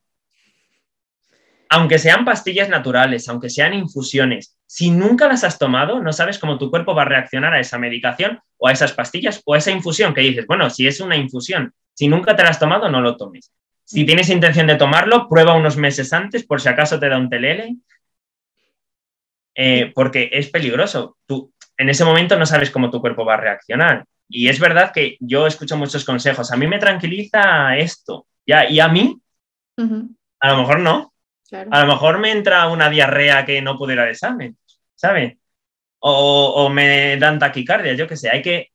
Aunque 1.69 1.97
sean 1.97 2.25
pastillas 2.25 2.69
naturales, 2.69 3.27
aunque 3.27 3.49
sean 3.49 3.73
infusiones, 3.73 4.55
si 4.67 4.91
nunca 4.91 5.27
las 5.27 5.43
has 5.43 5.57
tomado, 5.57 5.99
no 6.01 6.13
sabes 6.13 6.37
cómo 6.37 6.59
tu 6.59 6.69
cuerpo 6.69 6.93
va 6.93 7.01
a 7.01 7.05
reaccionar 7.05 7.55
a 7.55 7.59
esa 7.59 7.79
medicación 7.79 8.39
o 8.57 8.67
a 8.67 8.71
esas 8.71 8.93
pastillas 8.93 9.41
o 9.45 9.55
a 9.55 9.57
esa 9.57 9.71
infusión 9.71 10.13
que 10.13 10.21
dices, 10.21 10.45
bueno, 10.45 10.69
si 10.69 10.85
es 10.85 10.99
una 10.99 11.15
infusión, 11.15 11.73
si 11.95 12.07
nunca 12.07 12.35
te 12.35 12.43
la 12.43 12.49
has 12.49 12.59
tomado, 12.59 12.87
no 12.87 13.01
lo 13.01 13.17
tomes. 13.17 13.51
Si 13.89 14.05
tienes 14.05 14.29
intención 14.29 14.67
de 14.67 14.75
tomarlo, 14.75 15.27
prueba 15.27 15.55
unos 15.55 15.75
meses 15.75 16.13
antes 16.13 16.45
por 16.45 16.61
si 16.61 16.69
acaso 16.69 16.99
te 16.99 17.09
da 17.09 17.17
un 17.17 17.27
telele 17.27 17.77
eh, 19.55 19.91
porque 19.95 20.29
es 20.31 20.47
peligroso. 20.51 21.17
Tú 21.25 21.51
en 21.75 21.89
ese 21.89 22.05
momento 22.05 22.37
no 22.37 22.45
sabes 22.45 22.69
cómo 22.69 22.91
tu 22.91 23.01
cuerpo 23.01 23.25
va 23.25 23.33
a 23.33 23.37
reaccionar. 23.37 24.05
Y 24.27 24.47
es 24.47 24.59
verdad 24.59 24.91
que 24.93 25.17
yo 25.19 25.47
escucho 25.47 25.75
muchos 25.75 26.05
consejos. 26.05 26.51
A 26.51 26.55
mí 26.55 26.67
me 26.67 26.77
tranquiliza 26.77 27.75
esto. 27.77 28.27
¿ya? 28.45 28.69
Y 28.69 28.79
a 28.79 28.89
mí, 28.89 29.19
a 30.39 30.51
lo 30.51 30.57
mejor 30.57 30.81
no. 30.81 31.11
A 31.51 31.81
lo 31.81 31.87
mejor 31.87 32.19
me 32.19 32.31
entra 32.31 32.67
una 32.67 32.91
diarrea 32.91 33.43
que 33.43 33.59
no 33.59 33.75
pudiera 33.75 34.03
ir 34.03 34.09
al 34.09 34.13
examen, 34.13 34.55
¿sabes? 34.93 35.35
O, 35.97 36.69
me 36.69 37.17
dan 37.17 37.39
taquicardia, 37.39 37.95
yo 37.95 38.07
qué 38.07 38.15
sé. 38.15 38.29
Hay 38.29 38.43
que. 38.43 38.71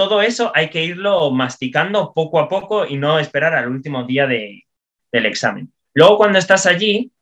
Todo 0.00 0.22
eso 0.22 0.50
hay 0.54 0.70
que 0.70 0.82
irlo 0.82 1.30
masticando 1.30 2.14
poco 2.14 2.40
a 2.40 2.48
poco 2.48 2.86
y 2.86 2.96
no 2.96 3.18
esperar 3.18 3.52
al 3.52 3.68
último 3.68 4.04
día 4.04 4.26
del 4.26 5.26
examen. 5.26 5.74
Luego, 5.92 6.16
cuando 6.16 6.38
estás 6.38 6.64
allí, 6.64 7.12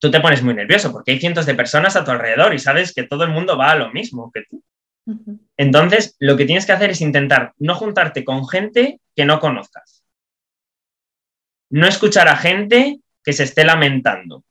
tú 0.00 0.10
te 0.10 0.18
pones 0.18 0.42
muy 0.42 0.52
nervioso 0.52 0.90
porque 0.90 1.12
hay 1.12 1.20
cientos 1.20 1.46
de 1.46 1.54
personas 1.54 1.94
a 1.94 2.04
tu 2.04 2.10
alrededor 2.10 2.54
y 2.54 2.58
sabes 2.58 2.92
que 2.92 3.04
todo 3.04 3.22
el 3.22 3.30
mundo 3.30 3.56
va 3.56 3.70
a 3.70 3.76
lo 3.76 3.92
mismo 3.92 4.32
que 4.34 4.42
tú. 4.50 4.64
Entonces, 5.56 6.16
lo 6.18 6.36
que 6.36 6.44
tienes 6.44 6.66
que 6.66 6.72
hacer 6.72 6.90
es 6.90 7.00
intentar 7.02 7.52
no 7.58 7.76
juntarte 7.76 8.24
con 8.24 8.48
gente 8.48 8.98
que 9.14 9.24
no 9.24 9.38
conozcas. 9.38 10.02
No 11.70 11.86
escuchar 11.86 12.26
a 12.26 12.36
gente 12.36 12.98
que 13.22 13.32
se 13.32 13.44
esté 13.44 13.64
lamentando. 13.64 14.42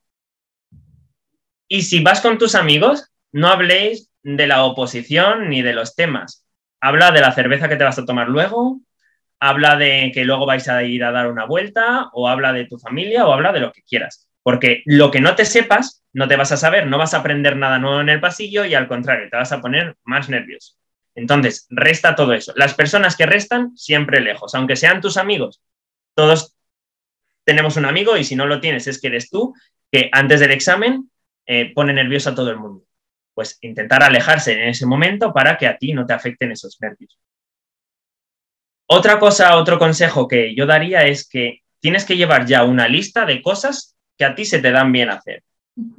Y 1.68 1.82
si 1.82 2.02
vas 2.02 2.22
con 2.22 2.38
tus 2.38 2.56
amigos, 2.56 3.12
no 3.34 3.49
habléis 3.49 4.10
de 4.24 4.47
la 4.47 4.64
oposición 4.64 5.49
ni 5.49 5.62
de 5.62 5.74
los 5.74 5.95
temas. 5.95 6.41
Habla 6.82 7.11
de 7.11 7.21
la 7.21 7.32
cerveza 7.32 7.69
que 7.69 7.77
te 7.77 7.84
vas 7.84 7.99
a 7.99 8.05
tomar 8.05 8.27
luego, 8.27 8.82
habla 9.39 9.75
de 9.75 10.11
que 10.13 10.25
luego 10.25 10.45
vais 10.45 10.67
a 10.67 10.84
ir 10.84 11.03
a 11.03 11.11
dar 11.11 11.27
una 11.27 11.45
vuelta, 11.45 12.09
o 12.13 12.27
habla 12.27 12.53
de 12.53 12.65
tu 12.65 12.77
familia, 12.77 13.25
o 13.25 13.34
habla 13.34 13.51
de 13.51 13.59
lo 13.59 13.71
que 13.71 13.84
quieras. 13.84 14.27
Porque 14.43 14.82
lo 14.86 15.11
que 15.11 15.21
no 15.21 15.36
te 15.36 15.45
sepas, 15.45 16.03
no 16.13 16.27
te 16.27 16.36
vas 16.36 16.51
a 16.51 16.57
saber, 16.57 16.88
no 16.88 16.97
vas 16.97 17.13
a 17.13 17.17
aprender 17.17 17.55
nada 17.55 17.79
nuevo 17.79 18.01
en 18.01 18.09
el 18.09 18.19
pasillo 18.19 18.65
y 18.65 18.73
al 18.73 18.88
contrario, 18.88 19.29
te 19.29 19.38
vas 19.38 19.51
a 19.51 19.61
poner 19.61 19.95
más 20.03 20.29
nervioso. 20.29 20.75
Entonces, 21.15 21.67
resta 21.69 22.15
todo 22.15 22.34
eso. 22.34 22.53
Las 22.55 22.73
personas 22.73 23.15
que 23.15 23.25
restan, 23.25 23.75
siempre 23.77 24.21
lejos, 24.21 24.55
aunque 24.55 24.75
sean 24.75 25.01
tus 25.01 25.17
amigos. 25.17 25.61
Todos 26.15 26.55
tenemos 27.43 27.77
un 27.77 27.86
amigo 27.86 28.17
y 28.17 28.23
si 28.23 28.36
no 28.36 28.45
lo 28.45 28.59
tienes 28.59 28.88
es 28.88 28.99
que 29.01 29.07
eres 29.07 29.29
tú, 29.29 29.53
que 29.91 30.09
antes 30.11 30.39
del 30.39 30.51
examen 30.51 31.09
eh, 31.45 31.71
pone 31.73 31.93
nervioso 31.93 32.29
a 32.29 32.36
todo 32.36 32.49
el 32.51 32.57
mundo. 32.57 32.86
Pues 33.34 33.57
intentar 33.61 34.03
alejarse 34.03 34.53
en 34.53 34.69
ese 34.69 34.86
momento 34.86 35.34
para 35.34 35.57
que 35.57 35.67
a 35.67 35.77
ti 35.77 35.93
no 35.93 36.05
te 36.05 36.13
afecten 36.13 36.51
esos 36.51 36.77
nervios. 36.82 37.17
Otra 38.88 39.19
cosa, 39.19 39.55
otro 39.55 39.79
consejo 39.79 40.27
que 40.27 40.53
yo 40.53 40.65
daría 40.65 41.05
es 41.05 41.27
que 41.27 41.61
tienes 41.79 42.05
que 42.05 42.17
llevar 42.17 42.45
ya 42.45 42.65
una 42.65 42.88
lista 42.88 43.25
de 43.25 43.41
cosas 43.41 43.95
que 44.17 44.25
a 44.25 44.36
ti 44.36 44.45
se 44.45 44.59
te 44.59 44.71
dan 44.71 44.91
bien 44.91 45.09
hacer. 45.09 45.43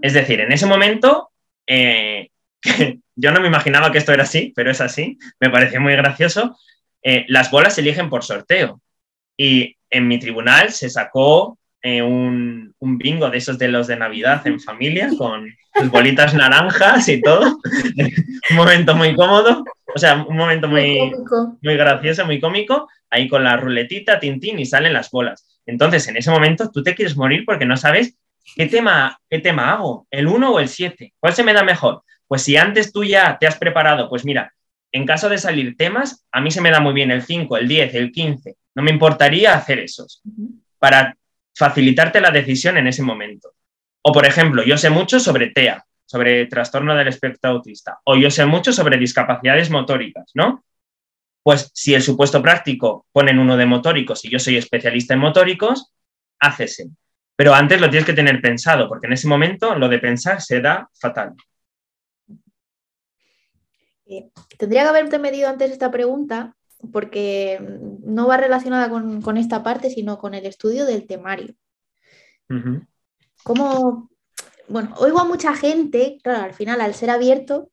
Es 0.00 0.12
decir, 0.12 0.40
en 0.40 0.52
ese 0.52 0.66
momento, 0.66 1.30
eh, 1.66 2.28
yo 3.16 3.32
no 3.32 3.40
me 3.40 3.48
imaginaba 3.48 3.90
que 3.90 3.98
esto 3.98 4.12
era 4.12 4.24
así, 4.24 4.52
pero 4.54 4.70
es 4.70 4.80
así, 4.80 5.18
me 5.40 5.50
pareció 5.50 5.80
muy 5.80 5.94
gracioso, 5.94 6.56
eh, 7.02 7.24
las 7.28 7.50
bolas 7.50 7.74
se 7.74 7.80
eligen 7.80 8.08
por 8.08 8.24
sorteo. 8.24 8.80
Y 9.36 9.76
en 9.90 10.06
mi 10.06 10.18
tribunal 10.18 10.72
se 10.72 10.90
sacó 10.90 11.58
eh, 11.82 12.02
un, 12.02 12.74
bingo 12.80 13.28
de 13.28 13.38
esos 13.38 13.58
de 13.58 13.68
los 13.68 13.88
de 13.88 13.96
Navidad 13.96 14.46
en 14.46 14.60
familia, 14.60 15.10
con 15.18 15.52
sus 15.74 15.90
bolitas 15.90 16.32
naranjas 16.34 17.08
y 17.08 17.20
todo. 17.20 17.58
un 18.50 18.56
momento 18.56 18.94
muy 18.94 19.14
cómodo, 19.14 19.64
o 19.94 19.98
sea, 19.98 20.24
un 20.28 20.36
momento 20.36 20.68
muy, 20.68 21.12
muy 21.60 21.76
gracioso, 21.76 22.24
muy 22.24 22.40
cómico, 22.40 22.88
ahí 23.10 23.28
con 23.28 23.44
la 23.44 23.56
ruletita, 23.56 24.20
tintín, 24.20 24.58
y 24.58 24.66
salen 24.66 24.92
las 24.92 25.10
bolas. 25.10 25.60
Entonces, 25.66 26.06
en 26.08 26.16
ese 26.16 26.30
momento 26.30 26.70
tú 26.70 26.82
te 26.82 26.94
quieres 26.94 27.16
morir 27.16 27.44
porque 27.44 27.66
no 27.66 27.76
sabes 27.76 28.16
qué 28.56 28.66
tema, 28.66 29.18
qué 29.28 29.38
tema 29.38 29.72
hago, 29.72 30.06
el 30.10 30.26
1 30.26 30.50
o 30.50 30.60
el 30.60 30.68
7, 30.68 31.14
¿cuál 31.18 31.32
se 31.32 31.44
me 31.44 31.52
da 31.52 31.62
mejor? 31.62 32.02
Pues 32.26 32.42
si 32.42 32.56
antes 32.56 32.92
tú 32.92 33.04
ya 33.04 33.38
te 33.38 33.46
has 33.46 33.56
preparado, 33.56 34.08
pues 34.08 34.24
mira, 34.24 34.52
en 34.92 35.06
caso 35.06 35.28
de 35.28 35.38
salir 35.38 35.76
temas, 35.76 36.26
a 36.30 36.40
mí 36.40 36.50
se 36.50 36.60
me 36.60 36.70
da 36.70 36.80
muy 36.80 36.92
bien 36.92 37.10
el 37.10 37.22
5, 37.22 37.56
el 37.56 37.68
10, 37.68 37.94
el 37.94 38.12
15. 38.12 38.56
No 38.74 38.82
me 38.82 38.90
importaría 38.90 39.54
hacer 39.54 39.78
esos 39.78 40.22
para 40.78 41.16
facilitarte 41.54 42.20
la 42.20 42.30
decisión 42.30 42.76
en 42.76 42.86
ese 42.86 43.02
momento. 43.02 43.52
O, 44.02 44.12
por 44.12 44.26
ejemplo, 44.26 44.62
yo 44.64 44.76
sé 44.76 44.90
mucho 44.90 45.20
sobre 45.20 45.50
TEA, 45.50 45.84
sobre 46.04 46.46
trastorno 46.46 46.94
del 46.94 47.08
espectro 47.08 47.50
autista, 47.50 48.00
o 48.04 48.16
yo 48.16 48.30
sé 48.30 48.44
mucho 48.46 48.72
sobre 48.72 48.98
discapacidades 48.98 49.70
motóricas, 49.70 50.30
¿no? 50.34 50.64
Pues 51.42 51.70
si 51.74 51.94
el 51.94 52.02
supuesto 52.02 52.42
práctico 52.42 53.06
ponen 53.12 53.38
uno 53.38 53.56
de 53.56 53.66
motóricos 53.66 54.24
y 54.24 54.30
yo 54.30 54.38
soy 54.38 54.56
especialista 54.56 55.14
en 55.14 55.20
motóricos, 55.20 55.92
hácese. 56.38 56.90
Pero 57.34 57.54
antes 57.54 57.80
lo 57.80 57.90
tienes 57.90 58.06
que 58.06 58.12
tener 58.12 58.40
pensado, 58.40 58.88
porque 58.88 59.06
en 59.06 59.14
ese 59.14 59.26
momento 59.26 59.74
lo 59.74 59.88
de 59.88 59.98
pensar 59.98 60.40
se 60.40 60.60
da 60.60 60.88
fatal. 60.98 61.34
Eh, 64.06 64.30
tendría 64.58 64.82
que 64.82 64.88
haberte 64.88 65.18
medido 65.18 65.48
antes 65.48 65.70
esta 65.70 65.90
pregunta, 65.90 66.54
porque 66.90 67.60
no 68.04 68.26
va 68.26 68.36
relacionada 68.36 68.88
con, 68.90 69.36
esta 69.36 69.62
parte, 69.62 69.90
sino 69.90 70.18
con 70.18 70.34
el 70.34 70.46
estudio 70.46 70.84
del 70.84 71.06
temario. 71.06 71.54
Como, 73.42 74.10
bueno, 74.68 74.94
oigo 74.98 75.20
a 75.20 75.24
mucha 75.24 75.54
gente, 75.54 76.18
claro, 76.22 76.44
al 76.44 76.54
final, 76.54 76.80
al 76.80 76.94
ser 76.94 77.10
abierto, 77.10 77.70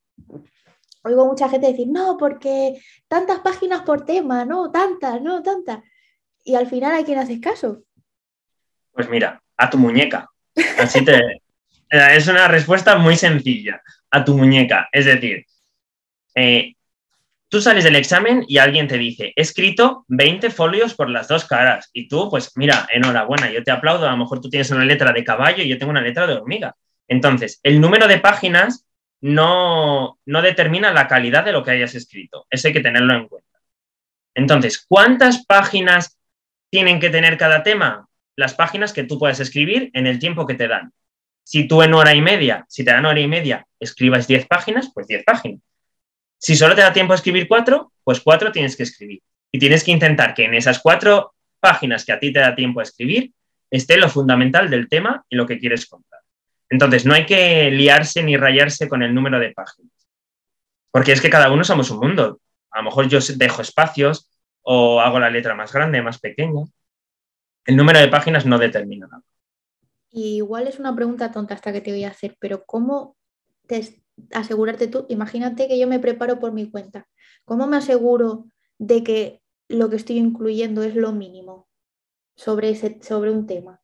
oigo 1.03 1.23
a 1.23 1.27
mucha 1.27 1.49
gente 1.49 1.67
decir, 1.67 1.87
no, 1.87 2.17
porque 2.17 2.79
tantas 3.07 3.39
páginas 3.39 3.81
por 3.81 4.05
tema, 4.05 4.45
no, 4.45 4.71
tantas, 4.71 5.21
no, 5.21 5.41
tantas. 5.43 5.79
Y 6.43 6.55
al 6.55 6.67
final 6.67 6.93
hay 6.93 7.03
quien 7.03 7.19
hace 7.19 7.39
caso. 7.41 7.83
Pues 8.91 9.09
mira, 9.09 9.41
a 9.57 9.69
tu 9.69 9.77
muñeca. 9.77 10.29
Así 10.77 11.03
te. 11.03 11.41
es 11.89 12.27
una 12.27 12.47
respuesta 12.47 12.97
muy 12.97 13.15
sencilla. 13.15 13.81
A 14.11 14.23
tu 14.23 14.35
muñeca. 14.35 14.89
Es 14.91 15.05
decir, 15.05 15.45
eh, 16.35 16.75
tú 17.49 17.61
sales 17.61 17.83
del 17.83 17.95
examen 17.95 18.45
y 18.47 18.59
alguien 18.59 18.87
te 18.87 18.97
dice, 18.97 19.33
he 19.35 19.41
escrito 19.41 20.05
20 20.07 20.51
folios 20.51 20.93
por 20.93 21.09
las 21.09 21.27
dos 21.27 21.45
caras. 21.45 21.89
Y 21.93 22.07
tú, 22.07 22.29
pues 22.29 22.51
mira, 22.55 22.87
enhorabuena, 22.91 23.51
yo 23.51 23.63
te 23.63 23.71
aplaudo. 23.71 24.07
A 24.07 24.11
lo 24.11 24.17
mejor 24.17 24.39
tú 24.39 24.49
tienes 24.49 24.71
una 24.71 24.85
letra 24.85 25.11
de 25.11 25.23
caballo 25.23 25.63
y 25.63 25.67
yo 25.67 25.77
tengo 25.77 25.91
una 25.91 26.01
letra 26.01 26.27
de 26.27 26.35
hormiga. 26.35 26.75
Entonces, 27.07 27.59
el 27.63 27.81
número 27.81 28.07
de 28.07 28.19
páginas 28.19 28.85
no, 29.21 30.19
no 30.25 30.41
determina 30.41 30.93
la 30.93 31.07
calidad 31.07 31.43
de 31.43 31.51
lo 31.51 31.63
que 31.63 31.71
hayas 31.71 31.95
escrito. 31.95 32.45
Eso 32.49 32.67
hay 32.67 32.73
que 32.73 32.81
tenerlo 32.81 33.13
en 33.15 33.27
cuenta. 33.27 33.59
Entonces, 34.35 34.85
¿cuántas 34.87 35.45
páginas 35.45 36.17
tienen 36.69 36.99
que 36.99 37.09
tener 37.09 37.37
cada 37.37 37.63
tema? 37.63 38.07
Las 38.35 38.53
páginas 38.53 38.93
que 38.93 39.03
tú 39.03 39.19
puedes 39.19 39.39
escribir 39.39 39.89
en 39.93 40.07
el 40.07 40.19
tiempo 40.19 40.45
que 40.45 40.53
te 40.53 40.67
dan. 40.67 40.93
Si 41.43 41.67
tú 41.67 41.81
en 41.81 41.95
hora 41.95 42.13
y 42.13 42.21
media, 42.21 42.65
si 42.69 42.85
te 42.85 42.91
dan 42.91 43.05
hora 43.05 43.19
y 43.19 43.27
media, 43.27 43.65
escribas 43.79 44.27
10 44.27 44.45
páginas, 44.45 44.91
pues 44.93 45.07
10 45.07 45.23
páginas. 45.23 45.61
Si 46.39 46.55
solo 46.55 46.73
te 46.73 46.81
da 46.81 46.93
tiempo 46.93 47.13
a 47.13 47.17
escribir 47.17 47.47
cuatro, 47.47 47.91
pues 48.03 48.21
cuatro 48.21 48.51
tienes 48.51 48.75
que 48.75 48.83
escribir. 48.83 49.21
Y 49.51 49.59
tienes 49.59 49.83
que 49.83 49.91
intentar 49.91 50.33
que 50.33 50.45
en 50.45 50.53
esas 50.53 50.79
cuatro 50.79 51.33
páginas 51.59 52.05
que 52.05 52.13
a 52.13 52.19
ti 52.19 52.31
te 52.31 52.39
da 52.39 52.55
tiempo 52.55 52.79
a 52.79 52.83
escribir 52.83 53.33
esté 53.69 53.97
lo 53.97 54.09
fundamental 54.09 54.69
del 54.69 54.87
tema 54.87 55.25
y 55.29 55.35
lo 55.35 55.45
que 55.45 55.59
quieres 55.59 55.85
contar. 55.85 56.21
Entonces, 56.69 57.05
no 57.05 57.13
hay 57.13 57.25
que 57.25 57.69
liarse 57.71 58.23
ni 58.23 58.37
rayarse 58.37 58.87
con 58.87 59.03
el 59.03 59.13
número 59.13 59.39
de 59.39 59.51
páginas. 59.51 59.91
Porque 60.91 61.11
es 61.11 61.21
que 61.21 61.29
cada 61.29 61.51
uno 61.51 61.63
somos 61.63 61.91
un 61.91 61.99
mundo. 61.99 62.39
A 62.71 62.79
lo 62.79 62.85
mejor 62.85 63.09
yo 63.09 63.19
dejo 63.35 63.61
espacios 63.61 64.29
o 64.61 65.01
hago 65.01 65.19
la 65.19 65.29
letra 65.29 65.55
más 65.55 65.73
grande, 65.73 66.01
más 66.01 66.19
pequeña. 66.19 66.63
El 67.65 67.75
número 67.75 67.99
de 67.99 68.07
páginas 68.07 68.45
no 68.45 68.57
determina 68.57 69.07
nada. 69.07 69.23
igual 70.11 70.67
es 70.67 70.79
una 70.79 70.95
pregunta 70.95 71.31
tonta 71.31 71.53
hasta 71.53 71.73
que 71.73 71.81
te 71.81 71.91
voy 71.91 72.03
a 72.05 72.09
hacer, 72.09 72.37
pero 72.39 72.63
¿cómo 72.65 73.15
te, 73.67 73.98
asegurarte 74.33 74.87
tú, 74.87 75.05
imagínate 75.09 75.67
que 75.67 75.79
yo 75.79 75.87
me 75.87 75.99
preparo 75.99 76.39
por 76.39 76.51
mi 76.51 76.69
cuenta. 76.69 77.07
¿Cómo 77.45 77.67
me 77.67 77.77
aseguro 77.77 78.45
de 78.77 79.03
que 79.03 79.41
lo 79.67 79.89
que 79.89 79.95
estoy 79.95 80.17
incluyendo 80.17 80.83
es 80.83 80.95
lo 80.95 81.11
mínimo 81.11 81.67
sobre, 82.35 82.69
ese, 82.69 82.99
sobre 83.01 83.31
un 83.31 83.47
tema? 83.47 83.81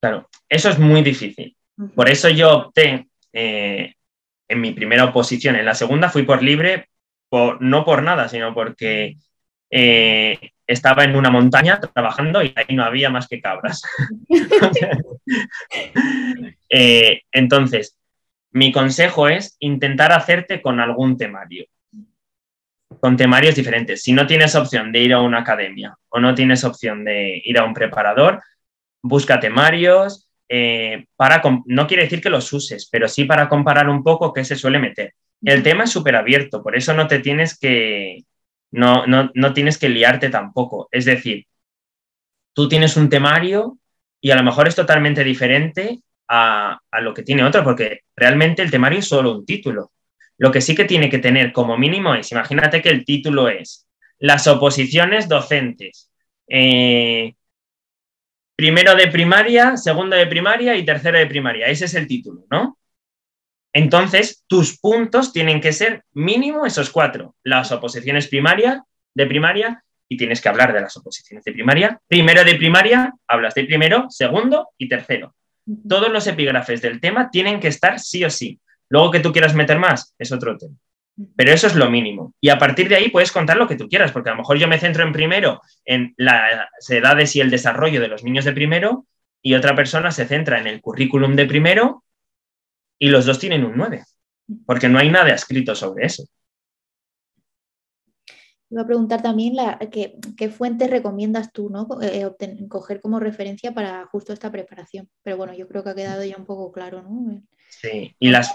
Claro, 0.00 0.28
eso 0.48 0.70
es 0.70 0.78
muy 0.78 1.02
difícil. 1.02 1.56
Por 1.94 2.08
eso 2.08 2.28
yo 2.28 2.56
opté 2.56 3.08
eh, 3.32 3.94
en 4.48 4.60
mi 4.60 4.72
primera 4.72 5.04
oposición. 5.04 5.56
En 5.56 5.64
la 5.64 5.74
segunda 5.74 6.10
fui 6.10 6.24
por 6.24 6.42
libre, 6.42 6.88
por, 7.28 7.62
no 7.62 7.84
por 7.84 8.02
nada, 8.02 8.28
sino 8.28 8.52
porque 8.54 9.16
eh, 9.70 10.38
estaba 10.66 11.04
en 11.04 11.16
una 11.16 11.30
montaña 11.30 11.80
trabajando 11.80 12.42
y 12.42 12.52
ahí 12.56 12.74
no 12.74 12.84
había 12.84 13.10
más 13.10 13.28
que 13.28 13.40
cabras. 13.40 13.82
Eh, 16.72 17.22
entonces, 17.32 17.99
mi 18.52 18.72
consejo 18.72 19.28
es 19.28 19.56
intentar 19.60 20.12
hacerte 20.12 20.60
con 20.60 20.80
algún 20.80 21.16
temario, 21.16 21.66
con 23.00 23.16
temarios 23.16 23.54
diferentes. 23.54 24.02
Si 24.02 24.12
no 24.12 24.26
tienes 24.26 24.54
opción 24.54 24.92
de 24.92 25.00
ir 25.00 25.14
a 25.14 25.20
una 25.20 25.40
academia 25.40 25.96
o 26.08 26.20
no 26.20 26.34
tienes 26.34 26.64
opción 26.64 27.04
de 27.04 27.40
ir 27.44 27.58
a 27.58 27.64
un 27.64 27.74
preparador, 27.74 28.42
busca 29.02 29.40
temarios. 29.40 30.28
Eh, 30.48 31.06
para, 31.14 31.42
no 31.66 31.86
quiere 31.86 32.02
decir 32.02 32.20
que 32.20 32.30
los 32.30 32.52
uses, 32.52 32.88
pero 32.90 33.06
sí 33.06 33.24
para 33.24 33.48
comparar 33.48 33.88
un 33.88 34.02
poco 34.02 34.32
qué 34.32 34.44
se 34.44 34.56
suele 34.56 34.80
meter. 34.80 35.14
El 35.42 35.62
tema 35.62 35.84
es 35.84 35.90
súper 35.90 36.16
abierto, 36.16 36.62
por 36.62 36.76
eso 36.76 36.92
no 36.92 37.06
te 37.06 37.20
tienes 37.20 37.58
que, 37.58 38.24
no, 38.72 39.06
no, 39.06 39.30
no 39.34 39.52
tienes 39.52 39.78
que 39.78 39.88
liarte 39.88 40.28
tampoco. 40.28 40.88
Es 40.90 41.04
decir, 41.04 41.46
tú 42.52 42.68
tienes 42.68 42.96
un 42.96 43.08
temario 43.08 43.78
y 44.20 44.32
a 44.32 44.36
lo 44.36 44.42
mejor 44.42 44.68
es 44.68 44.74
totalmente 44.74 45.24
diferente 45.24 46.00
a, 46.32 46.80
lo 47.00 47.12
que 47.12 47.24
tiene 47.24 47.42
otro, 47.42 47.64
porque 47.64 48.02
realmente 48.14 48.62
el 48.62 48.70
temario 48.70 49.00
es 49.00 49.08
solo 49.08 49.32
un 49.32 49.44
título. 49.44 49.92
Lo 50.38 50.50
que 50.50 50.60
sí 50.60 50.74
que 50.74 50.84
tiene 50.84 51.10
que 51.10 51.18
tener 51.18 51.52
como 51.52 51.76
mínimo 51.76 52.14
es, 52.14 52.30
imagínate 52.30 52.80
que 52.80 52.88
el 52.88 53.04
título 53.04 53.48
es 53.48 53.86
las 54.18 54.46
oposiciones 54.46 55.28
docentes. 55.28 56.10
Eh, 56.46 57.34
primero 58.54 58.94
de 58.94 59.08
primaria, 59.08 59.76
segundo 59.76 60.16
de 60.16 60.26
primaria 60.26 60.76
y 60.76 60.84
tercero 60.84 61.18
de 61.18 61.26
primaria. 61.26 61.66
Ese 61.66 61.86
es 61.86 61.94
el 61.94 62.06
título, 62.06 62.44
¿no? 62.50 62.78
Entonces, 63.72 64.44
tus 64.46 64.78
puntos 64.78 65.32
tienen 65.32 65.60
que 65.60 65.72
ser 65.72 66.04
mínimo 66.12 66.64
esos 66.64 66.90
cuatro. 66.90 67.34
Las 67.42 67.72
oposiciones 67.72 68.28
primaria, 68.28 68.84
de 69.14 69.26
primaria, 69.26 69.84
y 70.08 70.16
tienes 70.16 70.40
que 70.40 70.48
hablar 70.48 70.72
de 70.72 70.80
las 70.80 70.96
oposiciones 70.96 71.44
de 71.44 71.52
primaria. 71.52 72.00
Primero 72.06 72.44
de 72.44 72.56
primaria, 72.56 73.14
hablas 73.26 73.54
de 73.54 73.64
primero, 73.64 74.06
segundo 74.10 74.70
y 74.76 74.88
tercero. 74.88 75.34
Todos 75.88 76.10
los 76.10 76.26
epígrafes 76.26 76.82
del 76.82 77.00
tema 77.00 77.30
tienen 77.30 77.60
que 77.60 77.68
estar 77.68 77.98
sí 77.98 78.24
o 78.24 78.30
sí. 78.30 78.58
Luego 78.88 79.10
que 79.10 79.20
tú 79.20 79.32
quieras 79.32 79.54
meter 79.54 79.78
más 79.78 80.14
es 80.18 80.32
otro 80.32 80.56
tema. 80.56 80.74
Pero 81.36 81.52
eso 81.52 81.66
es 81.66 81.74
lo 81.74 81.90
mínimo. 81.90 82.34
Y 82.40 82.48
a 82.48 82.58
partir 82.58 82.88
de 82.88 82.96
ahí 82.96 83.10
puedes 83.10 83.32
contar 83.32 83.56
lo 83.56 83.68
que 83.68 83.76
tú 83.76 83.88
quieras, 83.88 84.10
porque 84.12 84.30
a 84.30 84.32
lo 84.32 84.38
mejor 84.38 84.58
yo 84.58 84.68
me 84.68 84.78
centro 84.78 85.04
en 85.04 85.12
primero 85.12 85.60
en 85.84 86.14
las 86.16 86.68
edades 86.88 87.36
y 87.36 87.40
el 87.40 87.50
desarrollo 87.50 88.00
de 88.00 88.08
los 88.08 88.24
niños 88.24 88.44
de 88.44 88.52
primero 88.52 89.06
y 89.42 89.54
otra 89.54 89.74
persona 89.74 90.10
se 90.10 90.26
centra 90.26 90.60
en 90.60 90.66
el 90.66 90.80
currículum 90.80 91.36
de 91.36 91.46
primero 91.46 92.04
y 92.98 93.08
los 93.08 93.24
dos 93.26 93.38
tienen 93.38 93.64
un 93.64 93.76
9. 93.76 94.04
porque 94.66 94.88
no 94.88 94.98
hay 94.98 95.10
nada 95.10 95.30
escrito 95.30 95.74
sobre 95.74 96.06
eso. 96.06 96.24
Iba 98.70 98.82
a 98.82 98.86
preguntar 98.86 99.20
también 99.20 99.56
la, 99.56 99.78
qué, 99.90 100.48
fuentes 100.48 100.88
recomiendas 100.88 101.52
tú, 101.52 101.70
¿no? 101.70 101.88
Eh, 102.02 102.30
coger 102.68 103.00
como 103.00 103.18
referencia 103.18 103.74
para 103.74 104.06
justo 104.06 104.32
esta 104.32 104.52
preparación. 104.52 105.08
Pero 105.24 105.36
bueno, 105.36 105.54
yo 105.54 105.66
creo 105.66 105.82
que 105.82 105.90
ha 105.90 105.94
quedado 105.94 106.24
ya 106.24 106.36
un 106.36 106.46
poco 106.46 106.70
claro, 106.70 107.02
¿no? 107.02 107.42
Sí, 107.68 108.14
y 108.18 108.30
las, 108.30 108.54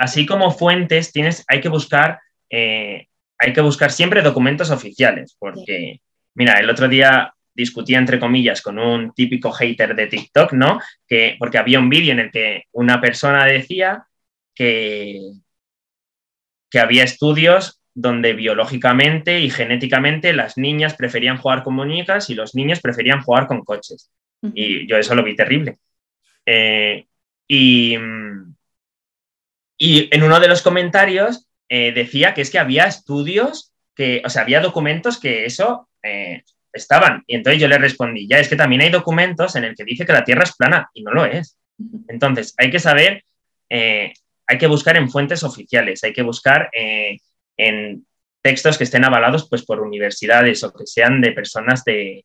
así 0.00 0.26
como 0.26 0.50
fuentes, 0.50 1.12
tienes, 1.12 1.44
hay 1.46 1.60
que 1.60 1.68
buscar, 1.68 2.20
eh, 2.50 3.06
hay 3.38 3.52
que 3.52 3.60
buscar 3.60 3.92
siempre 3.92 4.22
documentos 4.22 4.70
oficiales, 4.70 5.36
porque, 5.38 6.00
mira, 6.34 6.58
el 6.58 6.68
otro 6.68 6.88
día 6.88 7.32
discutía 7.54 7.98
entre 7.98 8.18
comillas 8.18 8.60
con 8.60 8.80
un 8.80 9.12
típico 9.12 9.52
hater 9.52 9.94
de 9.94 10.08
TikTok, 10.08 10.52
¿no? 10.54 10.80
Que, 11.06 11.36
porque 11.38 11.58
había 11.58 11.78
un 11.78 11.88
vídeo 11.88 12.12
en 12.12 12.18
el 12.18 12.30
que 12.32 12.64
una 12.72 13.00
persona 13.00 13.44
decía 13.44 14.06
que, 14.52 15.20
que 16.70 16.80
había 16.80 17.04
estudios 17.04 17.80
donde 17.94 18.32
biológicamente 18.32 19.40
y 19.40 19.50
genéticamente 19.50 20.32
las 20.32 20.58
niñas 20.58 20.94
preferían 20.94 21.38
jugar 21.38 21.62
con 21.62 21.74
muñecas 21.74 22.28
y 22.28 22.34
los 22.34 22.54
niños 22.54 22.80
preferían 22.80 23.22
jugar 23.22 23.46
con 23.46 23.64
coches. 23.64 24.10
Y 24.52 24.86
yo 24.86 24.98
eso 24.98 25.14
lo 25.14 25.22
vi 25.22 25.36
terrible. 25.36 25.78
Eh, 26.44 27.06
y, 27.48 27.96
y, 29.78 30.14
en 30.14 30.22
uno 30.22 30.40
de 30.40 30.48
los 30.48 30.60
comentarios 30.60 31.46
eh, 31.68 31.92
decía 31.92 32.34
que 32.34 32.42
es 32.42 32.50
que 32.50 32.58
había 32.58 32.84
estudios, 32.84 33.72
que, 33.94 34.20
o 34.24 34.28
sea, 34.28 34.42
había 34.42 34.60
documentos 34.60 35.18
que 35.18 35.46
eso 35.46 35.88
eh, 36.02 36.42
estaban. 36.72 37.22
Y 37.26 37.36
entonces 37.36 37.62
yo 37.62 37.68
le 37.68 37.78
respondí, 37.78 38.26
ya 38.28 38.38
es 38.38 38.48
que 38.48 38.56
también 38.56 38.82
hay 38.82 38.90
documentos 38.90 39.56
en 39.56 39.64
el 39.64 39.74
que 39.74 39.84
dice 39.84 40.04
que 40.04 40.12
la 40.12 40.24
Tierra 40.24 40.42
es 40.42 40.56
plana 40.56 40.90
y 40.92 41.02
no 41.02 41.12
lo 41.12 41.24
es. 41.24 41.56
Entonces 42.08 42.54
hay 42.58 42.70
que 42.70 42.80
saber, 42.80 43.24
hay 43.70 44.58
que 44.58 44.66
buscar 44.66 44.96
en 44.96 45.08
fuentes 45.08 45.42
oficiales, 45.42 46.04
hay 46.04 46.12
que 46.12 46.22
buscar 46.22 46.70
en 47.56 48.06
textos 48.42 48.76
que 48.76 48.84
estén 48.84 49.04
avalados 49.04 49.48
pues, 49.48 49.64
por 49.64 49.80
universidades 49.80 50.62
o 50.64 50.72
que 50.72 50.86
sean 50.86 51.20
de 51.20 51.32
personas 51.32 51.82
de, 51.84 52.24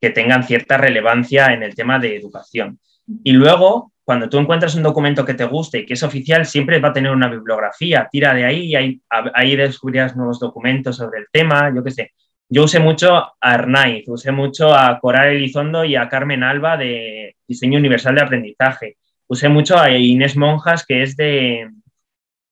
que 0.00 0.10
tengan 0.10 0.42
cierta 0.42 0.76
relevancia 0.76 1.54
en 1.54 1.62
el 1.62 1.76
tema 1.76 2.00
de 2.00 2.16
educación. 2.16 2.80
Y 3.22 3.32
luego, 3.32 3.92
cuando 4.04 4.28
tú 4.28 4.38
encuentras 4.38 4.74
un 4.74 4.82
documento 4.82 5.24
que 5.24 5.34
te 5.34 5.44
guste 5.44 5.78
y 5.78 5.86
que 5.86 5.94
es 5.94 6.02
oficial, 6.02 6.44
siempre 6.46 6.80
va 6.80 6.88
a 6.88 6.92
tener 6.92 7.12
una 7.12 7.28
bibliografía, 7.28 8.08
tira 8.10 8.34
de 8.34 8.44
ahí 8.44 8.66
y 8.66 8.74
ahí, 8.74 9.00
ahí 9.08 9.54
descubrirás 9.54 10.16
nuevos 10.16 10.40
documentos 10.40 10.96
sobre 10.96 11.20
el 11.20 11.26
tema, 11.30 11.72
yo 11.74 11.84
qué 11.84 11.92
sé. 11.92 12.12
Yo 12.48 12.64
usé 12.64 12.80
mucho 12.80 13.16
a 13.16 13.34
Arnaiz, 13.40 14.04
usé 14.08 14.32
mucho 14.32 14.74
a 14.74 14.98
Coral 14.98 15.28
Elizondo 15.28 15.84
y 15.84 15.94
a 15.94 16.08
Carmen 16.08 16.42
Alba 16.42 16.76
de 16.76 17.36
Diseño 17.46 17.78
Universal 17.78 18.16
de 18.16 18.22
Aprendizaje. 18.22 18.96
Usé 19.28 19.48
mucho 19.48 19.78
a 19.78 19.90
Inés 19.90 20.36
Monjas, 20.36 20.84
que 20.84 21.02
es 21.02 21.16
de, 21.16 21.70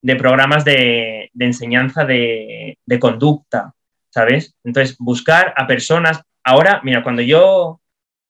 de 0.03 0.17
programas 0.17 0.65
de, 0.65 1.31
enseñanza 1.39 2.05
de, 2.05 2.79
conducta, 2.99 3.75
¿sabes? 4.09 4.55
Entonces, 4.65 4.97
buscar 4.99 5.55
a 5.57 5.67
personas. 5.67 6.23
Ahora, 6.45 6.81
mira, 6.83 7.03
cuando 7.03 7.23
yo, 7.23 7.81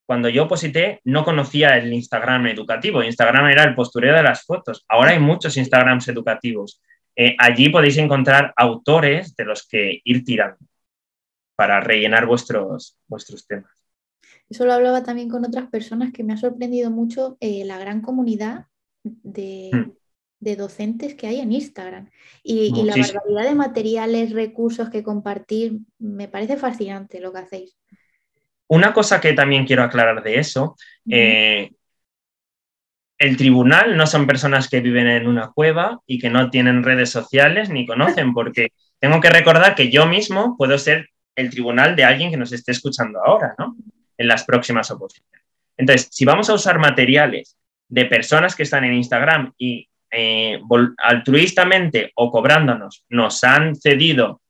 cuando 0.06 0.28
yo 0.28 0.48
posité, 0.48 1.00
no 1.04 1.24
conocía 1.24 1.76
el 1.76 1.92
Instagram 1.92 2.48
educativo. 2.48 3.02
Instagram 3.02 3.46
era 3.48 3.64
el 3.64 3.74
postureo 3.74 4.14
de 4.14 4.22
las 4.22 4.44
fotos. 4.44 4.84
Ahora 4.88 5.12
hay 5.12 5.20
muchos 5.20 5.56
Instagrams 5.56 6.08
educativos. 6.08 6.82
Eh, 7.16 7.36
allí 7.38 7.68
podéis 7.68 7.98
encontrar 7.98 8.52
autores 8.56 9.34
de 9.36 9.44
los 9.44 9.66
que 9.66 10.00
ir 10.04 10.24
tirando 10.24 10.58
para 11.54 11.80
rellenar 11.80 12.26
vuestros, 12.26 12.98
vuestros 13.06 13.46
temas. 13.46 13.70
Eso 14.48 14.64
lo 14.64 14.72
hablaba 14.72 15.04
también 15.04 15.28
con 15.28 15.44
otras 15.44 15.68
personas 15.68 16.12
que 16.12 16.24
me 16.24 16.32
ha 16.32 16.36
sorprendido 16.36 16.90
mucho 16.90 17.36
eh, 17.40 17.64
la 17.64 17.78
gran 17.78 18.00
comunidad 18.00 18.66
de, 19.04 19.70
hmm 19.72 19.99
de 20.40 20.56
docentes 20.56 21.14
que 21.14 21.26
hay 21.26 21.40
en 21.40 21.52
Instagram. 21.52 22.10
Y, 22.42 22.70
la 22.84 22.96
barbaridad 22.96 23.50
de 23.50 23.54
materiales, 23.54 24.32
recursos 24.32 24.88
que 24.88 25.02
compartir, 25.02 25.78
me 25.98 26.28
parece 26.28 26.56
fascinante 26.56 27.20
lo 27.20 27.32
que 27.32 27.38
hacéis. 27.38 27.76
Una 28.66 28.92
cosa 28.92 29.20
que 29.20 29.32
también 29.34 29.66
quiero 29.66 29.82
aclarar 29.82 30.22
de 30.22 30.38
eso, 30.38 30.76
eh, 31.08 31.70
el 33.18 33.36
tribunal 33.36 33.96
no 33.96 34.06
son 34.06 34.26
personas 34.26 34.68
que 34.68 34.80
viven 34.80 35.06
en 35.06 35.28
una 35.28 35.50
cueva 35.50 36.00
y 36.06 36.18
que 36.18 36.30
no 36.30 36.48
tienen 36.48 36.82
redes 36.82 37.10
sociales 37.10 37.68
ni 37.68 37.86
conocen, 37.86 38.32
porque 38.34 38.72
tengo 38.98 39.20
que 39.20 39.30
recordar 39.30 39.74
que 39.74 39.90
yo 39.90 40.06
mismo 40.06 40.56
puedo 40.56 40.78
ser 40.78 41.10
el 41.36 41.50
tribunal 41.50 41.96
de 41.96 42.04
alguien 42.04 42.30
que 42.30 42.36
nos 42.36 42.52
esté 42.52 42.72
escuchando 42.72 43.20
ahora, 43.24 43.54
¿no? 43.58 43.76
En 44.16 44.26
las 44.26 44.44
próximas 44.44 44.90
oposiciones. 44.90 45.44
Entonces, 45.76 46.08
si 46.10 46.24
vamos 46.24 46.48
a 46.48 46.54
usar 46.54 46.78
materiales 46.78 47.56
de 47.88 48.06
personas 48.06 48.54
que 48.54 48.62
están 48.62 48.84
en 48.84 48.94
Instagram 48.94 49.52
y 49.58 49.89
eh, 50.10 50.60
altruistamente 50.98 52.12
o 52.14 52.30
cobrándonos 52.30 53.04
nos 53.08 53.44
han 53.44 53.76
cedido 53.76 54.42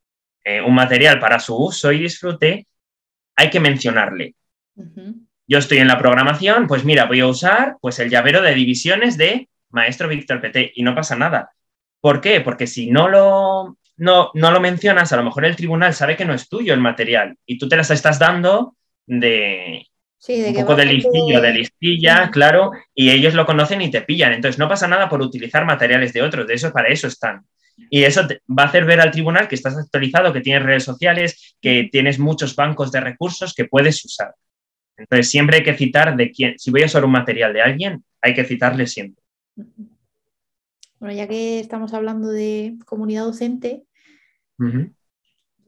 eh, 0.45 0.61
un 0.61 0.75
material 0.75 1.19
para 1.19 1.39
su 1.39 1.57
uso 1.57 1.93
y 1.93 1.99
disfrute, 1.99 2.67
hay 3.37 3.51
que 3.51 3.61
mencionarle. 3.61 4.35
Yo 5.47 5.59
estoy 5.59 5.79
en 5.79 5.89
la 5.89 5.99
programación, 5.99 6.67
pues 6.67 6.85
mira, 6.85 7.05
voy 7.05 7.21
a 7.21 7.27
usar 7.27 7.77
pues, 7.81 7.99
el 7.99 8.09
llavero 8.09 8.41
de 8.41 8.55
divisiones 8.55 9.19
de 9.19 9.49
maestro 9.71 10.09
Víctor 10.09 10.41
PT 10.41 10.73
y 10.75 10.83
no 10.83 10.95
pasa 10.95 11.17
nada. 11.17 11.51
¿Por 12.01 12.21
qué? 12.21 12.41
Porque 12.41 12.67
si 12.67 12.91
no 12.91 13.09
lo, 13.09 13.77
no, 13.97 14.31
no 14.33 14.51
lo 14.51 14.61
mencionas, 14.61 15.13
a 15.13 15.17
lo 15.17 15.25
mejor 15.25 15.45
el 15.45 15.57
tribunal 15.57 15.93
sabe 15.93 16.17
que 16.17 16.25
no 16.25 16.33
es 16.33 16.49
tuyo 16.49 16.73
el 16.73 16.81
material 16.81 17.37
y 17.45 17.59
tú 17.59 17.69
te 17.69 17.77
las 17.77 17.91
estás 17.91 18.19
dando 18.19 18.77
de, 19.07 19.90
un 20.29 20.55
poco 20.55 20.77
de 20.77 20.85
listillo, 20.85 21.41
de 21.41 21.53
listilla, 21.53 22.31
claro, 22.31 22.73
y 22.95 23.11
ellos 23.11 23.35
lo 23.35 23.47
conocen 23.47 23.81
y 23.81 23.91
te 23.91 24.03
pillan. 24.03 24.33
Entonces, 24.33 24.59
no 24.59 24.69
pasa 24.69 24.87
nada 24.87 25.09
por 25.09 25.23
utilizar 25.23 25.65
materiales 25.65 26.13
de 26.13 26.23
otros, 26.23 26.47
de 26.47 26.55
eso 26.55 26.73
para 26.73 26.89
eso 26.89 27.07
están. 27.07 27.45
Y 27.89 28.05
eso 28.05 28.29
va 28.49 28.65
a 28.65 28.67
hacer 28.67 28.85
ver 28.85 29.01
al 29.01 29.11
tribunal 29.11 29.49
que 29.49 29.55
estás 29.55 29.77
actualizado, 29.79 30.33
que 30.33 30.43
tienes 30.43 30.63
redes 30.63 30.85
sociales, 30.85 31.57
que 31.61 31.89
tienes 31.91 32.19
muchos 32.19 32.55
bancos 32.55 32.93
de 32.93 33.01
recursos 33.01 33.55
que 33.55 33.65
puedes 33.65 34.05
usar. 34.05 34.35
Entonces, 34.99 35.31
siempre 35.31 35.59
hay 35.59 35.63
que 35.63 35.75
citar 35.75 36.15
de 36.15 36.31
quién, 36.31 36.59
si 36.59 36.71
voy 36.71 36.83
a 36.83 36.87
usar 36.87 37.05
un 37.05 37.13
material 37.13 37.55
de 37.55 37.63
alguien, 37.63 38.05
hay 38.21 38.35
que 38.35 38.45
citarle 38.45 38.87
siempre. 38.87 39.23
Bueno, 40.99 41.15
ya 41.15 41.27
que 41.27 41.59
estamos 41.61 41.95
hablando 41.95 42.29
de 42.29 42.75
comunidad 42.85 43.25
docente, 43.25 43.85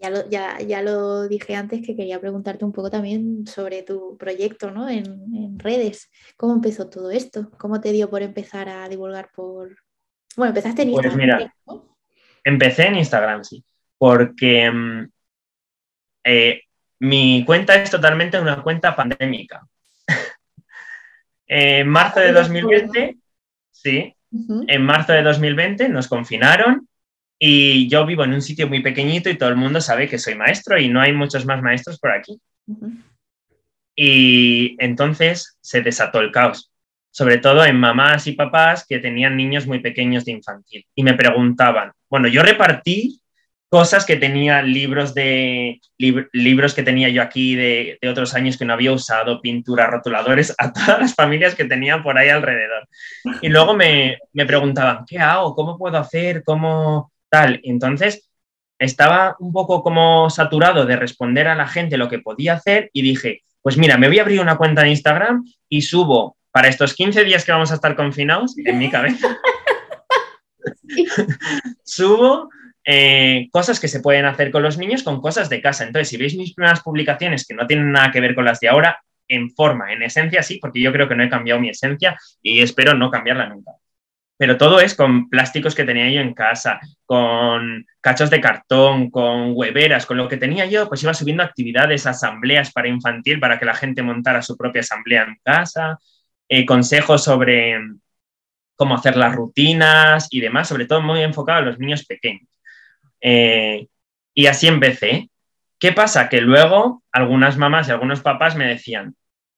ya 0.02 0.82
lo, 0.82 1.28
dije 1.28 1.54
antes 1.54 1.84
que 1.84 1.94
quería 1.94 2.20
preguntarte 2.20 2.64
un 2.64 2.72
poco 2.72 2.90
también 2.90 3.46
sobre 3.46 3.82
tu 3.82 4.16
proyecto 4.18 4.70
¿no? 4.70 4.88
en, 4.88 5.58
redes. 5.58 6.10
¿Cómo 6.36 6.54
empezó 6.54 6.88
todo 6.88 7.10
esto? 7.10 7.50
¿Cómo 7.58 7.80
te 7.80 7.92
dio 7.92 8.10
por 8.10 8.22
empezar 8.22 8.68
a 8.68 8.88
divulgar 8.88 9.30
por... 9.34 9.76
Bueno, 10.36 10.50
empezaste 10.50 10.82
en 10.82 10.92
pues 10.92 11.04
Instagram. 11.06 11.38
Pues 11.64 11.78
mira, 11.78 11.84
empecé 12.44 12.86
en 12.86 12.96
Instagram, 12.96 13.44
sí, 13.44 13.64
porque 13.98 14.70
mm, 14.70 15.10
eh, 16.24 16.62
mi 17.00 17.44
cuenta 17.44 17.74
es 17.76 17.90
totalmente 17.90 18.40
una 18.40 18.62
cuenta 18.62 18.96
pandémica. 18.96 19.66
en 21.46 21.88
marzo 21.88 22.20
de 22.20 22.32
2020, 22.32 23.16
sí, 23.70 24.16
en 24.66 24.82
marzo 24.82 25.12
de 25.12 25.22
2020 25.22 25.88
nos 25.90 26.08
confinaron 26.08 26.88
y 27.44 27.88
yo 27.88 28.06
vivo 28.06 28.22
en 28.22 28.34
un 28.34 28.40
sitio 28.40 28.68
muy 28.68 28.82
pequeñito 28.82 29.28
y 29.28 29.36
todo 29.36 29.48
el 29.48 29.56
mundo 29.56 29.80
sabe 29.80 30.06
que 30.06 30.16
soy 30.16 30.36
maestro 30.36 30.78
y 30.78 30.88
no 30.88 31.00
hay 31.00 31.12
muchos 31.12 31.44
más 31.44 31.60
maestros 31.60 31.98
por 31.98 32.12
aquí. 32.12 32.40
Y 33.96 34.76
entonces 34.78 35.58
se 35.60 35.82
desató 35.82 36.20
el 36.20 36.30
caos, 36.30 36.70
sobre 37.10 37.38
todo 37.38 37.64
en 37.64 37.80
mamás 37.80 38.28
y 38.28 38.34
papás 38.34 38.86
que 38.88 39.00
tenían 39.00 39.36
niños 39.36 39.66
muy 39.66 39.80
pequeños 39.80 40.24
de 40.24 40.30
infantil. 40.30 40.86
Y 40.94 41.02
me 41.02 41.14
preguntaban, 41.14 41.90
bueno, 42.08 42.28
yo 42.28 42.44
repartí 42.44 43.20
cosas 43.68 44.06
que 44.06 44.14
tenía, 44.14 44.62
libros, 44.62 45.12
de, 45.12 45.80
libros 45.98 46.74
que 46.74 46.84
tenía 46.84 47.08
yo 47.08 47.22
aquí 47.22 47.56
de, 47.56 47.98
de, 48.00 48.08
otros 48.08 48.34
años 48.34 48.56
que 48.56 48.64
no 48.64 48.74
había 48.74 48.92
usado, 48.92 49.40
pintura, 49.40 49.88
rotuladores, 49.88 50.54
a 50.58 50.72
todas 50.72 51.00
las 51.00 51.14
familias 51.16 51.56
que 51.56 51.64
tenían 51.64 52.04
por 52.04 52.16
ahí 52.16 52.28
alrededor. 52.28 52.86
Y 53.40 53.48
luego 53.48 53.74
me, 53.74 54.18
me 54.32 54.46
preguntaban, 54.46 55.04
¿qué 55.08 55.18
hago? 55.18 55.56
¿Cómo 55.56 55.76
puedo 55.76 55.98
hacer? 55.98 56.44
¿Cómo, 56.44 57.11
tal. 57.32 57.60
Entonces, 57.64 58.30
estaba 58.78 59.36
un 59.40 59.52
poco 59.52 59.82
como 59.82 60.28
saturado 60.28 60.84
de 60.84 60.96
responder 60.96 61.48
a 61.48 61.54
la 61.54 61.66
gente 61.66 61.96
lo 61.96 62.10
que 62.10 62.18
podía 62.18 62.54
hacer 62.54 62.90
y 62.92 63.00
dije, 63.00 63.42
pues 63.62 63.78
mira, 63.78 63.96
me 63.96 64.08
voy 64.08 64.18
a 64.18 64.22
abrir 64.22 64.40
una 64.40 64.58
cuenta 64.58 64.82
de 64.82 64.90
Instagram 64.90 65.44
y 65.68 65.80
subo 65.80 66.36
para 66.50 66.68
estos 66.68 66.92
15 66.94 67.24
días 67.24 67.44
que 67.44 67.52
vamos 67.52 67.72
a 67.72 67.76
estar 67.76 67.96
confinados, 67.96 68.54
en 68.58 68.78
mi 68.78 68.90
cabeza, 68.90 69.38
subo 71.84 72.50
eh, 72.84 73.48
cosas 73.50 73.80
que 73.80 73.88
se 73.88 74.00
pueden 74.00 74.26
hacer 74.26 74.50
con 74.50 74.62
los 74.62 74.76
niños 74.76 75.02
con 75.02 75.22
cosas 75.22 75.48
de 75.48 75.62
casa. 75.62 75.84
Entonces, 75.84 76.08
si 76.08 76.18
veis 76.18 76.36
mis 76.36 76.52
primeras 76.52 76.82
publicaciones 76.82 77.46
que 77.46 77.54
no 77.54 77.66
tienen 77.66 77.92
nada 77.92 78.10
que 78.10 78.20
ver 78.20 78.34
con 78.34 78.44
las 78.44 78.60
de 78.60 78.68
ahora, 78.68 79.00
en 79.26 79.50
forma, 79.50 79.90
en 79.90 80.02
esencia 80.02 80.42
sí, 80.42 80.58
porque 80.60 80.82
yo 80.82 80.92
creo 80.92 81.08
que 81.08 81.14
no 81.14 81.22
he 81.22 81.30
cambiado 81.30 81.60
mi 81.60 81.70
esencia 81.70 82.18
y 82.42 82.60
espero 82.60 82.92
no 82.92 83.10
cambiarla 83.10 83.48
nunca 83.48 83.72
pero 84.42 84.56
todo 84.56 84.80
es 84.80 84.96
con 84.96 85.30
plásticos 85.30 85.72
que 85.72 85.84
tenía 85.84 86.10
yo 86.10 86.20
en 86.20 86.34
casa, 86.34 86.80
con 87.06 87.86
cachos 88.00 88.28
de 88.28 88.40
cartón, 88.40 89.08
con 89.08 89.52
hueveras, 89.54 90.04
con 90.04 90.16
lo 90.16 90.26
que 90.26 90.36
tenía 90.36 90.66
yo, 90.66 90.88
pues 90.88 91.00
iba 91.04 91.14
subiendo 91.14 91.44
actividades, 91.44 92.08
asambleas 92.08 92.72
para 92.72 92.88
infantil, 92.88 93.38
para 93.38 93.56
que 93.60 93.66
la 93.66 93.74
gente 93.74 94.02
montara 94.02 94.42
su 94.42 94.56
propia 94.56 94.80
asamblea 94.80 95.22
en 95.22 95.36
casa, 95.44 96.00
eh, 96.48 96.66
consejos 96.66 97.22
sobre 97.22 97.78
cómo 98.74 98.96
hacer 98.96 99.16
las 99.16 99.32
rutinas 99.32 100.26
y 100.32 100.40
demás, 100.40 100.66
sobre 100.66 100.86
todo 100.86 101.00
muy 101.02 101.22
enfocado 101.22 101.60
a 101.60 101.62
los 101.62 101.78
niños 101.78 102.04
pequeños. 102.04 102.48
Eh, 103.20 103.86
y 104.34 104.46
así 104.46 104.66
empecé. 104.66 105.30
¿Qué 105.78 105.92
pasa? 105.92 106.28
Que 106.28 106.40
luego 106.40 107.04
algunas 107.12 107.56
mamás 107.56 107.86
y 107.86 107.92
algunos 107.92 108.22
papás 108.22 108.56
me 108.56 108.66
decían, 108.66 109.14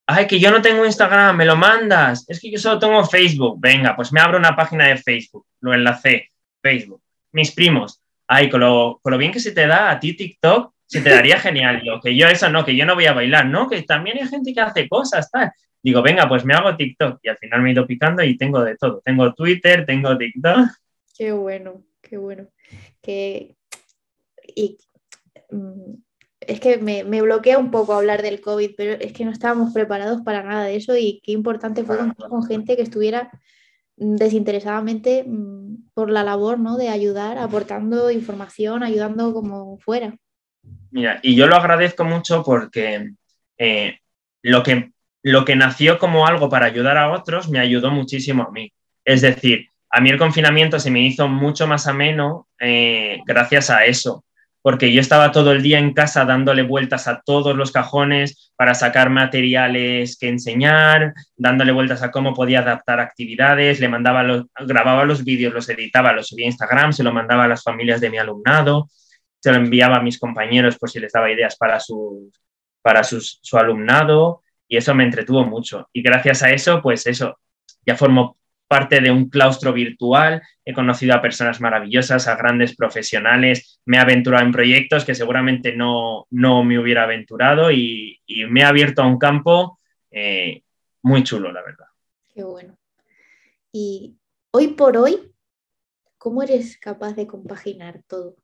ay, 0.06 0.26
que 0.26 0.38
yo 0.38 0.50
no 0.50 0.60
tengo 0.60 0.84
Instagram, 0.84 1.36
me 1.36 1.44
lo 1.44 1.56
mandas, 1.56 2.28
es 2.28 2.40
que 2.40 2.50
yo 2.50 2.58
solo 2.58 2.78
tengo 2.78 3.04
Facebook, 3.04 3.58
venga, 3.60 3.96
pues 3.96 4.12
me 4.12 4.20
abro 4.20 4.38
una 4.38 4.54
página 4.54 4.88
de 4.88 4.96
Facebook, 4.96 5.46
lo 5.60 5.72
enlacé, 5.72 6.30
Facebook. 6.62 7.02
Mis 7.32 7.52
primos, 7.52 8.00
ay, 8.26 8.48
con 8.48 8.60
lo, 8.60 9.00
bien 9.18 9.32
que 9.32 9.40
se 9.40 9.52
te 9.52 9.66
da 9.66 9.90
a 9.90 9.98
ti 9.98 10.14
TikTok, 10.14 10.72
se 10.86 11.00
te 11.00 11.10
daría 11.10 11.38
genial. 11.40 11.82
Yo, 11.84 12.00
que 12.00 12.14
yo 12.14 12.28
eso 12.28 12.48
no, 12.50 12.64
que 12.64 12.76
yo 12.76 12.86
no 12.86 12.94
voy 12.94 13.06
a 13.06 13.12
bailar, 13.12 13.46
no, 13.46 13.68
que 13.68 13.82
también 13.82 14.18
hay 14.18 14.28
gente 14.28 14.52
que 14.52 14.60
hace 14.60 14.88
cosas, 14.88 15.30
tal. 15.30 15.50
Digo, 15.82 16.00
venga, 16.00 16.26
pues 16.28 16.44
me 16.44 16.54
hago 16.54 16.76
TikTok 16.76 17.20
y 17.22 17.28
al 17.28 17.36
final 17.36 17.60
me 17.60 17.68
he 17.68 17.72
ido 17.72 17.86
picando 17.86 18.22
y 18.22 18.38
tengo 18.38 18.62
de 18.64 18.76
todo. 18.76 19.02
Tengo 19.04 19.34
Twitter, 19.34 19.84
tengo 19.84 20.16
TikTok. 20.16 20.68
Qué 21.16 21.32
bueno, 21.32 21.82
qué 22.00 22.16
bueno. 22.16 22.48
Que, 23.02 23.54
y 24.56 24.78
mm, 25.50 25.94
es 26.48 26.60
que 26.60 26.78
me, 26.78 27.04
me, 27.04 27.22
bloquea 27.22 27.58
un 27.58 27.70
poco 27.70 27.94
hablar 27.94 28.22
del 28.22 28.40
COVID, 28.40 28.72
pero 28.76 28.92
es 28.94 29.12
que 29.12 29.24
no 29.24 29.30
estábamos 29.30 29.72
preparados 29.72 30.22
para 30.22 30.42
nada 30.42 30.64
de 30.64 30.76
eso 30.76 30.96
y 30.96 31.20
qué 31.24 31.32
importante 31.32 31.84
fue 31.84 31.98
contar 31.98 32.28
con 32.28 32.44
gente 32.44 32.76
que 32.76 32.82
estuviera 32.82 33.30
desinteresadamente 33.96 35.24
mm, 35.24 35.90
por 35.94 36.10
la 36.10 36.24
labor 36.24 36.58
¿no? 36.58 36.76
de 36.76 36.88
ayudar, 36.88 37.38
aportando 37.38 38.10
información, 38.10 38.82
ayudando 38.82 39.32
como 39.32 39.78
fuera. 39.78 40.16
Mira, 40.90 41.20
y 41.22 41.34
yo 41.34 41.46
lo 41.46 41.56
agradezco 41.56 42.04
mucho 42.04 42.42
porque 42.42 43.10
eh, 43.58 43.98
lo, 44.42 44.62
que, 44.62 44.92
lo 45.22 45.44
que 45.44 45.56
nació 45.56 45.98
como 45.98 46.26
algo 46.26 46.48
para 46.48 46.66
ayudar 46.66 46.96
a 46.96 47.12
otros 47.12 47.48
me 47.48 47.58
ayudó 47.58 47.90
muchísimo 47.90 48.44
a 48.44 48.50
mí. 48.50 48.72
Es 49.04 49.20
decir, 49.20 49.68
a 49.90 50.00
mí 50.00 50.10
el 50.10 50.18
confinamiento 50.18 50.80
se 50.80 50.90
me 50.90 51.00
hizo 51.00 51.28
mucho 51.28 51.66
más 51.66 51.86
ameno 51.86 52.48
eh, 52.58 53.20
gracias 53.26 53.70
a 53.70 53.84
eso 53.84 54.24
porque 54.64 54.90
yo 54.94 55.02
estaba 55.02 55.30
todo 55.30 55.52
el 55.52 55.60
día 55.60 55.78
en 55.78 55.92
casa 55.92 56.24
dándole 56.24 56.62
vueltas 56.62 57.06
a 57.06 57.20
todos 57.20 57.54
los 57.54 57.70
cajones 57.70 58.50
para 58.56 58.74
sacar 58.74 59.10
materiales 59.10 60.16
que 60.16 60.30
enseñar, 60.30 61.12
dándole 61.36 61.70
vueltas 61.70 62.02
a 62.02 62.10
cómo 62.10 62.32
podía 62.32 62.60
adaptar 62.60 62.98
actividades, 62.98 63.78
le 63.78 63.90
mandaba 63.90 64.22
los, 64.22 64.46
grababa 64.60 65.04
los 65.04 65.22
vídeos, 65.22 65.52
los 65.52 65.68
editaba, 65.68 66.14
los 66.14 66.28
subía 66.28 66.46
a 66.46 66.48
Instagram, 66.48 66.94
se 66.94 67.02
lo 67.02 67.12
mandaba 67.12 67.44
a 67.44 67.48
las 67.48 67.62
familias 67.62 68.00
de 68.00 68.08
mi 68.08 68.16
alumnado, 68.16 68.88
se 69.38 69.52
lo 69.52 69.58
enviaba 69.58 69.96
a 69.96 70.02
mis 70.02 70.18
compañeros 70.18 70.78
por 70.78 70.88
si 70.88 70.98
les 70.98 71.12
daba 71.12 71.30
ideas 71.30 71.56
para, 71.56 71.78
su, 71.78 72.32
para 72.80 73.04
su 73.04 73.58
alumnado 73.58 74.44
y 74.66 74.78
eso 74.78 74.94
me 74.94 75.04
entretuvo 75.04 75.44
mucho. 75.44 75.90
Y 75.92 76.00
gracias 76.00 76.42
a 76.42 76.50
eso, 76.52 76.80
pues 76.80 77.06
eso, 77.06 77.38
ya 77.84 77.96
formó 77.96 78.38
parte 78.74 79.00
de 79.00 79.12
un 79.12 79.30
claustro 79.30 79.72
virtual, 79.72 80.42
he 80.64 80.74
conocido 80.74 81.14
a 81.14 81.22
personas 81.22 81.60
maravillosas, 81.60 82.26
a 82.26 82.34
grandes 82.34 82.74
profesionales, 82.74 83.80
me 83.84 83.98
he 83.98 84.00
aventurado 84.00 84.44
en 84.44 84.50
proyectos 84.50 85.04
que 85.04 85.14
seguramente 85.14 85.76
no, 85.76 86.26
no 86.30 86.64
me 86.64 86.76
hubiera 86.80 87.04
aventurado 87.04 87.70
y, 87.70 88.20
me 88.50 88.62
he 88.62 88.64
abierto 88.64 89.00
a 89.00 89.06
un 89.06 89.16
campo 89.16 89.78
eh, 90.10 90.64
muy 91.02 91.22
chulo, 91.22 91.52
la 91.52 91.62
verdad. 91.62 91.86
Qué 92.34 92.42
bueno. 92.42 92.76
Y 93.70 94.16
hoy 94.50 94.66
por 94.68 94.96
hoy, 94.96 95.32
¿cómo 96.18 96.42
eres 96.42 96.76
capaz 96.76 97.12
de 97.12 97.28
compaginar 97.28 98.00
todo? 98.08 98.34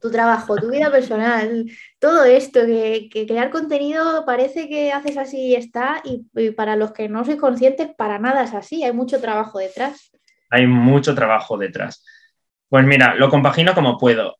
Tu 0.00 0.10
trabajo, 0.10 0.56
tu 0.56 0.70
vida 0.70 0.90
personal, 0.90 1.66
todo 1.98 2.24
esto, 2.24 2.60
que, 2.66 3.08
crear 3.26 3.50
contenido 3.50 4.24
parece 4.24 4.68
que 4.68 4.92
haces 4.92 5.16
así 5.16 5.48
y 5.48 5.54
está, 5.54 6.02
y, 6.04 6.50
para 6.50 6.76
los 6.76 6.92
que 6.92 7.08
no 7.08 7.24
sois 7.24 7.38
conscientes, 7.38 7.88
para 7.96 8.18
nada 8.18 8.44
es 8.44 8.54
así, 8.54 8.84
hay 8.84 8.92
mucho 8.92 9.20
trabajo 9.20 9.58
detrás. 9.58 10.10
Hay 10.50 10.66
mucho 10.66 11.14
trabajo 11.14 11.58
detrás. 11.58 12.04
Pues 12.68 12.84
mira, 12.84 13.14
lo 13.14 13.28
compagino 13.28 13.74
como 13.74 13.98
puedo. 13.98 14.36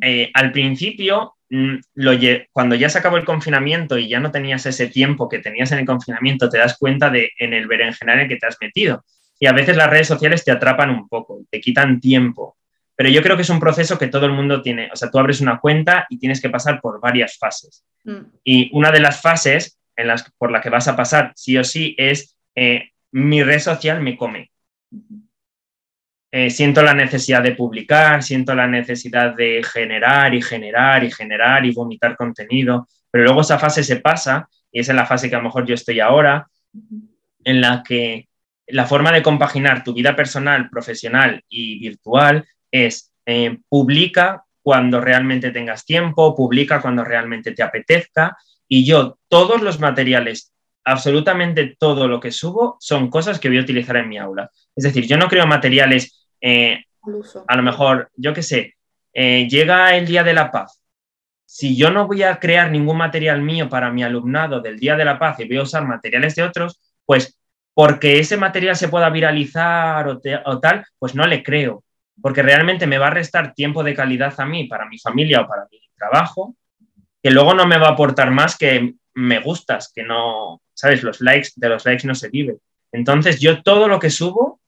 Eh, 0.00 0.30
al 0.34 0.52
principio, 0.52 1.36
mm, 1.50 1.76
lo, 1.94 2.12
cuando 2.52 2.74
ya 2.74 2.88
se 2.88 2.98
acabó 2.98 3.16
el 3.16 3.24
confinamiento 3.24 3.98
y 3.98 4.08
ya 4.08 4.20
no 4.20 4.30
tenías 4.30 4.66
ese 4.66 4.88
tiempo 4.88 5.28
que 5.28 5.38
tenías 5.38 5.72
en 5.72 5.78
el 5.80 5.86
confinamiento, 5.86 6.48
te 6.48 6.58
das 6.58 6.76
cuenta 6.78 7.10
de 7.10 7.30
en 7.38 7.52
el 7.52 7.66
berenjenal 7.66 8.16
en 8.16 8.22
el 8.22 8.28
que 8.28 8.36
te 8.36 8.46
has 8.46 8.56
metido. 8.60 9.04
Y 9.38 9.46
a 9.46 9.52
veces 9.52 9.76
las 9.76 9.90
redes 9.90 10.08
sociales 10.08 10.44
te 10.44 10.50
atrapan 10.50 10.90
un 10.90 11.08
poco, 11.08 11.42
te 11.50 11.60
quitan 11.60 12.00
tiempo. 12.00 12.57
Pero 12.98 13.10
yo 13.10 13.22
creo 13.22 13.36
que 13.36 13.42
es 13.42 13.50
un 13.50 13.60
proceso 13.60 13.96
que 13.96 14.08
todo 14.08 14.26
el 14.26 14.32
mundo 14.32 14.60
tiene. 14.60 14.90
O 14.92 14.96
sea, 14.96 15.08
tú 15.08 15.20
abres 15.20 15.40
una 15.40 15.60
cuenta 15.60 16.08
y 16.10 16.18
tienes 16.18 16.42
que 16.42 16.50
pasar 16.50 16.80
por 16.80 17.00
varias 17.00 17.38
fases. 17.38 17.84
Mm. 18.02 18.22
Y 18.42 18.70
una 18.76 18.90
de 18.90 18.98
las 18.98 19.22
fases 19.22 19.78
en 19.94 20.08
las, 20.08 20.28
por 20.36 20.50
la 20.50 20.60
que 20.60 20.68
vas 20.68 20.88
a 20.88 20.96
pasar 20.96 21.32
sí 21.36 21.56
o 21.56 21.62
sí 21.62 21.94
es 21.96 22.36
eh, 22.56 22.90
mi 23.12 23.44
red 23.44 23.60
social 23.60 24.02
me 24.02 24.16
come. 24.16 24.50
Eh, 26.32 26.50
siento 26.50 26.82
la 26.82 26.92
necesidad 26.92 27.40
de 27.40 27.54
publicar, 27.54 28.24
siento 28.24 28.52
la 28.56 28.66
necesidad 28.66 29.32
de 29.32 29.62
generar 29.62 30.34
y 30.34 30.42
generar 30.42 31.04
y 31.04 31.12
generar 31.12 31.64
y 31.64 31.72
vomitar 31.72 32.16
contenido, 32.16 32.88
pero 33.12 33.22
luego 33.22 33.42
esa 33.42 33.60
fase 33.60 33.84
se 33.84 34.00
pasa 34.00 34.48
y 34.72 34.80
es 34.80 34.88
en 34.88 34.96
la 34.96 35.06
fase 35.06 35.30
que 35.30 35.36
a 35.36 35.38
lo 35.38 35.44
mejor 35.44 35.64
yo 35.66 35.74
estoy 35.74 36.00
ahora, 36.00 36.48
en 37.44 37.60
la 37.60 37.84
que 37.86 38.28
la 38.66 38.86
forma 38.86 39.12
de 39.12 39.22
compaginar 39.22 39.84
tu 39.84 39.94
vida 39.94 40.16
personal, 40.16 40.68
profesional 40.68 41.44
y 41.48 41.78
virtual 41.78 42.44
es 42.70 43.12
eh, 43.26 43.58
publica 43.68 44.44
cuando 44.62 45.00
realmente 45.00 45.50
tengas 45.50 45.84
tiempo, 45.84 46.34
publica 46.34 46.80
cuando 46.80 47.04
realmente 47.04 47.52
te 47.52 47.62
apetezca 47.62 48.36
y 48.68 48.84
yo 48.84 49.18
todos 49.28 49.62
los 49.62 49.80
materiales, 49.80 50.52
absolutamente 50.84 51.76
todo 51.78 52.06
lo 52.06 52.20
que 52.20 52.32
subo 52.32 52.76
son 52.80 53.10
cosas 53.10 53.40
que 53.40 53.48
voy 53.48 53.58
a 53.58 53.62
utilizar 53.62 53.96
en 53.96 54.08
mi 54.08 54.18
aula. 54.18 54.50
Es 54.76 54.84
decir, 54.84 55.06
yo 55.06 55.16
no 55.16 55.28
creo 55.28 55.46
materiales, 55.46 56.26
eh, 56.40 56.84
a 57.46 57.56
lo 57.56 57.62
mejor, 57.62 58.10
yo 58.16 58.34
qué 58.34 58.42
sé, 58.42 58.76
eh, 59.14 59.48
llega 59.48 59.96
el 59.96 60.06
Día 60.06 60.22
de 60.22 60.34
la 60.34 60.50
Paz. 60.50 60.82
Si 61.46 61.76
yo 61.76 61.90
no 61.90 62.06
voy 62.06 62.22
a 62.22 62.38
crear 62.38 62.70
ningún 62.70 62.98
material 62.98 63.40
mío 63.40 63.70
para 63.70 63.90
mi 63.90 64.02
alumnado 64.02 64.60
del 64.60 64.78
Día 64.78 64.96
de 64.96 65.04
la 65.06 65.18
Paz 65.18 65.40
y 65.40 65.48
voy 65.48 65.56
a 65.56 65.62
usar 65.62 65.86
materiales 65.86 66.34
de 66.34 66.42
otros, 66.42 66.78
pues 67.06 67.38
porque 67.72 68.18
ese 68.18 68.36
material 68.36 68.76
se 68.76 68.88
pueda 68.88 69.08
viralizar 69.08 70.08
o 70.08 70.60
tal, 70.60 70.84
pues 70.98 71.14
no 71.14 71.26
le 71.26 71.42
creo 71.42 71.84
porque 72.20 72.42
realmente 72.42 72.86
me 72.86 72.98
va 72.98 73.08
a 73.08 73.10
restar 73.10 73.54
tiempo 73.54 73.82
de 73.82 73.94
calidad 73.94 74.34
a 74.38 74.46
mí, 74.46 74.64
para 74.64 74.86
mi 74.86 74.98
familia 74.98 75.42
o 75.42 75.48
para 75.48 75.66
mi 75.70 75.80
trabajo, 75.96 76.54
que 77.22 77.30
luego 77.30 77.54
no 77.54 77.66
me 77.66 77.78
va 77.78 77.88
a 77.88 77.92
aportar 77.92 78.30
más 78.30 78.56
que 78.56 78.94
me 79.14 79.40
gustas, 79.40 79.92
que 79.94 80.02
no, 80.02 80.62
¿sabes? 80.74 81.02
Los 81.02 81.20
likes, 81.20 81.50
de 81.56 81.68
los 81.68 81.84
likes 81.84 82.06
no 82.06 82.14
se 82.14 82.28
vive. 82.28 82.58
Entonces 82.92 83.40
yo 83.40 83.62
todo 83.62 83.88
lo 83.88 83.98
que 83.98 84.10
subo 84.10 84.60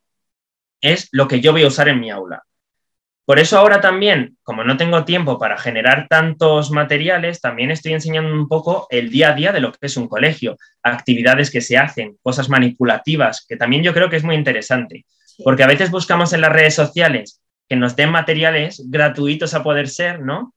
es 0.80 1.09
lo 1.12 1.28
que 1.28 1.40
yo 1.40 1.53
voy 1.53 1.62
a 1.62 1.68
usar 1.68 1.88
en 1.88 2.01
mi 2.01 2.11
aula. 2.11 2.42
Por 3.24 3.38
eso 3.38 3.57
ahora 3.57 3.80
también, 3.80 4.36
como 4.42 4.64
no 4.64 4.76
tengo 4.76 5.05
tiempo 5.05 5.38
para 5.38 5.57
generar 5.57 6.09
tantos 6.09 6.72
materiales, 6.72 7.40
también 7.40 7.70
estoy 7.70 7.92
enseñando 7.92 8.34
un 8.34 8.48
poco 8.48 8.88
el 8.90 9.09
día 9.09 9.30
a 9.30 9.34
día 9.34 9.53
de 9.53 9.61
lo 9.61 9.70
que 9.70 9.86
es 9.86 9.96
un 9.96 10.09
colegio, 10.09 10.57
actividades 10.82 11.48
que 11.53 11.61
se 11.61 11.78
hacen, 11.78 12.16
cosas 12.22 12.48
manipulativas, 12.48 13.46
que 13.48 13.57
también 13.57 13.84
yo 13.84 13.94
creo 13.94 14.11
que 14.11 14.16
es 14.16 14.24
muy 14.24 14.34
interesante. 14.34 15.07
Porque 15.45 15.62
a 15.62 15.68
veces 15.68 15.91
buscamos 15.91 16.32
en 16.32 16.41
las 16.41 16.53
redes 16.53 16.74
sociales 16.74 17.41
que 17.68 17.76
nos 17.76 17.97
den 17.97 18.11
materiales 18.11 18.82
gratuitos 18.88 19.55
a 19.55 19.62
poder 19.62 19.88
ser, 19.88 20.20
¿no? 20.20 20.55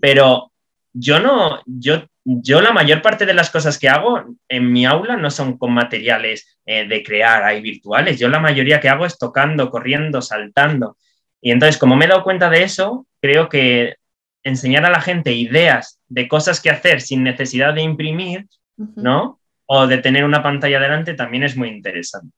Pero 0.00 0.50
yo 0.94 1.20
no, 1.20 1.60
yo, 1.66 2.04
yo 2.24 2.62
la 2.62 2.72
mayor 2.72 3.02
parte 3.02 3.26
de 3.26 3.34
las 3.34 3.50
cosas 3.50 3.78
que 3.78 3.88
hago 3.88 4.24
en 4.48 4.72
mi 4.72 4.86
aula 4.86 5.16
no 5.16 5.30
son 5.30 5.58
con 5.58 5.72
materiales 5.72 6.58
eh, 6.64 6.88
de 6.88 7.02
crear 7.02 7.44
ahí 7.44 7.60
virtuales. 7.60 8.18
Yo 8.18 8.28
la 8.28 8.40
mayoría 8.40 8.80
que 8.80 8.88
hago 8.88 9.04
es 9.04 9.18
tocando, 9.18 9.70
corriendo, 9.70 10.22
saltando. 10.22 10.96
Y 11.42 11.50
entonces, 11.50 11.76
como 11.76 11.96
me 11.96 12.06
he 12.06 12.08
dado 12.08 12.24
cuenta 12.24 12.48
de 12.48 12.62
eso, 12.62 13.06
creo 13.20 13.50
que 13.50 13.96
enseñar 14.42 14.86
a 14.86 14.90
la 14.90 15.00
gente 15.00 15.32
ideas 15.32 16.00
de 16.08 16.28
cosas 16.28 16.60
que 16.60 16.70
hacer 16.70 17.00
sin 17.00 17.22
necesidad 17.22 17.74
de 17.74 17.82
imprimir, 17.82 18.46
¿no? 18.76 19.40
O 19.66 19.86
de 19.86 19.98
tener 19.98 20.24
una 20.24 20.42
pantalla 20.42 20.80
delante 20.80 21.14
también 21.14 21.42
es 21.42 21.56
muy 21.56 21.68
interesante. 21.68 22.34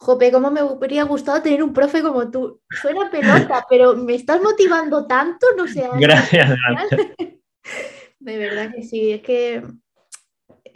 Jope, 0.00 0.30
cómo 0.30 0.50
me 0.50 0.62
hubiera 0.62 1.02
gustado 1.04 1.42
tener 1.42 1.62
un 1.62 1.72
profe 1.72 2.02
como 2.02 2.30
tú. 2.30 2.60
Suena 2.70 3.10
pelota, 3.10 3.66
pero 3.68 3.96
me 3.96 4.14
estás 4.14 4.40
motivando 4.40 5.06
tanto, 5.06 5.46
no 5.56 5.66
sé. 5.66 5.88
Gracias. 5.98 6.50
De 8.20 8.38
verdad 8.38 8.72
que 8.74 8.82
sí, 8.82 9.12
es 9.12 9.22
que... 9.22 9.62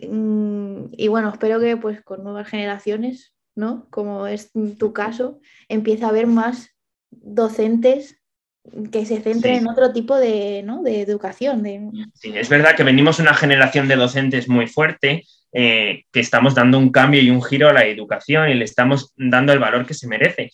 Mm, 0.09 0.87
y 0.97 1.09
bueno, 1.09 1.31
espero 1.31 1.61
que 1.61 1.77
pues 1.77 2.03
con 2.03 2.25
nuevas 2.25 2.49
generaciones, 2.49 3.35
¿no? 3.55 3.87
Como 3.91 4.27
es 4.27 4.51
tu 4.79 4.93
caso, 4.93 5.41
empiece 5.69 6.05
a 6.05 6.09
haber 6.09 6.27
más 6.27 6.71
docentes 7.11 8.21
que 8.91 9.05
se 9.07 9.21
centren 9.21 9.57
en 9.57 9.69
otro 9.69 9.93
tipo 9.93 10.17
de, 10.17 10.63
¿no? 10.65 10.83
de 10.83 11.01
educación. 11.01 11.63
De... 11.63 11.89
Sí, 12.15 12.33
es 12.35 12.49
verdad 12.49 12.77
que 12.77 12.85
venimos 12.85 13.19
una 13.19 13.35
generación 13.35 13.89
de 13.89 13.97
docentes 13.97 14.49
muy 14.49 14.67
fuerte, 14.67 15.25
eh, 15.53 16.05
que 16.11 16.21
estamos 16.21 16.55
dando 16.55 16.79
un 16.79 16.91
cambio 16.91 17.21
y 17.21 17.31
un 17.31 17.43
giro 17.43 17.69
a 17.69 17.73
la 17.73 17.85
educación 17.85 18.49
y 18.49 18.55
le 18.55 18.65
estamos 18.65 19.13
dando 19.17 19.53
el 19.53 19.59
valor 19.59 19.87
que 19.87 19.95
se 19.95 20.09
merece. 20.09 20.51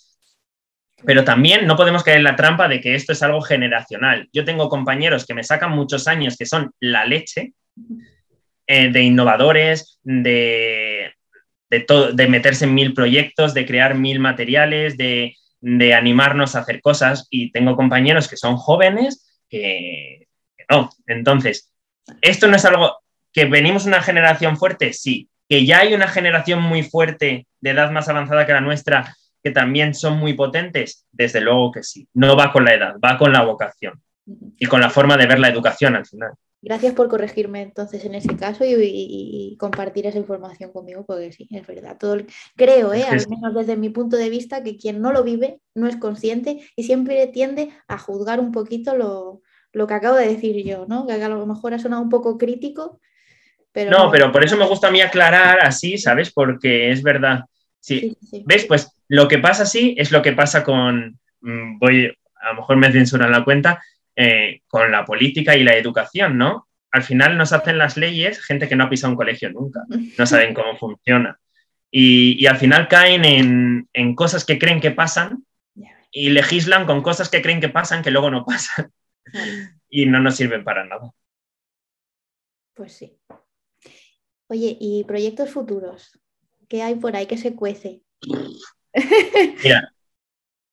Pero 1.05 1.23
también 1.23 1.67
no 1.67 1.77
podemos 1.77 2.03
caer 2.03 2.19
en 2.19 2.25
la 2.25 2.35
trampa 2.35 2.67
de 2.67 2.81
que 2.81 2.97
esto 2.97 3.13
es 3.13 3.23
algo 3.23 3.41
generacional. 3.41 4.29
Yo 4.33 4.45
tengo 4.45 4.69
compañeros 4.69 5.25
que 5.25 5.35
me 5.35 5.45
sacan 5.45 5.71
muchos 5.71 6.09
años 6.09 6.37
que 6.37 6.47
son 6.47 6.73
la 6.81 7.05
leche, 7.05 7.53
eh, 8.67 8.91
de 8.91 9.03
innovadores, 9.03 10.01
de, 10.03 11.13
de, 11.71 11.87
de 12.13 12.29
meterse 12.29 12.65
en 12.65 12.75
mil 12.75 12.95
proyectos, 12.95 13.55
de 13.55 13.65
crear 13.65 13.95
mil 13.95 14.19
materiales, 14.19 14.97
de, 14.97 15.37
de 15.61 15.95
animarnos 15.95 16.57
a 16.57 16.61
hacer 16.61 16.81
cosas 16.81 17.29
y 17.31 17.53
tengo 17.53 17.77
compañeros 17.77 18.27
que 18.27 18.37
son 18.37 18.57
jóvenes 18.57 19.41
que, 19.49 20.27
que 20.57 20.65
no. 20.69 20.91
Entonces, 21.07 21.73
esto 22.21 22.49
no 22.49 22.57
es 22.57 22.65
algo 22.65 22.99
que 23.39 23.45
venimos 23.45 23.87
una 23.87 24.03
generación 24.03 24.57
fuerte, 24.57 24.93
sí, 24.93 25.29
que 25.49 25.65
ya 25.65 25.79
hay 25.79 25.95
una 25.95 26.09
generación 26.09 26.61
muy 26.61 26.83
fuerte 26.83 27.47
de 27.61 27.71
edad 27.71 27.93
más 27.93 28.09
avanzada 28.09 28.45
que 28.45 28.53
la 28.53 28.61
nuestra 28.61 29.15
que 29.45 29.53
también 29.53 29.95
son 29.95 30.19
muy 30.19 30.35
potentes, 30.35 31.07
desde 31.13 31.41
luego 31.41 31.71
que 31.71 31.85
sí. 31.85 32.09
No 32.15 32.37
va 32.37 32.53
con 32.53 32.65
la 32.65 32.75
edad, 32.75 32.97
va 32.99 33.17
con 33.17 33.33
la 33.33 33.45
vocación 33.45 34.03
y 34.59 34.67
con 34.67 34.81
la 34.81 34.91
forma 34.91 35.17
de 35.17 35.27
ver 35.27 35.39
la 35.39 35.51
educación 35.51 35.95
al 35.95 36.05
final. 36.05 36.33
Gracias 36.61 36.95
por 36.95 37.09
corregirme 37.09 37.63
entonces 37.63 38.05
en 38.05 38.17
ese 38.17 38.35
caso 38.35 38.65
y, 38.67 39.57
compartir 39.61 40.09
esa 40.09 40.19
información 40.19 40.73
conmigo, 40.73 41.05
porque 41.07 41.31
sí, 41.31 41.47
es 41.53 41.65
verdad. 41.65 41.97
Todo, 41.97 42.17
creo, 42.57 42.93
¿eh? 42.93 43.05
al 43.05 43.25
menos 43.29 43.55
desde 43.55 43.77
mi 43.77 43.91
punto 43.91 44.17
de 44.17 44.31
vista, 44.31 44.65
que 44.65 44.77
quien 44.77 45.01
no 45.01 45.13
lo 45.13 45.23
vive 45.23 45.61
no 45.77 45.87
es 45.87 45.97
consciente 45.97 46.69
y 46.75 46.83
siempre 46.83 47.25
tiende 47.29 47.71
a 47.87 47.99
juzgar 47.99 48.41
un 48.41 48.51
poquito 48.51 48.97
lo, 48.97 49.43
que 49.87 49.95
acabo 49.95 50.17
de 50.17 50.27
decir 50.27 50.65
yo, 50.65 50.87
¿no? 50.89 51.07
Que 51.07 51.13
a 51.13 51.29
lo 51.29 51.47
mejor 51.47 51.75
ha 51.75 51.79
sonado 51.79 52.03
un 52.03 52.09
poco 52.09 52.37
crítico, 52.37 52.99
pero... 53.79 53.91
No, 53.97 54.11
pero 54.11 54.33
por 54.33 54.45
eso 54.45 54.57
me 54.57 54.67
gusta 54.67 54.89
a 54.89 54.91
mí 54.91 55.01
aclarar 55.01 55.61
así, 55.61 55.99
¿sabes? 55.99 56.33
Porque 56.33 56.91
es 56.91 57.01
verdad. 57.01 57.45
Sí. 57.79 58.17
¿Ves? 58.45 58.65
Pues 58.65 58.91
lo 59.07 59.29
que 59.29 59.39
pasa 59.39 59.63
así 59.63 59.95
es 59.97 60.11
lo 60.11 60.21
que 60.21 60.33
pasa 60.33 60.65
con, 60.65 61.17
mm, 61.43 61.79
voy, 61.79 62.13
a 62.41 62.49
lo 62.49 62.55
mejor 62.57 62.77
me 62.77 62.91
censuran 62.91 63.31
la 63.31 63.45
cuenta, 63.45 63.81
eh, 64.17 64.63
con 64.67 64.91
la 64.91 65.05
política 65.05 65.55
y 65.55 65.63
la 65.63 65.77
educación, 65.77 66.37
¿no? 66.37 66.67
Al 66.91 67.05
final 67.05 67.39
nos 67.39 67.53
hacen 67.53 67.79
las 67.79 67.97
leyes 67.97 68.45
gente 68.45 68.69
que 68.69 68.75
no 68.75 68.85
ha 68.85 68.91
pisado 68.91 69.13
un 69.13 69.17
colegio 69.17 69.49
nunca, 69.51 69.83
no 69.89 70.27
saben 70.27 70.55
cómo 70.55 70.77
funciona. 70.77 71.39
Y, 71.91 72.45
al 72.47 72.57
final 72.57 72.89
caen 72.89 73.25
en, 73.93 74.15
cosas 74.17 74.45
que 74.45 74.59
creen 74.59 74.81
que 74.81 74.91
pasan 74.91 75.45
y 76.11 76.31
legislan 76.31 76.85
con 76.85 77.03
cosas 77.03 77.29
que 77.29 77.43
creen 77.43 77.61
que 77.61 77.69
pasan 77.69 78.03
que 78.03 78.11
luego 78.11 78.31
no 78.31 78.45
pasan. 78.45 78.93
Y 79.89 80.07
no 80.07 80.19
nos 80.19 80.35
sirven 80.35 80.65
para 80.65 80.85
nada. 80.85 81.13
Pues 82.75 82.93
sí. 82.93 83.19
Oye, 84.49 84.77
¿y 84.81 85.05
proyectos 85.05 85.51
futuros? 85.51 86.19
¿Qué 86.69 86.83
hay 86.83 86.95
por 86.95 87.15
ahí 87.15 87.27
que 87.27 87.37
se 87.37 87.55
cuece? 87.55 88.01
Mira, 89.63 89.93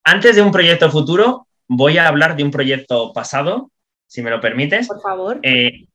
antes 0.04 0.36
de 0.36 0.42
un 0.42 0.52
proyecto 0.52 0.90
futuro, 0.90 1.48
voy 1.68 1.98
a 1.98 2.08
hablar 2.08 2.36
de 2.36 2.44
un 2.44 2.52
proyecto 2.52 3.12
pasado, 3.14 3.72
si 4.08 4.22
me 4.22 4.30
lo 4.30 4.40
permites. 4.40 4.88
Por 4.88 5.02
favor. 5.02 5.40
Eh, 5.44 5.88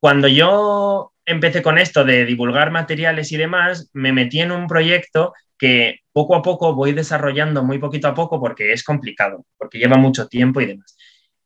cuando 0.00 0.28
yo 0.28 1.12
empecé 1.24 1.62
con 1.62 1.78
esto 1.78 2.04
de 2.04 2.26
divulgar 2.26 2.70
materiales 2.70 3.32
y 3.32 3.36
demás, 3.36 3.88
me 3.92 4.12
metí 4.12 4.40
en 4.40 4.52
un 4.52 4.66
proyecto 4.66 5.32
que 5.56 6.00
poco 6.12 6.34
a 6.34 6.42
poco 6.42 6.74
voy 6.74 6.92
desarrollando 6.92 7.62
muy 7.62 7.78
poquito 7.78 8.08
a 8.08 8.14
poco 8.14 8.40
porque 8.40 8.72
es 8.72 8.82
complicado, 8.82 9.46
porque 9.56 9.78
lleva 9.78 9.96
mucho 9.96 10.26
tiempo 10.26 10.60
y 10.60 10.66
demás, 10.66 10.96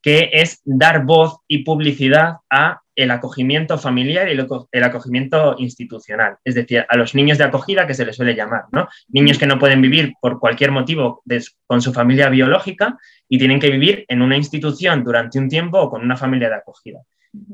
que 0.01 0.30
es 0.32 0.61
dar 0.64 1.05
voz 1.05 1.36
y 1.47 1.64
publicidad 1.64 2.36
a 2.49 2.80
el 2.97 3.11
acogimiento 3.11 3.78
familiar 3.78 4.28
y 4.28 4.32
el 4.32 4.84
acogimiento 4.84 5.55
institucional, 5.59 6.36
es 6.42 6.55
decir, 6.55 6.84
a 6.88 6.97
los 6.97 7.14
niños 7.14 7.38
de 7.38 7.44
acogida 7.44 7.86
que 7.86 7.94
se 7.94 8.07
les 8.07 8.16
suele 8.16 8.34
llamar, 8.34 8.64
¿no? 8.72 8.88
Niños 9.09 9.38
que 9.38 9.47
no 9.47 9.59
pueden 9.59 9.82
vivir 9.82 10.14
por 10.20 10.40
cualquier 10.40 10.72
motivo 10.72 11.22
con 11.66 11.82
su 11.82 11.92
familia 11.92 12.28
biológica 12.30 12.99
y 13.28 13.38
tienen 13.38 13.61
que 13.61 13.70
vivir 13.70 14.05
en 14.09 14.22
una 14.22 14.36
institución 14.36 15.05
durante 15.05 15.38
un 15.38 15.49
tiempo 15.49 15.78
o 15.78 15.90
con 15.90 16.03
una 16.03 16.16
familia 16.16 16.49
de 16.49 16.57
acogida. 16.57 17.01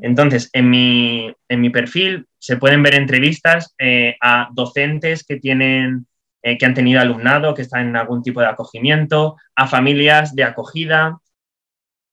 Entonces, 0.01 0.49
en 0.53 0.71
mi, 0.71 1.35
en 1.49 1.61
mi 1.61 1.71
perfil 1.71 2.27
se 2.39 2.57
pueden 2.57 2.83
ver 2.83 2.95
entrevistas 2.95 3.75
eh, 3.79 4.17
a 4.21 4.49
docentes 4.53 5.25
que 5.25 5.37
tienen 5.37 6.07
eh, 6.45 6.59
que 6.59 6.67
han 6.67 6.75
tenido 6.75 7.01
alumnado, 7.01 7.55
que 7.55 7.63
están 7.63 7.89
en 7.89 7.97
algún 7.97 8.23
tipo 8.23 8.41
de 8.41 8.47
acogimiento, 8.47 9.37
a 9.55 9.69
familias 9.69 10.35
de 10.35 10.43
acogida, 10.43 11.19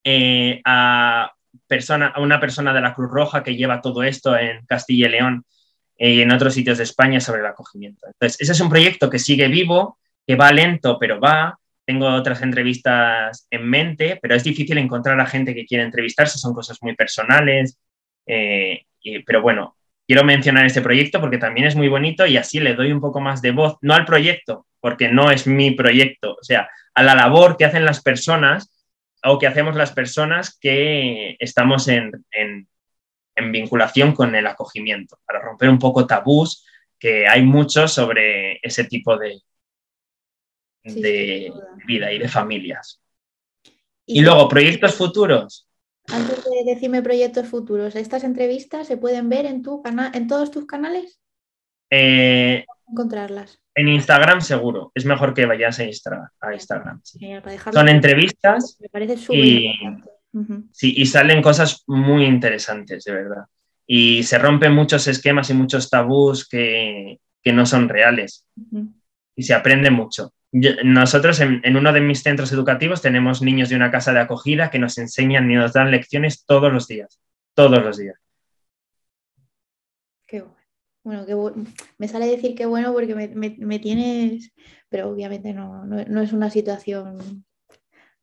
eh, 0.03 0.61
a 0.65 1.32
persona, 1.70 2.07
a 2.07 2.20
una 2.20 2.39
persona 2.39 2.74
de 2.74 2.82
la 2.82 2.93
Cruz 2.93 3.09
Roja 3.09 3.43
que 3.43 3.55
lleva 3.55 3.80
todo 3.80 4.03
esto 4.03 4.36
en 4.38 4.65
Castilla 4.65 5.07
y 5.07 5.11
León 5.11 5.45
y 5.97 6.22
en 6.22 6.32
otros 6.32 6.53
sitios 6.53 6.78
de 6.78 6.84
España 6.84 7.20
sobre 7.20 7.41
el 7.41 7.45
acogimiento. 7.45 8.07
Entonces, 8.07 8.41
ese 8.41 8.51
es 8.53 8.59
un 8.59 8.70
proyecto 8.70 9.09
que 9.09 9.20
sigue 9.20 9.47
vivo, 9.47 9.99
que 10.26 10.36
va 10.36 10.51
lento, 10.51 10.97
pero 10.99 11.20
va. 11.20 11.57
Tengo 11.86 12.07
otras 12.07 12.41
entrevistas 12.41 13.47
en 13.49 13.67
mente, 13.67 14.20
pero 14.22 14.36
es 14.36 14.43
difícil 14.43 14.78
encontrar 14.78 15.20
a 15.20 15.26
gente 15.26 15.55
que 15.55 15.65
quiere 15.65 15.84
entrevistarse, 15.84 16.38
son 16.38 16.53
cosas 16.53 16.78
muy 16.82 16.95
personales. 16.95 17.78
Eh, 18.26 18.86
pero 19.26 19.41
bueno, 19.41 19.76
quiero 20.07 20.24
mencionar 20.24 20.65
este 20.65 20.82
proyecto 20.82 21.20
porque 21.22 21.38
también 21.38 21.67
es 21.67 21.76
muy 21.76 21.88
bonito 21.88 22.26
y 22.26 22.38
así 22.38 22.59
le 22.59 22.76
doy 22.76 22.91
un 22.91 23.01
poco 23.01 23.22
más 23.22 23.41
de 23.41 23.51
voz, 23.51 23.78
no 23.82 23.93
al 23.93 24.05
proyecto, 24.05 24.65
porque 24.80 25.09
no 25.09 25.32
es 25.32 25.47
mi 25.47 25.72
proyecto, 25.72 26.34
o 26.34 26.43
sea, 26.43 26.70
a 26.95 27.03
la 27.03 27.15
labor 27.15 27.57
que 27.57 27.65
hacen 27.65 27.86
las 27.86 28.01
personas 28.01 28.72
o 29.24 29.39
que 29.39 29.47
hacemos 29.47 29.76
las 29.76 29.91
personas 29.91 30.57
que 30.57 31.36
estamos 31.39 31.88
en, 31.88 32.11
vinculación 33.51 34.13
con 34.13 34.36
el 34.36 34.47
acogimiento, 34.47 35.17
para 35.26 35.39
romper 35.39 35.70
un 35.70 35.80
poco 35.80 36.05
tabús, 36.05 36.65
que 36.99 37.26
hay 37.26 37.41
muchos 37.41 37.93
sobre 37.93 38.59
ese 38.61 38.84
tipo 38.84 39.17
de, 39.17 39.41
de 40.84 41.53
vida 41.88 42.11
y 42.11 42.20
de 42.20 42.28
familias. 42.28 43.01
Y, 44.05 44.22
luego, 44.22 44.49
proyectos 44.49 44.95
futuros. 44.95 45.70
Antes 46.07 46.43
de 46.43 46.74
decirme 46.74 47.01
proyectos 47.01 47.47
futuros, 47.47 47.95
¿estas 47.95 48.24
entrevistas 48.24 48.88
se 48.88 48.97
pueden 48.97 49.30
ver 49.30 49.45
en, 49.45 49.61
tu 49.61 49.82
en 49.86 50.28
todos 50.28 50.51
tus 50.51 50.65
canales? 50.65 51.22
Eh, 51.91 52.65
encontrarlas. 52.88 53.59
En 53.76 53.88
Instagram 53.88 54.41
seguro, 54.41 54.91
es 54.93 55.05
mejor 55.05 55.34
que 55.34 55.45
vayas 55.45 55.80
a, 55.80 55.84
Instagram. 55.86 57.01
Son 57.72 57.88
entrevistas 57.88 58.78
me 58.80 58.89
parece 58.89 59.15
y, 59.34 59.72
sí, 60.72 60.93
y 60.97 61.05
salen 61.05 61.41
cosas 61.41 61.84
muy 61.88 62.26
interesantes, 62.26 63.03
de 63.03 63.13
verdad. 63.13 63.43
Y 63.86 64.24
se 64.24 64.38
rompen 64.38 64.74
muchos 64.74 65.07
esquemas 65.07 65.49
y 65.49 65.53
muchos 65.53 65.89
tabús 65.89 66.47
que, 66.47 67.20
no 67.45 67.65
son 67.65 67.89
reales. 67.89 68.45
Y 69.36 69.43
se 69.43 69.53
aprende 69.53 69.89
mucho. 69.89 70.34
nosotros 70.84 71.39
en, 71.39 71.61
en, 71.63 71.78
uno 71.78 71.93
de 71.93 72.01
mis 72.01 72.22
centros 72.22 72.51
educativos 72.51 73.01
tenemos 73.01 73.41
niños 73.41 73.70
de 73.70 73.76
una 73.76 73.91
casa 73.91 74.13
de 74.13 74.20
acogida 74.20 74.70
que 74.70 74.78
nos 74.78 74.97
enseñan 74.97 75.49
y 75.49 75.55
nos 75.55 75.74
dan 75.74 75.89
lecciones 75.89 76.45
todos 76.45 76.72
los 76.72 76.88
días, 76.88 77.20
todos 77.55 77.84
los 77.84 77.97
días. 77.97 78.20
Bueno. 81.03 81.25
Que 81.25 81.35
me 81.97 82.07
sale 82.07 82.27
decir 82.27 82.55
que 82.55 82.65
bueno 82.65 82.93
porque 82.93 83.15
me, 83.15 83.79
tienes, 83.79 84.51
pero 84.89 85.09
obviamente 85.09 85.53
no, 85.53 85.83
es 86.21 86.33
una 86.33 86.49
situación 86.49 87.45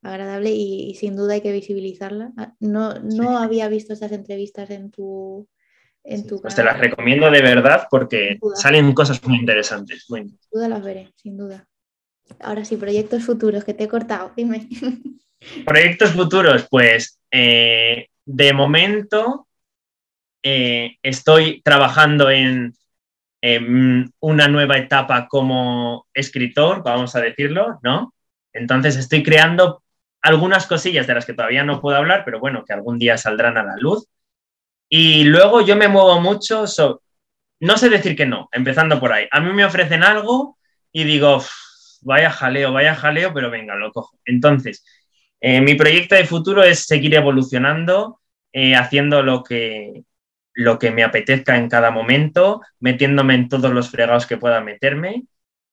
agradable 0.02 0.50
y, 0.50 0.94
sin 0.94 1.16
duda 1.16 1.34
hay 1.34 1.40
que 1.40 1.52
visibilizarla. 1.52 2.32
Ah, 2.36 2.54
no, 2.60 2.94
no 3.00 3.38
había 3.38 3.68
visto 3.68 3.92
estas 3.92 4.12
entrevistas 4.12 4.70
en 4.70 4.90
tu, 4.90 5.48
en 6.04 6.26
tu 6.26 6.40
pues 6.40 6.54
te 6.54 6.62
las 6.62 6.78
recomiendo 6.78 7.30
de 7.30 7.42
verdad 7.42 7.88
porque 7.90 8.38
salen 8.54 8.92
cosas 8.92 9.22
muy 9.24 9.38
interesantes. 9.38 10.04
Sin 10.06 10.38
duda 10.52 10.68
las 10.68 10.84
veré, 10.84 11.12
sin 11.16 11.36
duda. 11.36 11.66
Ahora 12.40 12.64
sí, 12.64 12.76
proyectos 12.76 13.24
futuros 13.24 13.64
que 13.64 13.74
te 13.74 13.84
he 13.84 13.88
cortado, 13.88 14.32
dime. 14.36 14.68
Proyectos 15.66 16.12
futuros, 16.12 16.66
pues 16.70 17.20
eh, 17.30 18.06
de 18.24 18.52
momento 18.52 19.45
eh, 20.48 20.98
estoy 21.02 21.60
trabajando 21.62 22.30
en, 22.30 22.72
una 24.20 24.48
nueva 24.48 24.76
etapa 24.78 25.28
como 25.28 26.06
escritor, 26.14 26.82
vamos 26.84 27.14
a 27.14 27.20
decirlo, 27.20 27.78
¿no? 27.82 28.14
Entonces 28.52 28.96
estoy 28.96 29.22
creando 29.22 29.82
algunas 30.20 30.66
cosillas 30.66 31.06
de 31.06 31.14
las 31.14 31.26
que 31.26 31.34
todavía 31.34 31.64
no 31.64 31.80
puedo 31.80 31.96
hablar, 31.96 32.22
pero 32.24 32.40
bueno, 32.40 32.64
que 32.64 32.72
algún 32.72 32.98
día 32.98 33.18
saldrán 33.18 33.56
a 33.56 33.64
la 33.64 33.76
luz. 33.76 34.06
Y 34.88 35.24
luego 35.24 35.62
yo 35.62 35.76
me 35.76 35.88
muevo 35.88 36.20
mucho, 36.20 36.64
no 37.60 37.76
sé 37.76 37.88
decir 37.88 38.16
que 38.16 38.26
no, 38.26 38.48
empezando 38.52 38.98
por 39.00 39.12
ahí. 39.12 39.26
A 39.30 39.40
mí 39.40 39.52
me 39.52 39.64
ofrecen 39.64 40.02
algo 40.04 40.58
y 40.92 41.04
digo, 41.04 41.42
vaya 42.02 42.30
jaleo, 42.30 42.72
vaya 42.72 42.94
jaleo, 42.94 43.32
pero 43.34 43.50
venga, 43.50 43.76
lo 43.76 43.92
cojo. 43.92 44.18
Entonces, 44.24 44.84
eh, 45.40 45.60
mi 45.60 45.74
proyecto 45.74 46.14
de 46.14 46.24
futuro 46.24 46.62
es 46.64 46.86
seguir 46.86 47.14
evolucionando, 47.14 48.20
eh, 48.52 48.74
haciendo 48.76 49.22
lo 49.22 49.42
que, 49.44 50.04
lo 50.56 50.78
que 50.78 50.90
me 50.90 51.04
apetezca 51.04 51.56
en 51.56 51.68
cada 51.68 51.90
momento, 51.90 52.62
metiéndome 52.80 53.34
en 53.34 53.48
todos 53.48 53.72
los 53.72 53.90
fregados 53.90 54.26
que 54.26 54.38
pueda 54.38 54.60
meterme 54.62 55.24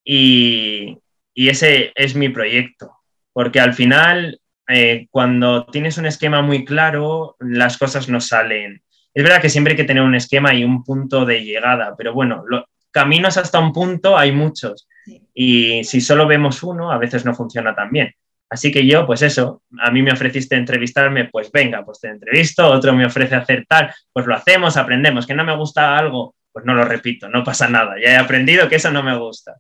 y, 0.04 1.00
ese 1.36 1.92
es 1.96 2.16
mi 2.16 2.30
proyecto, 2.30 2.92
porque 3.32 3.60
al 3.60 3.74
final 3.74 4.40
eh, 4.68 5.08
cuando 5.10 5.66
tienes 5.66 5.98
un 5.98 6.06
esquema 6.06 6.42
muy 6.42 6.66
claro, 6.66 7.38
las 7.40 7.78
cosas 7.78 8.08
no 8.10 8.20
salen. 8.22 8.84
Es 9.14 9.24
verdad 9.24 9.42
que 9.42 9.50
siempre 9.50 9.72
hay 9.72 9.78
que 9.78 9.86
tener 9.86 10.04
un 10.04 10.16
esquema 10.16 10.54
y 10.54 10.64
un 10.64 10.84
punto 10.84 11.26
de 11.26 11.44
llegada, 11.44 11.96
pero 11.98 12.14
bueno, 12.14 12.44
caminos 12.92 13.38
hasta 13.38 13.60
un 13.60 13.72
punto 13.72 14.18
hay 14.18 14.32
muchos. 14.32 14.88
Y 15.34 15.84
si 15.86 16.02
solo 16.02 16.28
vemos 16.28 16.62
uno, 16.62 16.92
a 16.92 16.98
veces 16.98 17.26
no 17.26 17.34
funciona 17.34 17.74
tan 17.74 17.90
bien. 17.90 18.14
Así 18.54 18.72
que 18.72 18.86
yo, 18.86 19.08
pues 19.08 19.24
eso, 19.24 19.64
a 19.80 19.90
mí 19.90 20.04
me 20.04 20.12
ofreciste 20.12 20.56
entrevistarme, 20.56 21.26
pues 21.26 21.52
venga, 21.52 21.84
pues 21.84 22.00
te 22.00 22.10
entrevisto, 22.10 22.70
otro 22.70 22.94
me 22.94 23.04
ofrece 23.04 23.34
hacer 23.34 23.66
tal, 23.68 23.92
pues 24.12 24.28
lo 24.28 24.36
hacemos, 24.36 24.78
aprendemos, 24.78 25.26
que 25.26 25.34
no 25.34 25.44
me 25.44 25.58
gusta 25.58 25.98
algo, 25.98 26.36
pues 26.52 26.64
no 26.64 26.76
lo 26.76 26.86
repito, 26.86 27.28
no 27.28 27.44
pasa 27.44 27.68
nada, 27.68 27.96
ya 28.00 28.12
he 28.12 28.16
aprendido 28.16 28.70
que 28.70 28.76
eso 28.76 28.92
no 28.92 29.02
me 29.02 29.18
gusta. 29.18 29.56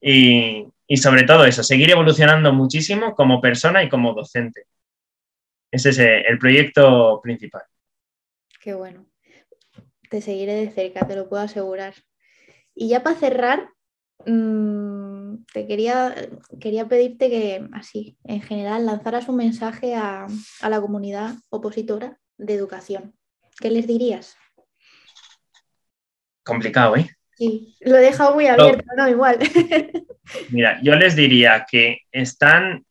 Y, 0.00 0.66
y 0.88 0.96
sobre 0.96 1.22
todo 1.22 1.44
eso, 1.44 1.62
seguir 1.62 1.92
evolucionando 1.92 2.52
muchísimo 2.52 3.14
como 3.14 3.40
persona 3.40 3.84
y 3.84 3.88
como 3.88 4.12
docente. 4.12 4.64
Ese 5.70 5.90
es 5.90 5.98
el 6.00 6.36
proyecto 6.40 7.20
principal. 7.22 7.62
Qué 8.60 8.74
bueno. 8.74 9.06
Te 10.10 10.20
seguiré 10.20 10.54
de 10.54 10.70
cerca, 10.72 11.06
te 11.06 11.14
lo 11.14 11.28
puedo 11.28 11.44
asegurar. 11.44 11.94
Y 12.74 12.88
ya 12.88 13.04
para 13.04 13.14
cerrar, 13.14 13.68
mm, 14.26 15.01
te 15.52 15.66
quería, 15.66 16.14
quería 16.60 16.88
pedirte 16.88 17.30
que, 17.30 17.66
así, 17.72 18.16
en 18.24 18.42
general, 18.42 18.86
lanzaras 18.86 19.28
un 19.28 19.36
mensaje 19.36 19.94
a, 19.94 20.26
a 20.60 20.68
la 20.68 20.80
comunidad 20.80 21.34
opositora 21.50 22.18
de 22.38 22.54
educación. 22.54 23.14
¿Qué 23.60 23.70
les 23.70 23.86
dirías? 23.86 24.36
Complicado, 26.42 26.96
¿eh? 26.96 27.08
Sí, 27.34 27.76
lo 27.80 27.96
he 27.96 28.00
dejado 28.00 28.34
muy 28.34 28.46
abierto, 28.46 28.84
no, 28.96 29.08
igual. 29.08 29.38
Mira, 30.50 30.78
yo 30.82 30.94
les 30.96 31.16
diría 31.16 31.66
que 31.68 32.00
están 32.10 32.84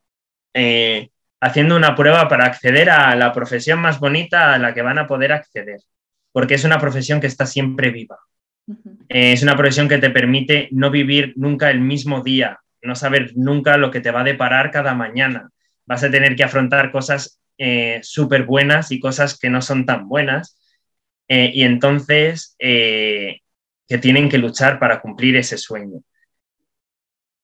eh, 0.54 1.10
haciendo 1.40 1.76
una 1.76 1.94
prueba 1.94 2.28
para 2.28 2.46
acceder 2.46 2.90
a 2.90 3.14
la 3.16 3.32
profesión 3.32 3.80
más 3.80 4.00
bonita 4.00 4.54
a 4.54 4.58
la 4.58 4.74
que 4.74 4.82
van 4.82 4.98
a 4.98 5.06
poder 5.06 5.32
acceder, 5.32 5.80
porque 6.32 6.54
es 6.54 6.64
una 6.64 6.78
profesión 6.78 7.20
que 7.20 7.26
está 7.26 7.46
siempre 7.46 7.90
viva. 7.90 8.18
Eh, 9.08 9.32
es 9.32 9.42
una 9.42 9.56
profesión 9.56 9.88
que 9.88 9.98
te 9.98 10.10
permite 10.10 10.68
no 10.72 10.90
vivir 10.90 11.32
nunca 11.36 11.70
el 11.70 11.80
mismo 11.80 12.22
día, 12.22 12.60
no 12.82 12.94
saber 12.94 13.32
nunca 13.36 13.76
lo 13.76 13.90
que 13.90 14.00
te 14.00 14.10
va 14.10 14.20
a 14.20 14.24
deparar 14.24 14.70
cada 14.70 14.94
mañana. 14.94 15.50
Vas 15.86 16.04
a 16.04 16.10
tener 16.10 16.36
que 16.36 16.44
afrontar 16.44 16.90
cosas 16.90 17.40
eh, 17.58 18.00
súper 18.02 18.44
buenas 18.44 18.90
y 18.92 19.00
cosas 19.00 19.38
que 19.38 19.50
no 19.50 19.62
son 19.62 19.86
tan 19.86 20.08
buenas. 20.08 20.58
y 21.28 21.62
entonces 21.62 22.56
que 22.58 23.98
tienen 23.98 24.28
que 24.28 24.38
luchar 24.38 24.78
para 24.78 25.00
cumplir 25.00 25.36
ese 25.36 25.58
sueño. 25.58 26.00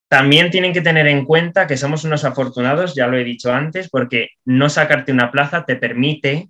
También 0.08 0.50
tienen 0.50 0.72
que 0.72 0.80
tener 0.80 1.06
en 1.06 1.26
cuenta 1.26 1.66
que 1.66 1.76
somos 1.76 2.04
unos 2.04 2.24
afortunados, 2.24 2.94
ya 2.94 3.06
lo 3.06 3.18
he 3.18 3.24
dicho 3.24 3.52
antes, 3.52 3.90
porque 3.90 4.30
no 4.46 4.70
sacarte 4.70 5.12
una 5.12 5.30
plaza 5.30 5.66
te 5.66 5.76
permite 5.76 6.48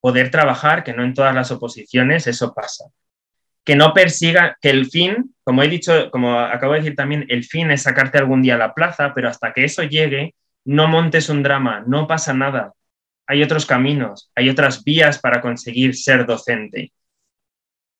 poder 0.00 0.30
trabajar, 0.30 0.84
que 0.84 0.92
no 0.92 1.02
en 1.02 1.12
todas 1.12 1.34
las 1.34 1.50
oposiciones 1.50 2.28
eso 2.28 2.54
pasa. 2.54 2.84
Que 3.64 3.76
no 3.76 3.94
persiga, 3.94 4.56
que 4.60 4.70
el 4.70 4.86
fin, 4.86 5.34
como 5.44 5.62
he 5.62 5.68
dicho, 5.68 6.10
como 6.10 6.38
acabo 6.38 6.72
de 6.72 6.80
decir 6.80 6.96
también, 6.96 7.26
el 7.28 7.44
fin 7.44 7.70
es 7.70 7.82
sacarte 7.82 8.18
algún 8.18 8.42
día 8.42 8.56
a 8.56 8.58
la 8.58 8.74
plaza, 8.74 9.12
pero 9.14 9.28
hasta 9.28 9.52
que 9.52 9.64
eso 9.64 9.82
llegue, 9.82 10.34
no 10.64 10.88
montes 10.88 11.28
un 11.28 11.42
drama, 11.42 11.84
no 11.86 12.06
pasa 12.06 12.34
nada. 12.34 12.72
Hay 13.26 13.42
otros 13.42 13.66
caminos, 13.66 14.30
hay 14.34 14.50
otras 14.50 14.82
vías 14.84 15.20
para 15.20 15.40
conseguir 15.40 15.94
ser 15.94 16.26
docente 16.26 16.92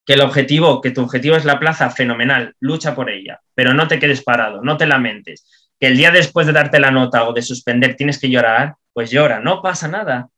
que 0.05 0.15
el 0.15 0.21
objetivo, 0.21 0.81
que 0.81 0.91
tu 0.91 1.03
objetivo 1.03 1.37
es 1.37 1.45
la 1.45 1.59
plaza, 1.59 1.91
fenomenal, 1.91 2.55
lucha 2.61 2.95
por 2.95 3.11
ella, 3.11 3.41
pero 3.55 3.73
no 3.73 3.89
te 3.89 3.99
quedes 3.99 4.23
parado, 4.23 4.63
no 4.63 4.77
te 4.77 4.87
lamentes. 4.87 5.47
Que 5.79 5.89
el 5.89 5.97
día 5.97 6.11
después 6.11 6.47
de 6.47 6.53
darte 6.53 6.81
la 6.81 6.91
nota 6.91 7.29
o 7.29 7.33
de 7.33 7.43
suspender 7.43 7.97
tienes 7.97 8.19
que 8.19 8.31
llorar, 8.31 8.75
pues 8.93 9.11
llora, 9.11 9.41
no 9.41 9.63
pasa 9.63 9.89
nada, 9.89 10.29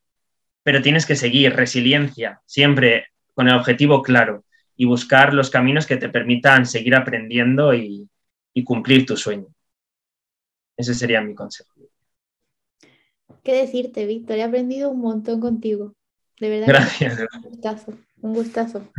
pero 0.62 0.82
tienes 0.82 1.06
que 1.06 1.16
seguir, 1.16 1.54
resiliencia, 1.54 2.40
siempre 2.46 3.08
con 3.34 3.48
el 3.48 3.54
objetivo 3.54 4.02
claro 4.02 4.44
y 4.76 4.84
buscar 4.84 5.34
los 5.34 5.50
caminos 5.50 5.86
que 5.86 5.96
te 5.96 6.08
permitan 6.08 6.66
seguir 6.66 6.94
aprendiendo 6.94 7.74
y, 7.74 8.08
cumplir 8.64 9.04
tu 9.04 9.16
sueño. 9.16 9.46
Ese 10.76 10.94
sería 10.94 11.20
mi 11.20 11.34
consejo. 11.34 11.74
¿Qué 13.42 13.52
decirte, 13.52 14.06
Víctor? 14.06 14.38
He 14.38 14.42
aprendido 14.42 14.90
un 14.90 15.00
montón 15.00 15.40
contigo. 15.40 15.94
De 16.38 16.48
verdad. 16.48 16.68
Gracias. 16.68 17.18
Un 17.18 17.50
gustazo. 17.50 17.98
Un 18.22 18.34
gustazo 18.34 18.90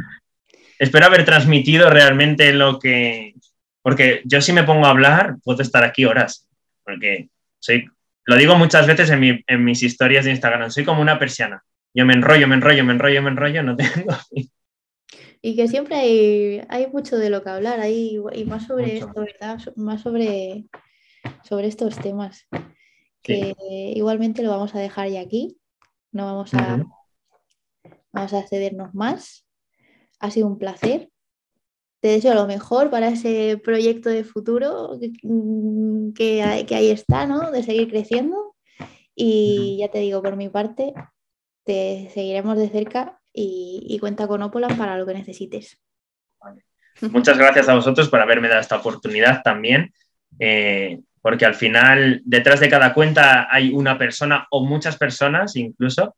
espero 0.79 1.05
haber 1.05 1.25
transmitido 1.25 1.89
realmente 1.89 2.53
lo 2.53 2.79
que... 2.79 3.33
Porque 3.81 4.21
yo 4.25 4.41
si 4.41 4.51
me 4.51 4.63
pongo 4.63 4.87
a 4.87 4.89
hablar, 4.89 5.35
puedo 5.43 5.61
estar 5.61 5.83
aquí 5.83 6.05
horas, 6.05 6.47
porque 6.83 7.29
soy, 7.59 7.85
lo 8.25 8.35
digo 8.35 8.55
muchas 8.55 8.87
veces 8.87 9.11
en, 9.11 9.43
en 9.45 9.63
mis 9.63 9.83
historias 9.83 10.25
de 10.25 10.31
Instagram, 10.31 10.71
soy 10.71 10.83
como 10.83 11.01
una 11.01 11.19
persiana. 11.19 11.63
Yo 11.93 12.03
me 12.03 12.13
enrollo, 12.13 12.47
me 12.47 12.55
enrollo, 12.55 12.83
me 12.83 12.93
enrollo, 12.93 13.21
me 13.21 13.29
enrollo, 13.29 13.61
no 13.61 13.75
tengo 13.75 14.17
Y 15.45 15.55
que 15.55 15.67
siempre 15.67 15.95
hay, 15.95 16.61
hay 16.69 16.87
mucho 16.87 17.17
de 17.17 17.29
lo 17.29 17.43
que 17.43 17.51
hablar, 17.51 17.79
hay, 17.79 18.19
y 18.33 18.45
más 18.45 18.65
sobre 18.65 18.97
esto, 18.97 19.13
¿verdad? 19.13 19.59
Más 19.75 20.01
sobre, 20.01 20.65
sobre 21.43 21.67
estos 21.67 21.99
temas. 21.99 22.47
Que 23.21 23.53
igualmente 23.95 24.41
lo 24.41 24.49
vamos 24.49 24.73
a 24.73 24.79
dejar 24.79 25.07
ya 25.09 25.21
aquí. 25.21 25.59
No 26.11 26.25
vamos 26.25 26.51
a, 26.55 26.83
vamos 28.11 28.33
a 28.33 28.47
cedernos 28.47 28.95
más 28.95 29.45
ha 30.17 30.31
sido 30.31 30.47
un 30.47 30.57
placer. 30.57 31.11
Te 31.99 32.07
deseo 32.07 32.33
lo 32.33 32.47
mejor 32.47 32.89
para 32.89 33.09
ese 33.09 33.61
proyecto 33.63 34.09
de 34.09 34.23
futuro 34.23 34.97
que, 34.99 35.11
mm, 35.21 36.13
que, 36.13 36.41
ahí 36.41 36.89
está, 36.89 37.27
¿no? 37.27 37.51
De 37.51 37.61
seguir 37.61 37.91
creciendo. 37.91 38.55
Y 39.13 39.77
ya 39.79 39.91
te 39.91 39.99
digo, 39.99 40.23
por 40.23 40.37
mi 40.37 40.49
parte, 40.49 40.95
te 41.65 42.09
seguiremos 42.15 42.57
de 42.57 42.69
cerca 42.69 43.21
y, 43.35 43.97
cuenta 43.99 44.27
con 44.27 44.41
Opolan 44.41 44.77
para 44.77 44.97
lo 44.97 45.05
que 45.05 45.13
necesites. 45.13 45.77
Muchas 47.01 47.37
gracias 47.37 47.67
a 47.67 47.75
vosotros 47.75 48.07
por 48.07 48.21
haberme 48.21 48.47
dado 48.47 48.61
esta 48.61 48.77
oportunidad 48.77 49.41
también, 49.43 49.93
eh, 50.39 51.01
porque 51.21 51.45
al 51.45 51.55
final 51.55 52.21
detrás 52.23 52.59
de 52.59 52.69
cada 52.69 52.93
cuenta 52.93 53.47
hay 53.53 53.71
una 53.73 53.97
persona 53.97 54.47
o 54.51 54.65
muchas 54.65 54.95
personas 54.97 55.55
incluso 55.55 56.15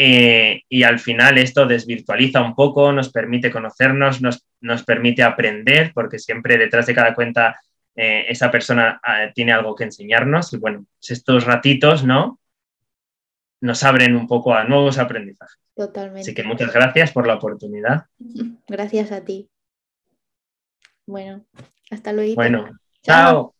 eh, 0.00 0.62
y 0.68 0.84
al 0.84 1.00
final 1.00 1.38
esto 1.38 1.66
desvirtualiza 1.66 2.40
un 2.40 2.54
poco, 2.54 2.92
nos 2.92 3.10
permite 3.10 3.50
conocernos, 3.50 4.20
nos, 4.20 4.46
nos 4.60 4.84
permite 4.84 5.24
aprender, 5.24 5.90
porque 5.92 6.20
siempre 6.20 6.56
detrás 6.56 6.86
de 6.86 6.94
cada 6.94 7.14
cuenta 7.16 7.60
eh, 7.96 8.26
esa 8.28 8.48
persona 8.48 9.00
ah, 9.02 9.32
tiene 9.34 9.52
algo 9.52 9.74
que 9.74 9.82
enseñarnos. 9.82 10.52
Y 10.52 10.58
bueno, 10.58 10.84
pues 11.00 11.10
estos 11.10 11.44
ratitos, 11.46 12.04
¿no? 12.04 12.38
Nos 13.60 13.82
abren 13.82 14.14
un 14.14 14.28
poco 14.28 14.54
a 14.54 14.62
nuevos 14.62 14.98
aprendizajes. 14.98 15.58
Totalmente. 15.78 16.22
Así 16.22 16.34
que 16.34 16.42
muchas 16.42 16.72
gracias 16.72 17.12
por 17.12 17.28
la 17.28 17.36
oportunidad. 17.36 18.06
Gracias 18.66 19.12
a 19.12 19.24
ti. 19.24 19.48
Bueno, 21.06 21.46
hasta 21.88 22.12
luego. 22.12 22.34
Bueno, 22.34 22.68
chao. 23.00 23.54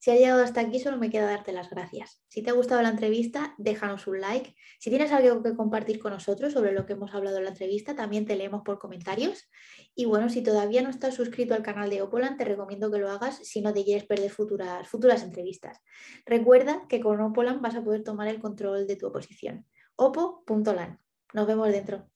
Si 0.00 0.10
has 0.10 0.18
llegado 0.18 0.42
hasta 0.42 0.60
aquí, 0.60 0.80
solo 0.80 0.96
me 0.96 1.10
queda 1.10 1.26
darte 1.26 1.52
las 1.52 1.70
gracias. 1.70 2.20
Si 2.26 2.42
te 2.42 2.50
ha 2.50 2.54
gustado 2.54 2.82
la 2.82 2.88
entrevista, 2.88 3.54
déjanos 3.56 4.08
un 4.08 4.20
like. 4.20 4.56
Si 4.80 4.90
tienes 4.90 5.12
algo 5.12 5.40
que 5.44 5.54
compartir 5.54 6.00
con 6.00 6.12
nosotros 6.12 6.54
sobre 6.54 6.72
lo 6.72 6.86
que 6.86 6.94
hemos 6.94 7.14
hablado 7.14 7.38
en 7.38 7.44
la 7.44 7.50
entrevista, 7.50 7.94
también 7.94 8.26
te 8.26 8.34
leemos 8.34 8.62
por 8.64 8.80
comentarios. 8.80 9.48
Y 9.94 10.06
bueno, 10.06 10.30
si 10.30 10.42
todavía 10.42 10.82
no 10.82 10.90
estás 10.90 11.14
suscrito 11.14 11.54
al 11.54 11.62
canal 11.62 11.88
de 11.88 12.02
Opolan, 12.02 12.36
te 12.36 12.46
recomiendo 12.46 12.90
que 12.90 12.98
lo 12.98 13.10
hagas 13.10 13.36
si 13.44 13.60
no 13.60 13.72
te 13.72 13.84
quieres 13.84 14.06
perder 14.06 14.30
futuras, 14.32 14.88
futuras 14.88 15.22
entrevistas. 15.22 15.80
Recuerda 16.26 16.82
que 16.88 16.98
con 16.98 17.20
Opolan 17.20 17.62
vas 17.62 17.76
a 17.76 17.84
poder 17.84 18.02
tomar 18.02 18.26
el 18.26 18.40
control 18.40 18.88
de 18.88 18.96
tu 18.96 19.06
oposición. 19.06 19.66
opo.lan. 19.94 20.98
Nos 21.32 21.46
vemos 21.46 21.68
dentro. 21.72 22.06